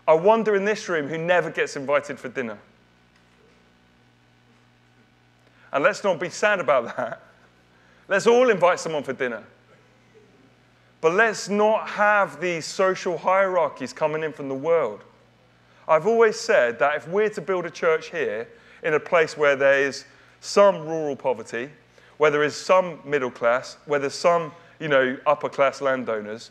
I 0.08 0.14
wonder 0.14 0.56
in 0.56 0.66
this 0.66 0.90
room 0.90 1.08
who 1.08 1.18
never 1.18 1.50
gets 1.50 1.76
invited 1.76 2.20
for 2.20 2.30
dinner. 2.30 2.58
And 5.72 5.84
let's 5.84 6.04
not 6.04 6.20
be 6.20 6.30
sad 6.30 6.60
about 6.60 6.96
that. 6.96 7.22
Let's 8.08 8.28
all 8.28 8.50
invite 8.50 8.80
someone 8.80 9.04
for 9.04 9.14
dinner. 9.14 9.44
But 11.00 11.14
let's 11.14 11.50
not 11.50 11.88
have 11.90 12.42
these 12.42 12.66
social 12.66 13.18
hierarchies 13.18 13.94
coming 13.94 14.24
in 14.24 14.34
from 14.34 14.50
the 14.50 14.56
world. 14.56 15.02
I've 15.88 16.06
always 16.06 16.40
said 16.40 16.78
that 16.80 16.96
if 16.96 17.08
we're 17.08 17.30
to 17.30 17.42
build 17.42 17.66
a 17.66 17.72
church 17.72 18.12
here 18.12 18.48
in 18.84 18.94
a 18.94 19.00
place 19.00 19.38
where 19.38 19.56
there 19.56 19.82
is 19.82 20.06
some 20.42 20.86
rural 20.88 21.16
poverty, 21.16 21.70
where 22.18 22.32
there 22.32 22.44
is 22.44 22.56
some 22.56 23.00
middle 23.04 23.32
class, 23.32 23.78
where 23.86 24.00
there's 24.00 24.14
some, 24.14 24.52
you 24.82 24.88
know, 24.88 25.16
upper 25.28 25.48
class 25.48 25.80
landowners, 25.80 26.50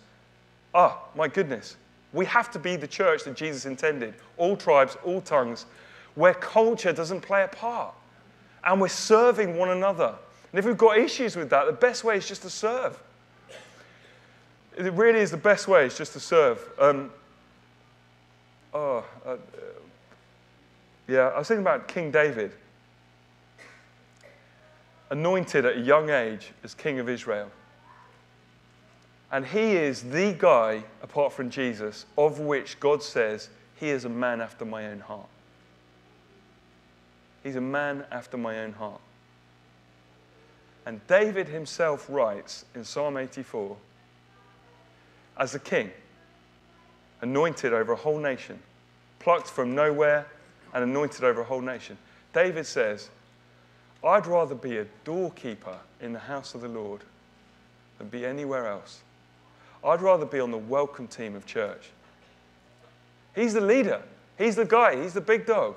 ah, 0.72 1.02
my 1.16 1.26
goodness, 1.26 1.76
we 2.12 2.24
have 2.26 2.50
to 2.52 2.60
be 2.60 2.76
the 2.76 2.86
church 2.86 3.24
that 3.24 3.34
Jesus 3.34 3.66
intended. 3.66 4.14
All 4.36 4.56
tribes, 4.56 4.96
all 5.04 5.20
tongues, 5.20 5.66
where 6.14 6.34
culture 6.34 6.92
doesn't 6.92 7.22
play 7.22 7.42
a 7.42 7.48
part. 7.48 7.92
And 8.64 8.80
we're 8.80 8.88
serving 8.88 9.58
one 9.58 9.70
another. 9.70 10.14
And 10.52 10.58
if 10.58 10.64
we've 10.64 10.78
got 10.78 10.96
issues 10.96 11.34
with 11.34 11.50
that, 11.50 11.66
the 11.66 11.72
best 11.72 12.04
way 12.04 12.16
is 12.16 12.28
just 12.28 12.42
to 12.42 12.50
serve. 12.50 13.00
It 14.76 14.92
really 14.92 15.20
is 15.20 15.32
the 15.32 15.36
best 15.36 15.66
way, 15.66 15.86
is 15.86 15.98
just 15.98 16.12
to 16.12 16.20
serve. 16.20 16.60
Um, 16.78 17.10
oh, 18.72 19.04
uh, 19.26 19.36
yeah, 21.08 21.28
I 21.28 21.38
was 21.38 21.48
thinking 21.48 21.62
about 21.62 21.88
King 21.88 22.12
David, 22.12 22.52
anointed 25.10 25.64
at 25.64 25.76
a 25.76 25.80
young 25.80 26.10
age 26.10 26.50
as 26.62 26.74
king 26.74 27.00
of 27.00 27.08
Israel. 27.08 27.50
And 29.32 29.46
he 29.46 29.76
is 29.76 30.02
the 30.02 30.34
guy, 30.36 30.82
apart 31.02 31.32
from 31.32 31.50
Jesus, 31.50 32.06
of 32.18 32.40
which 32.40 32.80
God 32.80 33.02
says 33.02 33.48
he 33.76 33.88
is 33.90 34.04
a 34.04 34.08
man 34.08 34.40
after 34.40 34.64
my 34.64 34.86
own 34.86 35.00
heart. 35.00 35.28
He's 37.42 37.56
a 37.56 37.60
man 37.60 38.04
after 38.10 38.36
my 38.36 38.60
own 38.60 38.72
heart. 38.72 39.00
And 40.84 41.06
David 41.06 41.46
himself 41.46 42.06
writes 42.08 42.64
in 42.74 42.84
Psalm 42.84 43.16
84 43.16 43.76
as 45.36 45.54
a 45.54 45.58
king, 45.58 45.90
anointed 47.22 47.72
over 47.72 47.92
a 47.92 47.96
whole 47.96 48.18
nation, 48.18 48.58
plucked 49.20 49.48
from 49.48 49.74
nowhere 49.74 50.26
and 50.74 50.82
anointed 50.82 51.24
over 51.24 51.42
a 51.42 51.44
whole 51.44 51.60
nation. 51.60 51.96
David 52.32 52.66
says, 52.66 53.10
I'd 54.02 54.26
rather 54.26 54.54
be 54.54 54.78
a 54.78 54.86
doorkeeper 55.04 55.76
in 56.00 56.12
the 56.12 56.18
house 56.18 56.54
of 56.54 56.62
the 56.62 56.68
Lord 56.68 57.02
than 57.98 58.08
be 58.08 58.24
anywhere 58.26 58.66
else. 58.66 59.00
I'd 59.84 60.02
rather 60.02 60.26
be 60.26 60.40
on 60.40 60.50
the 60.50 60.58
welcome 60.58 61.06
team 61.06 61.34
of 61.34 61.46
church. 61.46 61.90
He's 63.34 63.54
the 63.54 63.60
leader, 63.60 64.02
he's 64.38 64.56
the 64.56 64.64
guy, 64.64 65.00
he's 65.00 65.14
the 65.14 65.20
big 65.20 65.46
dog. 65.46 65.76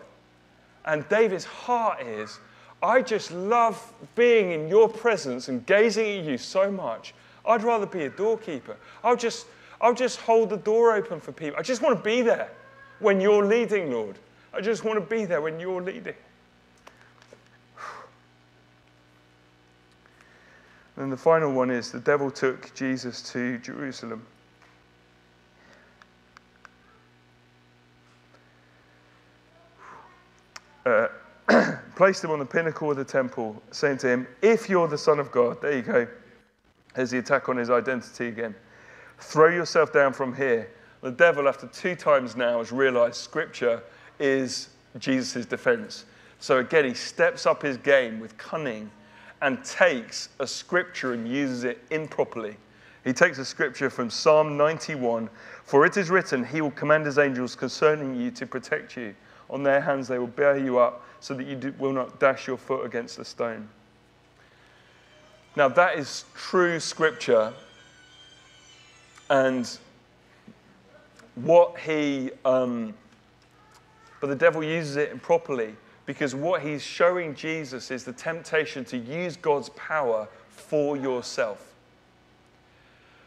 And 0.86 1.08
David's 1.08 1.46
heart 1.46 2.02
is, 2.02 2.40
I 2.82 3.02
just 3.02 3.32
love 3.32 3.94
being 4.16 4.52
in 4.52 4.68
your 4.68 4.90
presence 4.90 5.48
and 5.48 5.66
gazing 5.66 6.20
at 6.20 6.26
you 6.26 6.38
so 6.38 6.70
much. 6.70 7.14
I'd 7.46 7.64
rather 7.64 7.86
be 7.86 8.04
a 8.04 8.10
doorkeeper. 8.10 8.76
I'll 9.04 9.16
just, 9.16 9.48
I'll 9.80 9.94
just 9.94 10.20
hold 10.20 10.50
the 10.50 10.58
door 10.58 10.94
open 10.94 11.20
for 11.22 11.32
people. 11.32 11.58
I 11.58 11.62
just 11.62 11.82
want 11.82 11.98
to 11.98 12.04
be 12.04 12.22
there 12.22 12.50
when 13.00 13.22
you're 13.22 13.46
leading, 13.46 13.92
Lord. 13.92 14.18
I 14.54 14.60
just 14.62 14.84
want 14.84 15.00
to 15.00 15.16
be 15.16 15.26
there 15.26 15.42
when 15.42 15.60
you're 15.60 15.82
leading. 15.82 16.16
And 20.98 21.12
the 21.12 21.18
final 21.18 21.52
one 21.52 21.72
is 21.72 21.92
the 21.92 22.00
devil 22.00 22.30
took 22.30 22.74
Jesus 22.76 23.22
to 23.32 23.58
Jerusalem. 23.60 24.26
Uh, 30.86 31.08
placed 31.96 32.24
him 32.24 32.32
on 32.32 32.40
the 32.40 32.46
pinnacle 32.46 32.92
of 32.92 32.98
the 32.98 33.06
temple, 33.06 33.62
saying 33.72 33.98
to 34.00 34.08
him, 34.08 34.28
If 34.42 34.70
you're 34.70 34.88
the 34.88 34.98
Son 34.98 35.20
of 35.20 35.32
God, 35.32 35.62
there 35.62 35.76
you 35.76 35.82
go. 35.82 36.08
There's 36.96 37.12
the 37.12 37.20
attack 37.20 37.50
on 37.50 37.58
his 37.58 37.70
identity 37.70 38.28
again. 38.28 38.54
Throw 39.18 39.50
yourself 39.50 39.92
down 39.92 40.14
from 40.14 40.36
here. 40.36 40.70
The 41.02 41.12
devil, 41.12 41.48
after 41.48 41.68
two 41.68 41.96
times 41.96 42.36
now, 42.36 42.60
has 42.60 42.72
realized 42.72 43.16
Scripture 43.16 43.82
is 44.20 44.70
Jesus' 45.00 45.46
defense. 45.46 46.06
So 46.40 46.60
again, 46.60 46.86
he 46.86 46.94
steps 46.94 47.46
up 47.46 47.62
his 47.62 47.78
game 47.78 48.20
with 48.20 48.38
cunning 48.38 48.92
and 49.44 49.64
takes 49.66 50.30
a 50.40 50.48
scripture 50.48 51.12
and 51.12 51.28
uses 51.28 51.66
it 51.66 51.84
improperly. 51.92 52.56
He 53.04 53.12
takes 53.12 53.38
a 53.40 53.46
scripture 53.46 53.90
from 53.90 54.10
Psalm 54.10 54.56
91 54.56 55.30
For 55.66 55.86
it 55.86 55.98
is 55.98 56.10
written, 56.10 56.46
He 56.46 56.62
will 56.62 56.72
command 56.72 57.06
His 57.06 57.20
angels 57.20 57.54
concerning 57.54 58.16
you 58.16 58.32
to 58.32 58.48
protect 58.48 58.96
you. 58.96 59.14
On 59.50 59.62
their 59.62 59.82
hands 59.82 60.08
they 60.08 60.18
will 60.18 60.28
bear 60.28 60.58
you 60.58 60.80
up 60.80 61.06
so 61.20 61.34
that 61.34 61.46
you 61.46 61.58
do, 61.58 61.74
will 61.78 61.92
not 61.92 62.22
dash 62.22 62.48
your 62.48 62.58
foot 62.58 62.86
against 62.86 63.20
a 63.20 63.26
stone. 63.26 63.68
Now, 65.58 65.68
that 65.68 66.00
is 66.00 66.24
true 66.34 66.80
scripture. 66.80 67.54
And 69.30 69.70
what 71.36 71.78
he, 71.80 72.32
um, 72.46 72.94
but 74.22 74.28
the 74.28 74.36
devil 74.36 74.64
uses 74.64 74.96
it 74.96 75.12
improperly 75.12 75.76
because 76.06 76.36
what 76.36 76.62
he's 76.62 76.82
showing 76.82 77.34
Jesus 77.34 77.92
is 77.92 78.04
the 78.04 78.14
temptation 78.14 78.84
to 78.86 78.98
use 78.98 79.38
God's 79.38 79.70
power 79.70 80.28
for 80.50 80.98
yourself. 80.98 81.74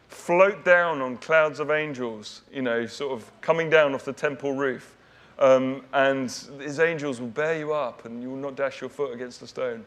Float 0.08 0.64
down 0.64 1.00
on 1.00 1.16
clouds 1.16 1.58
of 1.58 1.70
angels, 1.70 2.42
you 2.52 2.62
know, 2.62 2.86
sort 2.86 3.12
of 3.12 3.30
coming 3.40 3.70
down 3.70 3.94
off 3.94 4.04
the 4.04 4.12
temple 4.12 4.52
roof. 4.52 4.94
Um, 5.38 5.82
and 5.92 6.30
his 6.60 6.80
angels 6.80 7.20
will 7.20 7.28
bear 7.28 7.58
you 7.58 7.72
up 7.72 8.04
and 8.04 8.22
you 8.22 8.30
will 8.30 8.38
not 8.38 8.56
dash 8.56 8.80
your 8.80 8.90
foot 8.90 9.12
against 9.12 9.42
a 9.42 9.46
stone. 9.46 9.84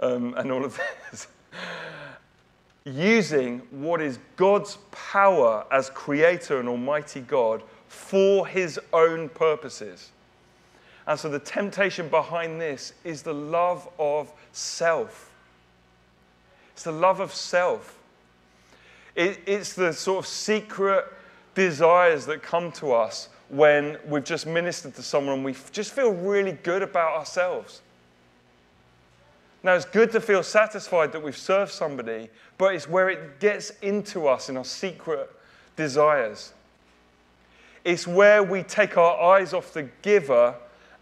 Um, 0.00 0.34
and 0.36 0.52
all 0.52 0.64
of 0.64 0.78
this. 1.10 1.28
Using 2.84 3.58
what 3.70 4.00
is 4.00 4.18
God's 4.36 4.78
power 4.92 5.66
as 5.70 5.90
creator 5.90 6.60
and 6.60 6.68
almighty 6.68 7.20
God 7.20 7.62
for 7.88 8.46
his 8.46 8.78
own 8.92 9.28
purposes. 9.30 10.12
And 11.06 11.18
so 11.18 11.28
the 11.28 11.38
temptation 11.38 12.08
behind 12.08 12.60
this 12.60 12.92
is 13.04 13.22
the 13.22 13.34
love 13.34 13.88
of 13.98 14.32
self. 14.52 15.32
It's 16.72 16.82
the 16.82 16.92
love 16.92 17.20
of 17.20 17.32
self. 17.32 17.98
It, 19.14 19.40
it's 19.46 19.72
the 19.74 19.92
sort 19.92 20.24
of 20.24 20.26
secret 20.26 21.06
desires 21.54 22.26
that 22.26 22.42
come 22.42 22.70
to 22.72 22.92
us 22.92 23.28
when 23.48 23.96
we've 24.06 24.24
just 24.24 24.46
ministered 24.46 24.94
to 24.96 25.02
someone 25.02 25.36
and 25.36 25.44
we 25.44 25.54
just 25.72 25.92
feel 25.92 26.12
really 26.12 26.52
good 26.52 26.82
about 26.82 27.16
ourselves. 27.16 27.80
Now, 29.62 29.74
it's 29.74 29.84
good 29.84 30.12
to 30.12 30.20
feel 30.20 30.42
satisfied 30.42 31.12
that 31.12 31.22
we've 31.22 31.36
served 31.36 31.72
somebody, 31.72 32.28
but 32.58 32.74
it's 32.74 32.88
where 32.88 33.08
it 33.08 33.40
gets 33.40 33.70
into 33.82 34.28
us 34.28 34.48
in 34.48 34.56
our 34.56 34.64
secret 34.64 35.30
desires. 35.76 36.52
It's 37.84 38.06
where 38.06 38.42
we 38.42 38.62
take 38.62 38.96
our 38.96 39.18
eyes 39.20 39.54
off 39.54 39.72
the 39.72 39.84
giver 40.02 40.54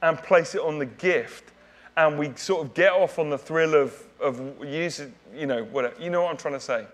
and 0.05 0.19
place 0.19 0.55
it 0.55 0.61
on 0.61 0.79
the 0.79 0.85
gift, 0.85 1.51
and 1.97 2.19
we 2.19 2.31
sort 2.37 2.67
of 2.67 2.75
get 2.75 2.93
off 2.93 3.19
on 3.19 3.31
the 3.31 3.39
thrill 3.39 3.75
of, 3.75 4.05
of 4.21 4.39
using, 4.63 5.15
you 5.35 5.47
know, 5.47 5.65
whatever. 5.65 5.95
You 5.99 6.11
know 6.11 6.23
what 6.23 6.31
I'm 6.31 6.37
trying 6.37 6.55
to 6.55 6.61
say? 6.61 6.85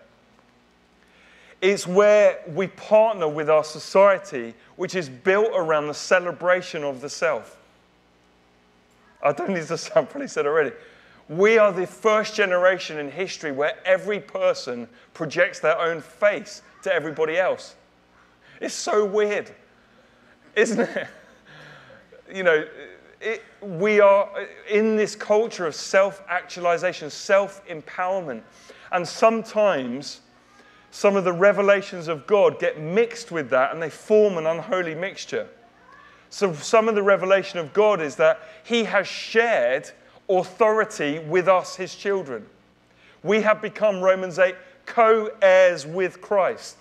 It's 1.60 1.88
where 1.88 2.38
we 2.46 2.68
partner 2.68 3.28
with 3.28 3.50
our 3.50 3.64
society, 3.64 4.54
which 4.76 4.94
is 4.94 5.08
built 5.08 5.48
around 5.52 5.88
the 5.88 5.94
celebration 5.94 6.84
of 6.84 7.00
the 7.00 7.08
self. 7.08 7.58
I 9.24 9.32
don't 9.32 9.50
need 9.50 9.66
to 9.66 9.76
sound 9.78 10.08
probably 10.08 10.28
said 10.28 10.46
already. 10.46 10.70
We 11.28 11.58
are 11.58 11.72
the 11.72 11.88
first 11.88 12.36
generation 12.36 12.96
in 12.98 13.10
history 13.10 13.50
where 13.50 13.74
every 13.84 14.20
person 14.20 14.88
projects 15.14 15.58
their 15.58 15.78
own 15.78 16.00
face 16.00 16.62
to 16.82 16.94
everybody 16.94 17.38
else. 17.38 17.74
It's 18.60 18.74
so 18.74 19.04
weird, 19.04 19.50
isn't 20.54 20.78
it? 20.78 21.08
You 22.32 22.44
know, 22.44 22.64
it, 23.20 23.42
we 23.60 24.00
are 24.00 24.28
in 24.68 24.96
this 24.96 25.14
culture 25.14 25.66
of 25.66 25.74
self 25.74 26.22
actualization, 26.28 27.10
self 27.10 27.66
empowerment. 27.68 28.42
And 28.92 29.06
sometimes 29.06 30.20
some 30.90 31.16
of 31.16 31.24
the 31.24 31.32
revelations 31.32 32.08
of 32.08 32.26
God 32.26 32.58
get 32.58 32.80
mixed 32.80 33.30
with 33.30 33.50
that 33.50 33.72
and 33.72 33.82
they 33.82 33.90
form 33.90 34.38
an 34.38 34.46
unholy 34.46 34.94
mixture. 34.94 35.48
So, 36.30 36.52
some 36.54 36.88
of 36.88 36.94
the 36.94 37.02
revelation 37.02 37.58
of 37.58 37.72
God 37.72 38.00
is 38.00 38.16
that 38.16 38.40
He 38.64 38.84
has 38.84 39.06
shared 39.06 39.90
authority 40.28 41.18
with 41.18 41.48
us, 41.48 41.76
His 41.76 41.94
children. 41.94 42.46
We 43.22 43.42
have 43.42 43.60
become, 43.60 44.00
Romans 44.00 44.38
8, 44.38 44.54
co 44.86 45.30
heirs 45.42 45.86
with 45.86 46.20
Christ. 46.20 46.76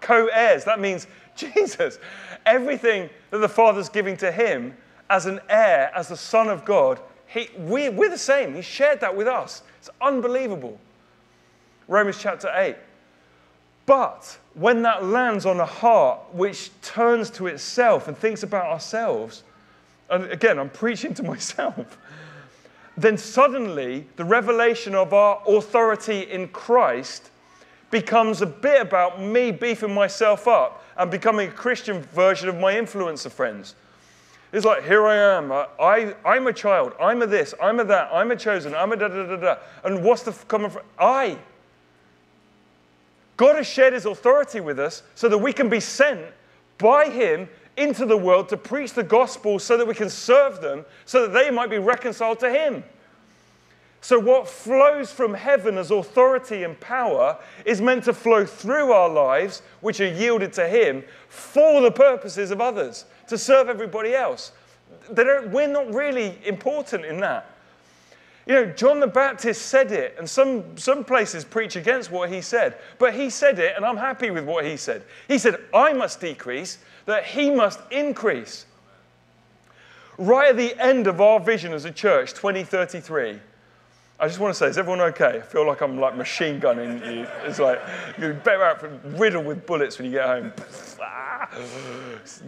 Co 0.00 0.26
heirs, 0.26 0.64
that 0.64 0.78
means 0.78 1.06
Jesus, 1.36 1.98
everything 2.46 3.10
that 3.30 3.38
the 3.38 3.48
Father's 3.48 3.88
giving 3.88 4.16
to 4.18 4.30
Him 4.30 4.76
as 5.10 5.26
an 5.26 5.40
heir, 5.48 5.90
as 5.94 6.08
the 6.08 6.16
Son 6.16 6.48
of 6.48 6.64
God, 6.64 7.00
he, 7.26 7.50
we, 7.58 7.88
we're 7.88 8.10
the 8.10 8.18
same. 8.18 8.54
He 8.54 8.62
shared 8.62 9.00
that 9.00 9.14
with 9.14 9.28
us. 9.28 9.62
It's 9.78 9.90
unbelievable. 10.00 10.78
Romans 11.86 12.18
chapter 12.20 12.50
8. 12.54 12.76
But 13.86 14.38
when 14.54 14.82
that 14.82 15.04
lands 15.04 15.46
on 15.46 15.60
a 15.60 15.66
heart 15.66 16.20
which 16.32 16.70
turns 16.82 17.30
to 17.30 17.46
itself 17.46 18.08
and 18.08 18.16
thinks 18.16 18.42
about 18.42 18.66
ourselves, 18.66 19.44
and 20.10 20.24
again, 20.24 20.58
I'm 20.58 20.70
preaching 20.70 21.14
to 21.14 21.22
myself, 21.34 21.98
then 22.96 23.16
suddenly 23.16 24.06
the 24.16 24.24
revelation 24.24 24.94
of 24.94 25.14
our 25.14 25.42
authority 25.46 26.22
in 26.22 26.48
Christ 26.48 27.30
becomes 27.90 28.42
a 28.42 28.46
bit 28.46 28.82
about 28.82 29.20
me 29.20 29.50
beefing 29.50 29.94
myself 29.94 30.46
up 30.48 30.84
and 30.96 31.10
becoming 31.10 31.48
a 31.48 31.52
Christian 31.52 32.02
version 32.02 32.48
of 32.48 32.56
my 32.56 32.74
influencer 32.74 33.30
friends. 33.30 33.74
It's 34.52 34.64
like, 34.64 34.84
here 34.84 35.06
I 35.06 35.16
am. 35.36 35.52
I, 35.52 36.14
I, 36.24 36.36
am 36.36 36.46
a 36.46 36.52
child. 36.52 36.94
I'm 37.00 37.20
a 37.20 37.26
this. 37.26 37.54
I'm 37.60 37.80
a 37.80 37.84
that. 37.84 38.10
I'm 38.12 38.30
a 38.30 38.36
chosen. 38.36 38.74
I'm 38.74 38.92
a 38.92 38.96
da 38.96 39.08
da 39.08 39.26
da 39.26 39.36
da. 39.36 39.56
And 39.84 40.02
what's 40.02 40.22
the 40.22 40.32
common? 40.32 40.70
Fr- 40.70 40.78
I. 40.98 41.38
God 43.36 43.56
has 43.56 43.66
shared 43.66 43.92
his 43.92 44.06
authority 44.06 44.60
with 44.60 44.78
us 44.78 45.02
so 45.14 45.28
that 45.28 45.38
we 45.38 45.52
can 45.52 45.68
be 45.68 45.80
sent 45.80 46.20
by 46.78 47.10
him 47.10 47.48
into 47.76 48.06
the 48.06 48.16
world 48.16 48.48
to 48.48 48.56
preach 48.56 48.94
the 48.94 49.02
gospel 49.02 49.58
so 49.58 49.76
that 49.76 49.86
we 49.86 49.94
can 49.94 50.10
serve 50.10 50.60
them 50.60 50.84
so 51.04 51.22
that 51.22 51.32
they 51.32 51.50
might 51.50 51.70
be 51.70 51.78
reconciled 51.78 52.40
to 52.40 52.50
him. 52.50 52.82
So, 54.00 54.18
what 54.18 54.48
flows 54.48 55.10
from 55.10 55.34
heaven 55.34 55.76
as 55.76 55.90
authority 55.90 56.62
and 56.62 56.78
power 56.78 57.36
is 57.64 57.80
meant 57.80 58.04
to 58.04 58.12
flow 58.12 58.46
through 58.46 58.92
our 58.92 59.08
lives, 59.08 59.62
which 59.80 60.00
are 60.00 60.12
yielded 60.12 60.52
to 60.54 60.68
Him, 60.68 61.02
for 61.28 61.80
the 61.80 61.90
purposes 61.90 62.50
of 62.50 62.60
others, 62.60 63.06
to 63.26 63.36
serve 63.36 63.68
everybody 63.68 64.14
else. 64.14 64.52
we're 65.10 65.66
not 65.66 65.92
really 65.92 66.38
important 66.44 67.04
in 67.04 67.20
that. 67.20 67.50
You 68.46 68.54
know, 68.54 68.66
John 68.66 68.98
the 68.98 69.06
Baptist 69.06 69.66
said 69.66 69.92
it, 69.92 70.14
and 70.16 70.28
some, 70.28 70.78
some 70.78 71.04
places 71.04 71.44
preach 71.44 71.76
against 71.76 72.10
what 72.10 72.30
he 72.30 72.40
said, 72.40 72.78
but 72.98 73.12
he 73.12 73.28
said 73.28 73.58
it, 73.58 73.76
and 73.76 73.84
I'm 73.84 73.98
happy 73.98 74.30
with 74.30 74.44
what 74.44 74.64
he 74.64 74.78
said. 74.78 75.02
He 75.26 75.36
said, 75.36 75.56
I 75.74 75.92
must 75.92 76.18
decrease, 76.18 76.78
that 77.04 77.26
he 77.26 77.50
must 77.50 77.80
increase. 77.90 78.64
Right 80.16 80.48
at 80.48 80.56
the 80.56 80.74
end 80.82 81.06
of 81.06 81.20
our 81.20 81.38
vision 81.40 81.74
as 81.74 81.84
a 81.84 81.90
church, 81.90 82.32
2033, 82.32 83.38
I 84.20 84.26
just 84.26 84.40
want 84.40 84.52
to 84.52 84.58
say, 84.58 84.66
is 84.66 84.78
everyone 84.78 85.00
okay? 85.00 85.38
I 85.38 85.40
feel 85.40 85.66
like 85.66 85.80
I'm 85.80 85.98
like 86.00 86.16
machine 86.16 86.58
gunning 86.58 86.98
you. 87.04 87.26
It's 87.44 87.58
like 87.58 87.80
you're 88.18 88.34
better 88.34 88.64
out 88.64 88.84
riddled 89.18 89.46
with 89.46 89.64
bullets 89.64 89.98
when 89.98 90.06
you 90.06 90.12
get 90.12 90.26
home. 90.26 90.52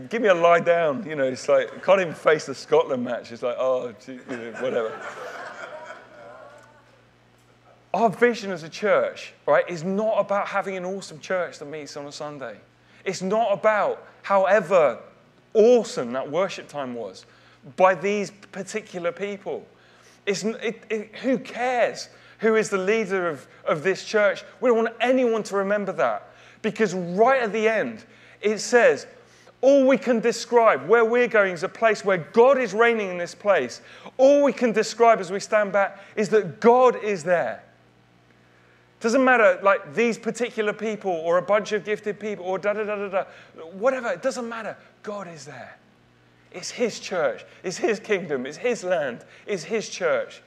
Give 0.09 0.21
me 0.21 0.29
a 0.29 0.35
lie 0.35 0.61
down. 0.61 1.07
You 1.09 1.15
know, 1.15 1.25
it's 1.25 1.49
like 1.49 1.83
can't 1.85 2.01
even 2.01 2.15
face 2.15 2.47
the 2.47 2.55
Scotland 2.55 3.05
match. 3.05 3.31
It's 3.31 3.43
like, 3.43 3.57
oh, 3.59 3.95
you 4.09 4.21
know, 4.29 4.53
whatever 4.61 5.01
our 7.93 8.09
vision 8.09 8.53
as 8.53 8.63
a 8.63 8.69
church, 8.69 9.33
right, 9.47 9.69
is 9.69 9.83
not 9.83 10.19
about 10.19 10.47
having 10.47 10.77
an 10.77 10.85
awesome 10.85 11.19
church 11.19 11.59
that 11.59 11.67
meets 11.67 11.97
on 11.97 12.07
a 12.07 12.13
Sunday. 12.13 12.57
It's 13.05 13.23
not 13.23 13.53
about 13.53 14.07
however 14.23 14.99
awesome 15.55 16.13
that 16.13 16.31
worship 16.31 16.69
time 16.69 16.95
was 16.95 17.27
by 17.77 17.95
these 17.95 18.31
particular 18.53 19.11
people. 19.11 19.67
It's, 20.31 20.45
it, 20.45 20.85
it, 20.89 21.17
who 21.17 21.39
cares 21.39 22.09
who 22.39 22.55
is 22.55 22.71
the 22.71 22.79
leader 22.79 23.29
of, 23.29 23.47
of 23.65 23.83
this 23.83 24.05
church? 24.05 24.45
We 24.61 24.69
don't 24.69 24.79
want 24.79 24.95
anyone 25.01 25.43
to 25.45 25.57
remember 25.57 25.93
that 25.93 26.31
because 26.63 26.95
right 26.95 27.43
at 27.43 27.53
the 27.53 27.69
end, 27.69 28.05
it 28.41 28.59
says, 28.59 29.09
all 29.61 29.89
we 29.89 29.99
can 29.99 30.21
describe 30.21 30.89
where 30.89 31.05
we're 31.05 31.27
going 31.27 31.53
is 31.53 31.65
a 31.65 31.69
place 31.69 32.05
where 32.05 32.19
God 32.19 32.59
is 32.59 32.73
reigning 32.73 33.11
in 33.11 33.19
this 33.19 33.35
place. 33.35 33.83
All 34.19 34.45
we 34.45 34.53
can 34.53 34.71
describe 34.73 35.19
as 35.19 35.33
we 35.33 35.41
stand 35.41 35.73
back 35.73 36.01
is 36.15 36.29
that 36.29 36.61
God 36.61 37.03
is 37.03 37.25
there. 37.25 37.63
Doesn't 39.01 39.25
matter, 39.25 39.59
like 39.65 39.95
these 39.95 40.17
particular 40.17 40.73
people 40.73 41.11
or 41.11 41.39
a 41.39 41.43
bunch 41.43 41.73
of 41.73 41.85
gifted 41.85 42.21
people 42.21 42.45
or 42.45 42.59
da 42.59 42.73
da 42.73 42.85
da 42.85 42.97
da 42.97 43.09
da, 43.09 43.25
whatever, 43.73 44.13
it 44.13 44.23
doesn't 44.23 44.49
matter. 44.49 44.77
God 45.03 45.27
is 45.27 45.45
there. 45.45 45.80
It's 46.53 46.71
His 46.71 46.99
church, 46.99 47.45
it's 47.63 47.79
His 47.79 48.01
kingdom, 48.01 48.47
it's 48.47 48.57
His 48.57 48.85
land, 48.85 49.25
it's 49.47 49.65
His 49.65 49.89
church. 49.89 50.43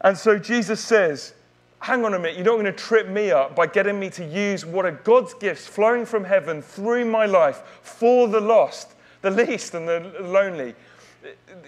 And 0.00 0.16
so 0.16 0.38
Jesus 0.38 0.80
says, 0.80 1.34
Hang 1.80 2.04
on 2.04 2.14
a 2.14 2.18
minute, 2.18 2.36
you're 2.36 2.44
not 2.44 2.54
going 2.54 2.64
to 2.64 2.72
trip 2.72 3.08
me 3.08 3.30
up 3.30 3.54
by 3.54 3.66
getting 3.66 4.00
me 4.00 4.08
to 4.10 4.24
use 4.24 4.64
what 4.64 4.86
are 4.86 4.92
God's 4.92 5.34
gifts 5.34 5.66
flowing 5.66 6.06
from 6.06 6.24
heaven 6.24 6.62
through 6.62 7.04
my 7.04 7.26
life 7.26 7.62
for 7.82 8.28
the 8.28 8.40
lost, 8.40 8.94
the 9.20 9.30
least, 9.30 9.74
and 9.74 9.86
the 9.86 10.12
lonely. 10.20 10.74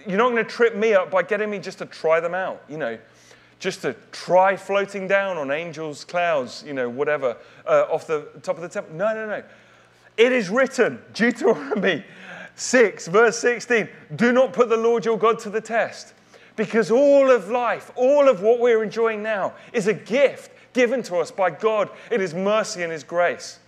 You're 0.07 0.17
not 0.17 0.31
going 0.31 0.43
to 0.43 0.49
trip 0.49 0.75
me 0.75 0.93
up 0.93 1.11
by 1.11 1.21
getting 1.23 1.49
me 1.49 1.59
just 1.59 1.77
to 1.77 1.85
try 1.85 2.19
them 2.19 2.33
out, 2.33 2.63
you 2.67 2.77
know 2.77 2.97
just 3.59 3.81
to 3.81 3.95
try 4.11 4.55
floating 4.55 5.07
down 5.07 5.37
on 5.37 5.51
angels' 5.51 6.05
clouds, 6.05 6.63
you 6.65 6.73
know, 6.73 6.89
whatever, 6.89 7.37
uh, 7.67 7.85
off 7.91 8.07
the 8.07 8.21
top 8.41 8.55
of 8.55 8.61
the 8.61 8.69
temple. 8.69 8.95
No, 8.95 9.13
no, 9.13 9.27
no. 9.27 9.43
It 10.17 10.31
is 10.31 10.49
written, 10.49 10.99
Deuteronomy 11.13 12.03
6, 12.59 13.07
verse 13.07 13.39
16, 13.39 13.87
do 14.15 14.33
not 14.33 14.51
put 14.53 14.69
the 14.69 14.77
Lord 14.77 15.05
your 15.05 15.17
God 15.17 15.39
to 15.39 15.49
the 15.49 15.61
test. 15.61 16.13
Because 16.55 16.91
all 16.91 17.31
of 17.31 17.49
life, 17.49 17.89
all 17.95 18.27
of 18.27 18.41
what 18.41 18.59
we're 18.59 18.83
enjoying 18.83 19.23
now, 19.23 19.53
is 19.71 19.87
a 19.87 19.93
gift 19.93 20.51
given 20.73 21.01
to 21.03 21.15
us 21.17 21.31
by 21.31 21.49
God 21.49 21.89
in 22.11 22.19
His 22.19 22.33
mercy 22.33 22.83
and 22.83 22.91
His 22.91 23.03
grace. 23.03 23.59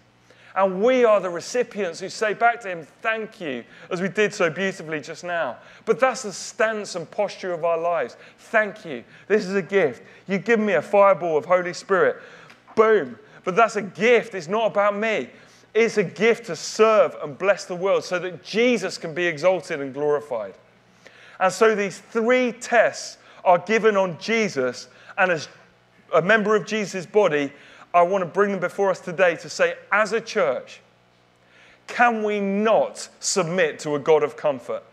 And 0.56 0.84
we 0.84 1.06
are 1.06 1.22
the 1.22 1.30
recipients 1.30 2.02
who 2.02 2.10
say 2.10 2.34
back 2.34 2.60
to 2.62 2.70
him, 2.70 2.88
Thank 3.02 3.40
you, 3.40 3.64
as 3.90 4.02
we 4.02 4.10
did 4.10 4.34
so 4.34 4.50
beautifully 4.50 5.00
just 5.00 5.24
now. 5.24 5.58
But 5.86 6.00
that's 6.00 6.24
the 6.24 6.34
stance 6.34 6.96
and 6.96 7.10
posture 7.10 7.54
of 7.54 7.64
our 7.64 7.78
lives. 7.78 8.18
Thank 8.38 8.84
you. 8.84 9.06
This 9.28 9.46
is 9.46 9.56
a 9.56 9.62
gift. 9.62 10.04
You 10.28 10.38
give 10.38 10.60
me 10.60 10.74
a 10.74 10.82
fireball 10.82 11.38
of 11.38 11.46
Holy 11.46 11.74
Spirit. 11.74 12.18
Boom. 12.76 13.18
But 13.46 13.56
that's 13.56 13.78
a 13.78 13.82
gift. 13.82 14.36
It's 14.36 14.50
not 14.50 14.68
about 14.68 14.98
me. 14.98 15.30
It's 15.74 15.98
a 15.98 16.04
gift 16.04 16.48
to 16.48 16.56
serve 16.56 17.16
and 17.24 17.38
bless 17.38 17.66
the 17.66 17.76
world 17.76 18.04
so 18.04 18.20
that 18.20 18.44
Jesus 18.44 18.98
can 18.98 19.14
be 19.14 19.26
exalted 19.26 19.80
and 19.80 19.94
glorified. 19.94 20.54
And 21.40 21.52
so 21.52 21.76
these 21.76 22.00
three 22.00 22.52
tests 22.52 23.18
are 23.44 23.58
given 23.58 23.96
on 23.98 24.20
Jesus, 24.20 24.88
and 25.18 25.32
as 25.32 25.48
a 26.14 26.22
member 26.22 26.56
of 26.56 26.66
Jesus' 26.66 27.06
body, 27.06 27.52
I 27.94 28.02
want 28.04 28.22
to 28.22 28.26
bring 28.26 28.52
them 28.52 28.60
before 28.60 28.90
us 28.90 29.00
today 29.00 29.36
to 29.38 29.50
say, 29.50 29.76
as 29.92 30.14
a 30.14 30.22
church, 30.22 30.82
can 31.88 32.24
we 32.24 32.40
not 32.40 33.10
submit 33.20 33.80
to 33.80 33.96
a 33.96 34.00
God 34.00 34.24
of 34.24 34.38
comfort? 34.38 34.84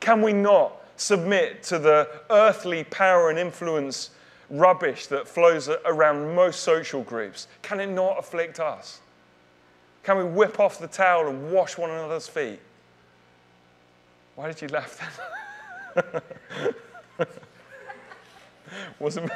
Can 0.00 0.22
we 0.22 0.32
not 0.32 0.72
submit 0.96 1.62
to 1.64 1.78
the 1.78 2.08
earthly 2.30 2.84
power 2.84 3.30
and 3.30 3.38
influence 3.38 4.10
rubbish 4.50 5.06
that 5.08 5.28
flows 5.28 5.68
around 5.84 6.34
most 6.34 6.60
social 6.60 7.02
groups? 7.02 7.48
Can 7.62 7.80
it 7.80 7.88
not 7.88 8.18
afflict 8.18 8.60
us? 8.60 9.00
Can 10.02 10.18
we 10.18 10.24
whip 10.24 10.58
off 10.58 10.78
the 10.78 10.88
towel 10.88 11.28
and 11.28 11.50
wash 11.50 11.76
one 11.76 11.90
another's 11.90 12.28
feet? 12.28 12.60
Why 14.36 14.46
did 14.48 14.62
you 14.62 14.68
laugh 14.68 15.00
then? 15.96 16.22
Wasn't 18.98 19.30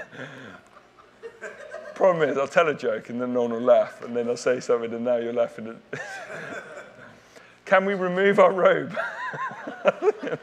Problem 1.95 2.29
is, 2.29 2.39
I'll 2.39 2.49
tell 2.49 2.69
a 2.69 2.75
joke 2.75 3.11
and 3.11 3.21
then 3.21 3.35
no 3.35 3.43
one 3.43 3.53
will 3.53 3.61
laugh, 3.61 4.03
and 4.03 4.17
then 4.17 4.29
I'll 4.29 4.37
say 4.37 4.61
something 4.61 4.93
and 4.93 5.05
now 5.05 5.17
you're 5.17 5.33
laughing. 5.33 5.79
At... 5.93 6.01
Can 7.65 7.85
we 7.85 7.95
remove 7.95 8.39
our 8.39 8.53
robe? 8.53 8.97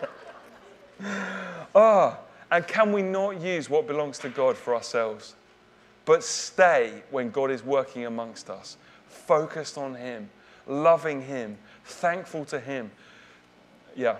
Ah, 1.75 2.17
oh, 2.17 2.28
and 2.51 2.67
can 2.67 2.91
we 2.91 3.01
not 3.01 3.41
use 3.41 3.69
what 3.69 3.87
belongs 3.87 4.17
to 4.19 4.29
God 4.29 4.57
for 4.57 4.75
ourselves, 4.75 5.35
but 6.05 6.23
stay 6.23 7.03
when 7.11 7.29
God 7.29 7.51
is 7.51 7.63
working 7.63 8.05
amongst 8.05 8.49
us, 8.49 8.77
focused 9.07 9.77
on 9.77 9.95
Him, 9.95 10.29
loving 10.65 11.21
Him, 11.21 11.57
thankful 11.83 12.45
to 12.45 12.59
Him? 12.59 12.91
Yeah. 13.95 14.17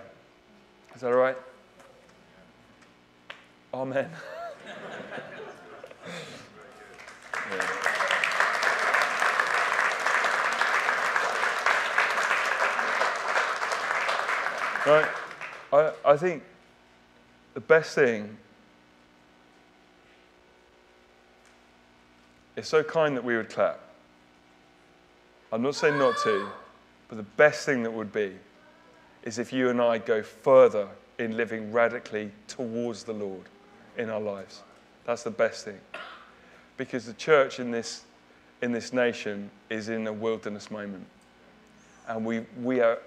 Is 0.94 1.00
that 1.00 1.12
all 1.12 1.18
right? 1.18 1.36
Amen. 3.74 4.10
Right? 14.86 15.06
I, 15.72 15.92
I 16.04 16.16
think 16.16 16.42
the 17.54 17.60
best 17.60 17.94
thing 17.94 18.36
is 22.56 22.68
so 22.68 22.82
kind 22.82 23.16
that 23.16 23.24
we 23.24 23.36
would 23.36 23.50
clap. 23.50 23.80
I'm 25.52 25.62
not 25.62 25.74
saying 25.74 25.98
not 25.98 26.16
to, 26.24 26.48
But 27.08 27.16
the 27.16 27.24
best 27.24 27.66
thing 27.66 27.82
that 27.82 27.92
would 27.92 28.12
be 28.12 28.32
is 29.24 29.38
if 29.38 29.52
you 29.52 29.68
and 29.68 29.80
I 29.80 29.98
go 29.98 30.22
further 30.22 30.88
in 31.18 31.36
living 31.36 31.72
radically 31.72 32.30
towards 32.46 33.02
the 33.02 33.12
Lord 33.12 33.44
in 33.98 34.08
our 34.08 34.20
lives. 34.20 34.62
That's 35.04 35.24
the 35.24 35.30
best 35.30 35.64
thing. 35.64 35.80
Because 36.76 37.06
the 37.06 37.12
church 37.14 37.58
in 37.58 37.72
this, 37.72 38.04
in 38.62 38.70
this 38.72 38.92
nation 38.92 39.50
is 39.68 39.88
in 39.88 40.06
a 40.06 40.12
wilderness 40.12 40.70
moment. 40.70 41.04
And 42.06 42.24
we, 42.24 42.46
we, 42.62 42.80
are, 42.80 42.98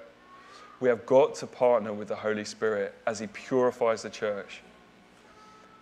we 0.79 0.89
have 0.89 1.05
got 1.05 1.35
to 1.35 1.47
partner 1.47 1.93
with 1.93 2.07
the 2.07 2.15
Holy 2.15 2.45
Spirit 2.45 2.93
as 3.05 3.19
He 3.19 3.27
purifies 3.27 4.01
the 4.01 4.09
church. 4.09 4.61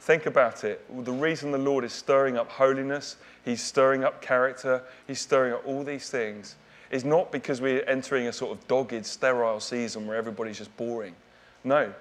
Think 0.02 0.26
about 0.26 0.64
it. 0.64 0.84
The 1.06 1.12
reason 1.12 1.52
the 1.52 1.58
Lord 1.58 1.84
is 1.84 1.94
stirring 1.94 2.38
up 2.38 2.50
holiness, 2.50 3.18
He's 3.46 3.62
stirring 3.62 4.04
up 4.04 4.22
character, 4.22 4.82
He's 5.08 5.20
stirring 5.20 5.54
up 5.54 5.66
all 5.66 5.84
these 5.84 6.10
things, 6.10 6.56
is 6.89 7.06
not 7.06 7.32
because 7.32 7.62
we're 7.62 7.84
entering 7.84 8.28
a 8.28 8.34
sort 8.34 8.58
of 8.58 8.68
dogged, 8.68 9.06
sterile 9.06 9.60
season 9.60 10.08
where 10.08 10.18
everybody's 10.18 10.58
just 10.58 10.76
boring. 10.76 11.16
No. 11.64 11.94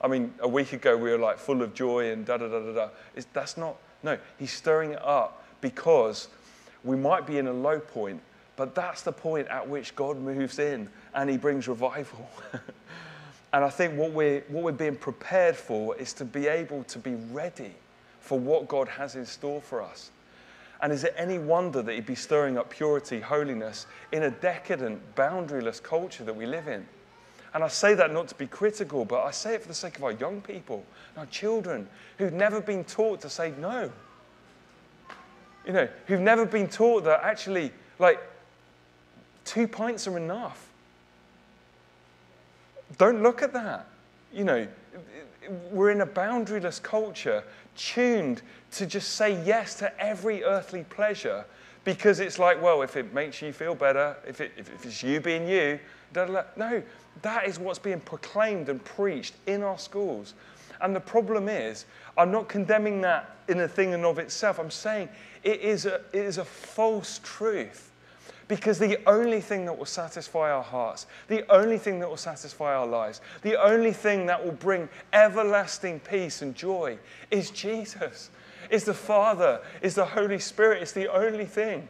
I 0.00 0.08
mean, 0.08 0.34
a 0.40 0.48
week 0.48 0.72
ago 0.72 0.96
we 0.96 1.10
were 1.10 1.18
like 1.18 1.38
full 1.38 1.62
of 1.62 1.74
joy 1.74 2.10
and 2.10 2.26
da 2.26 2.36
da 2.36 2.48
da 2.48 2.60
da 2.60 2.72
da. 2.72 2.88
That's 3.32 3.56
not, 3.56 3.76
no. 4.02 4.18
He's 4.38 4.52
stirring 4.52 4.92
it 4.92 5.02
up 5.02 5.46
because 5.60 6.28
we 6.82 6.96
might 6.96 7.26
be 7.26 7.38
in 7.38 7.46
a 7.46 7.52
low 7.52 7.80
point, 7.80 8.20
but 8.56 8.74
that's 8.74 9.02
the 9.02 9.12
point 9.12 9.48
at 9.48 9.68
which 9.68 9.96
God 9.96 10.18
moves 10.18 10.58
in 10.58 10.88
and 11.14 11.28
He 11.28 11.36
brings 11.36 11.68
revival. 11.68 12.28
and 13.52 13.64
I 13.64 13.70
think 13.70 13.96
what 13.98 14.12
we're, 14.12 14.42
what 14.48 14.64
we're 14.64 14.72
being 14.72 14.96
prepared 14.96 15.56
for 15.56 15.96
is 15.96 16.12
to 16.14 16.24
be 16.24 16.46
able 16.46 16.84
to 16.84 16.98
be 16.98 17.14
ready 17.32 17.72
for 18.20 18.38
what 18.38 18.68
God 18.68 18.88
has 18.88 19.16
in 19.16 19.26
store 19.26 19.60
for 19.60 19.82
us. 19.82 20.10
And 20.80 20.92
is 20.92 21.04
it 21.04 21.14
any 21.16 21.38
wonder 21.38 21.82
that 21.82 21.94
he'd 21.94 22.06
be 22.06 22.14
stirring 22.14 22.58
up 22.58 22.70
purity, 22.70 23.20
holiness 23.20 23.86
in 24.12 24.24
a 24.24 24.30
decadent, 24.30 25.14
boundaryless 25.14 25.82
culture 25.82 26.24
that 26.24 26.34
we 26.34 26.46
live 26.46 26.68
in? 26.68 26.86
And 27.54 27.62
I 27.62 27.68
say 27.68 27.94
that 27.94 28.12
not 28.12 28.28
to 28.28 28.34
be 28.34 28.48
critical, 28.48 29.04
but 29.04 29.22
I 29.22 29.30
say 29.30 29.54
it 29.54 29.62
for 29.62 29.68
the 29.68 29.74
sake 29.74 29.96
of 29.96 30.04
our 30.04 30.12
young 30.12 30.40
people, 30.40 30.84
our 31.16 31.26
children, 31.26 31.88
who've 32.18 32.32
never 32.32 32.60
been 32.60 32.82
taught 32.84 33.20
to 33.20 33.30
say 33.30 33.52
no. 33.58 33.90
You 35.64 35.72
know, 35.72 35.88
who've 36.06 36.20
never 36.20 36.44
been 36.44 36.68
taught 36.68 37.04
that 37.04 37.20
actually, 37.22 37.72
like, 37.98 38.20
two 39.44 39.68
pints 39.68 40.06
are 40.06 40.16
enough. 40.16 40.68
Don't 42.98 43.22
look 43.22 43.42
at 43.42 43.52
that. 43.52 43.86
You 44.32 44.44
know, 44.44 44.68
we're 45.70 45.90
in 45.90 46.00
a 46.00 46.06
boundaryless 46.06 46.82
culture 46.82 47.44
tuned 47.76 48.42
to 48.72 48.86
just 48.86 49.14
say 49.14 49.42
yes 49.44 49.74
to 49.76 50.00
every 50.00 50.44
earthly 50.44 50.84
pleasure 50.84 51.44
because 51.84 52.20
it's 52.20 52.38
like, 52.38 52.60
well, 52.62 52.82
if 52.82 52.96
it 52.96 53.12
makes 53.12 53.42
you 53.42 53.52
feel 53.52 53.74
better, 53.74 54.16
if, 54.26 54.40
it, 54.40 54.52
if, 54.56 54.84
it's 54.84 55.02
you 55.02 55.20
being 55.20 55.46
you, 55.46 55.78
da, 56.12 56.24
da, 56.24 56.32
da. 56.32 56.42
no, 56.56 56.82
that 57.22 57.46
is 57.46 57.58
what's 57.58 57.78
being 57.78 58.00
proclaimed 58.00 58.68
and 58.68 58.82
preached 58.84 59.34
in 59.46 59.62
our 59.62 59.78
schools. 59.78 60.34
And 60.80 60.96
the 60.96 61.00
problem 61.00 61.48
is, 61.48 61.84
I'm 62.16 62.30
not 62.30 62.48
condemning 62.48 63.00
that 63.02 63.36
in 63.48 63.60
a 63.60 63.68
thing 63.68 63.94
and 63.94 64.04
of 64.04 64.18
itself. 64.18 64.58
I'm 64.58 64.70
saying 64.70 65.08
it 65.42 65.60
is 65.60 65.86
a, 65.86 65.96
it 66.12 66.24
is 66.24 66.38
a 66.38 66.44
false 66.44 67.20
truth 67.22 67.90
because 68.48 68.78
the 68.78 68.98
only 69.08 69.40
thing 69.40 69.64
that 69.64 69.76
will 69.76 69.86
satisfy 69.86 70.50
our 70.50 70.62
hearts, 70.62 71.06
the 71.28 71.50
only 71.50 71.78
thing 71.78 71.98
that 72.00 72.08
will 72.08 72.16
satisfy 72.16 72.74
our 72.74 72.86
lives, 72.86 73.20
the 73.42 73.60
only 73.60 73.92
thing 73.92 74.26
that 74.26 74.44
will 74.44 74.52
bring 74.52 74.88
everlasting 75.12 76.00
peace 76.00 76.42
and 76.42 76.54
joy 76.54 76.98
is 77.30 77.50
Jesus, 77.50 78.30
is 78.70 78.84
the 78.84 78.94
Father, 78.94 79.60
is 79.82 79.94
the 79.94 80.04
Holy 80.04 80.38
Spirit. 80.38 80.82
It's 80.82 80.92
the 80.92 81.12
only 81.12 81.46
thing. 81.46 81.88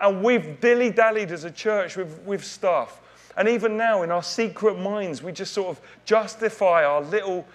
And 0.00 0.22
we've 0.22 0.60
dilly 0.60 0.90
dallied 0.90 1.30
as 1.30 1.44
a 1.44 1.50
church 1.50 1.96
with, 1.96 2.20
with 2.20 2.44
stuff. 2.44 3.00
And 3.36 3.48
even 3.48 3.76
now, 3.76 4.02
in 4.02 4.10
our 4.10 4.22
secret 4.22 4.78
minds, 4.78 5.22
we 5.22 5.32
just 5.32 5.52
sort 5.52 5.68
of 5.68 5.80
justify 6.04 6.84
our 6.84 7.00
little 7.00 7.46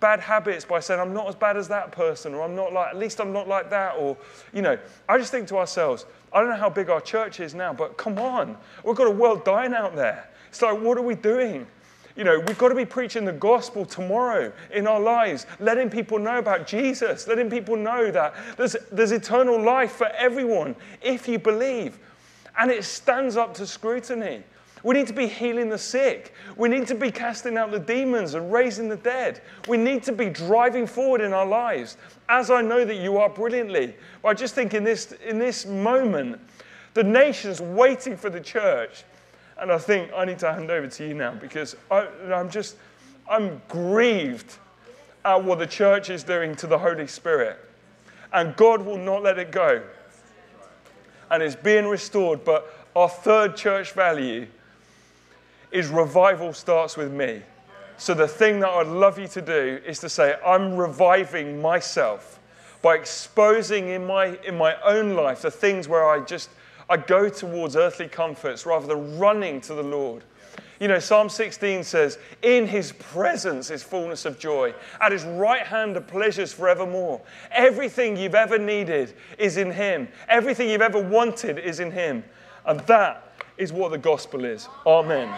bad 0.00 0.20
habits 0.20 0.64
by 0.64 0.80
saying, 0.80 1.00
I'm 1.00 1.12
not 1.12 1.28
as 1.28 1.34
bad 1.34 1.56
as 1.56 1.68
that 1.68 1.92
person, 1.92 2.34
or 2.34 2.42
I'm 2.42 2.54
not 2.54 2.72
like, 2.72 2.88
at 2.88 2.96
least 2.96 3.20
I'm 3.20 3.32
not 3.32 3.48
like 3.48 3.70
that, 3.70 3.96
or, 3.98 4.16
you 4.52 4.62
know, 4.62 4.78
I 5.08 5.18
just 5.18 5.30
think 5.30 5.48
to 5.48 5.56
ourselves, 5.56 6.06
I 6.32 6.40
don't 6.40 6.50
know 6.50 6.56
how 6.56 6.70
big 6.70 6.90
our 6.90 7.00
church 7.00 7.40
is 7.40 7.54
now, 7.54 7.72
but 7.72 7.96
come 7.96 8.18
on, 8.18 8.56
we've 8.84 8.96
got 8.96 9.06
a 9.06 9.10
world 9.12 9.44
dying 9.44 9.74
out 9.74 9.96
there. 9.96 10.28
It's 10.48 10.62
like, 10.62 10.80
what 10.80 10.96
are 10.98 11.02
we 11.02 11.14
doing? 11.14 11.66
You 12.16 12.24
know, 12.24 12.40
we've 12.40 12.58
got 12.58 12.70
to 12.70 12.74
be 12.74 12.84
preaching 12.84 13.24
the 13.24 13.32
gospel 13.32 13.84
tomorrow 13.84 14.52
in 14.72 14.88
our 14.88 14.98
lives, 14.98 15.46
letting 15.60 15.88
people 15.88 16.18
know 16.18 16.38
about 16.38 16.66
Jesus, 16.66 17.28
letting 17.28 17.48
people 17.48 17.76
know 17.76 18.10
that 18.10 18.34
there's, 18.56 18.74
there's 18.90 19.12
eternal 19.12 19.62
life 19.62 19.92
for 19.92 20.08
everyone 20.08 20.74
if 21.00 21.28
you 21.28 21.38
believe. 21.38 21.98
And 22.58 22.72
it 22.72 22.82
stands 22.84 23.36
up 23.36 23.54
to 23.54 23.66
scrutiny. 23.68 24.42
We 24.82 24.94
need 24.94 25.06
to 25.08 25.12
be 25.12 25.26
healing 25.26 25.68
the 25.68 25.78
sick. 25.78 26.32
We 26.56 26.68
need 26.68 26.86
to 26.88 26.94
be 26.94 27.10
casting 27.10 27.56
out 27.56 27.70
the 27.70 27.80
demons 27.80 28.34
and 28.34 28.52
raising 28.52 28.88
the 28.88 28.96
dead. 28.96 29.40
We 29.66 29.76
need 29.76 30.02
to 30.04 30.12
be 30.12 30.30
driving 30.30 30.86
forward 30.86 31.20
in 31.20 31.32
our 31.32 31.46
lives, 31.46 31.96
as 32.28 32.50
I 32.50 32.62
know 32.62 32.84
that 32.84 32.96
you 32.96 33.18
are 33.18 33.28
brilliantly. 33.28 33.94
But 34.22 34.28
I 34.28 34.34
just 34.34 34.54
think 34.54 34.74
in 34.74 34.84
this, 34.84 35.12
in 35.26 35.38
this 35.38 35.66
moment, 35.66 36.40
the 36.94 37.02
nation's 37.02 37.60
waiting 37.60 38.16
for 38.16 38.30
the 38.30 38.40
church. 38.40 39.04
And 39.60 39.72
I 39.72 39.78
think 39.78 40.12
I 40.16 40.24
need 40.24 40.38
to 40.40 40.52
hand 40.52 40.70
over 40.70 40.86
to 40.86 41.08
you 41.08 41.14
now 41.14 41.34
because 41.34 41.74
I, 41.90 42.06
I'm 42.32 42.48
just, 42.48 42.76
I'm 43.28 43.60
grieved 43.68 44.56
at 45.24 45.42
what 45.42 45.58
the 45.58 45.66
church 45.66 46.10
is 46.10 46.22
doing 46.22 46.54
to 46.56 46.68
the 46.68 46.78
Holy 46.78 47.08
Spirit. 47.08 47.58
And 48.32 48.54
God 48.54 48.84
will 48.84 48.98
not 48.98 49.22
let 49.22 49.38
it 49.38 49.50
go. 49.50 49.82
And 51.30 51.42
it's 51.42 51.56
being 51.56 51.86
restored. 51.86 52.44
But 52.44 52.72
our 52.94 53.08
third 53.08 53.56
church 53.56 53.92
value 53.92 54.46
is 55.70 55.88
revival 55.88 56.52
starts 56.52 56.96
with 56.96 57.12
me. 57.12 57.42
So 57.96 58.14
the 58.14 58.28
thing 58.28 58.60
that 58.60 58.68
I'd 58.68 58.86
love 58.86 59.18
you 59.18 59.26
to 59.28 59.42
do 59.42 59.80
is 59.84 59.98
to 60.00 60.08
say, 60.08 60.36
I'm 60.44 60.76
reviving 60.76 61.60
myself 61.60 62.38
by 62.80 62.94
exposing 62.94 63.88
in 63.88 64.06
my, 64.06 64.38
in 64.44 64.56
my 64.56 64.76
own 64.82 65.14
life 65.14 65.42
the 65.42 65.50
things 65.50 65.88
where 65.88 66.08
I 66.08 66.24
just, 66.24 66.48
I 66.88 66.96
go 66.96 67.28
towards 67.28 67.74
earthly 67.74 68.06
comforts 68.08 68.64
rather 68.64 68.86
than 68.86 69.18
running 69.18 69.60
to 69.62 69.74
the 69.74 69.82
Lord. 69.82 70.22
You 70.80 70.86
know, 70.86 71.00
Psalm 71.00 71.28
16 71.28 71.82
says, 71.82 72.18
In 72.40 72.68
his 72.68 72.92
presence 72.92 73.70
is 73.70 73.82
fullness 73.82 74.24
of 74.24 74.38
joy. 74.38 74.72
At 75.00 75.10
his 75.10 75.24
right 75.24 75.66
hand 75.66 75.96
are 75.96 76.00
pleasures 76.00 76.52
forevermore. 76.52 77.20
Everything 77.50 78.16
you've 78.16 78.36
ever 78.36 78.58
needed 78.58 79.14
is 79.38 79.56
in 79.56 79.72
him. 79.72 80.06
Everything 80.28 80.70
you've 80.70 80.80
ever 80.80 81.00
wanted 81.00 81.58
is 81.58 81.80
in 81.80 81.90
him. 81.90 82.22
And 82.64 82.78
that 82.80 83.27
is 83.58 83.72
what 83.72 83.90
the 83.90 83.98
gospel 83.98 84.44
is. 84.44 84.68
Amen. 84.86 85.28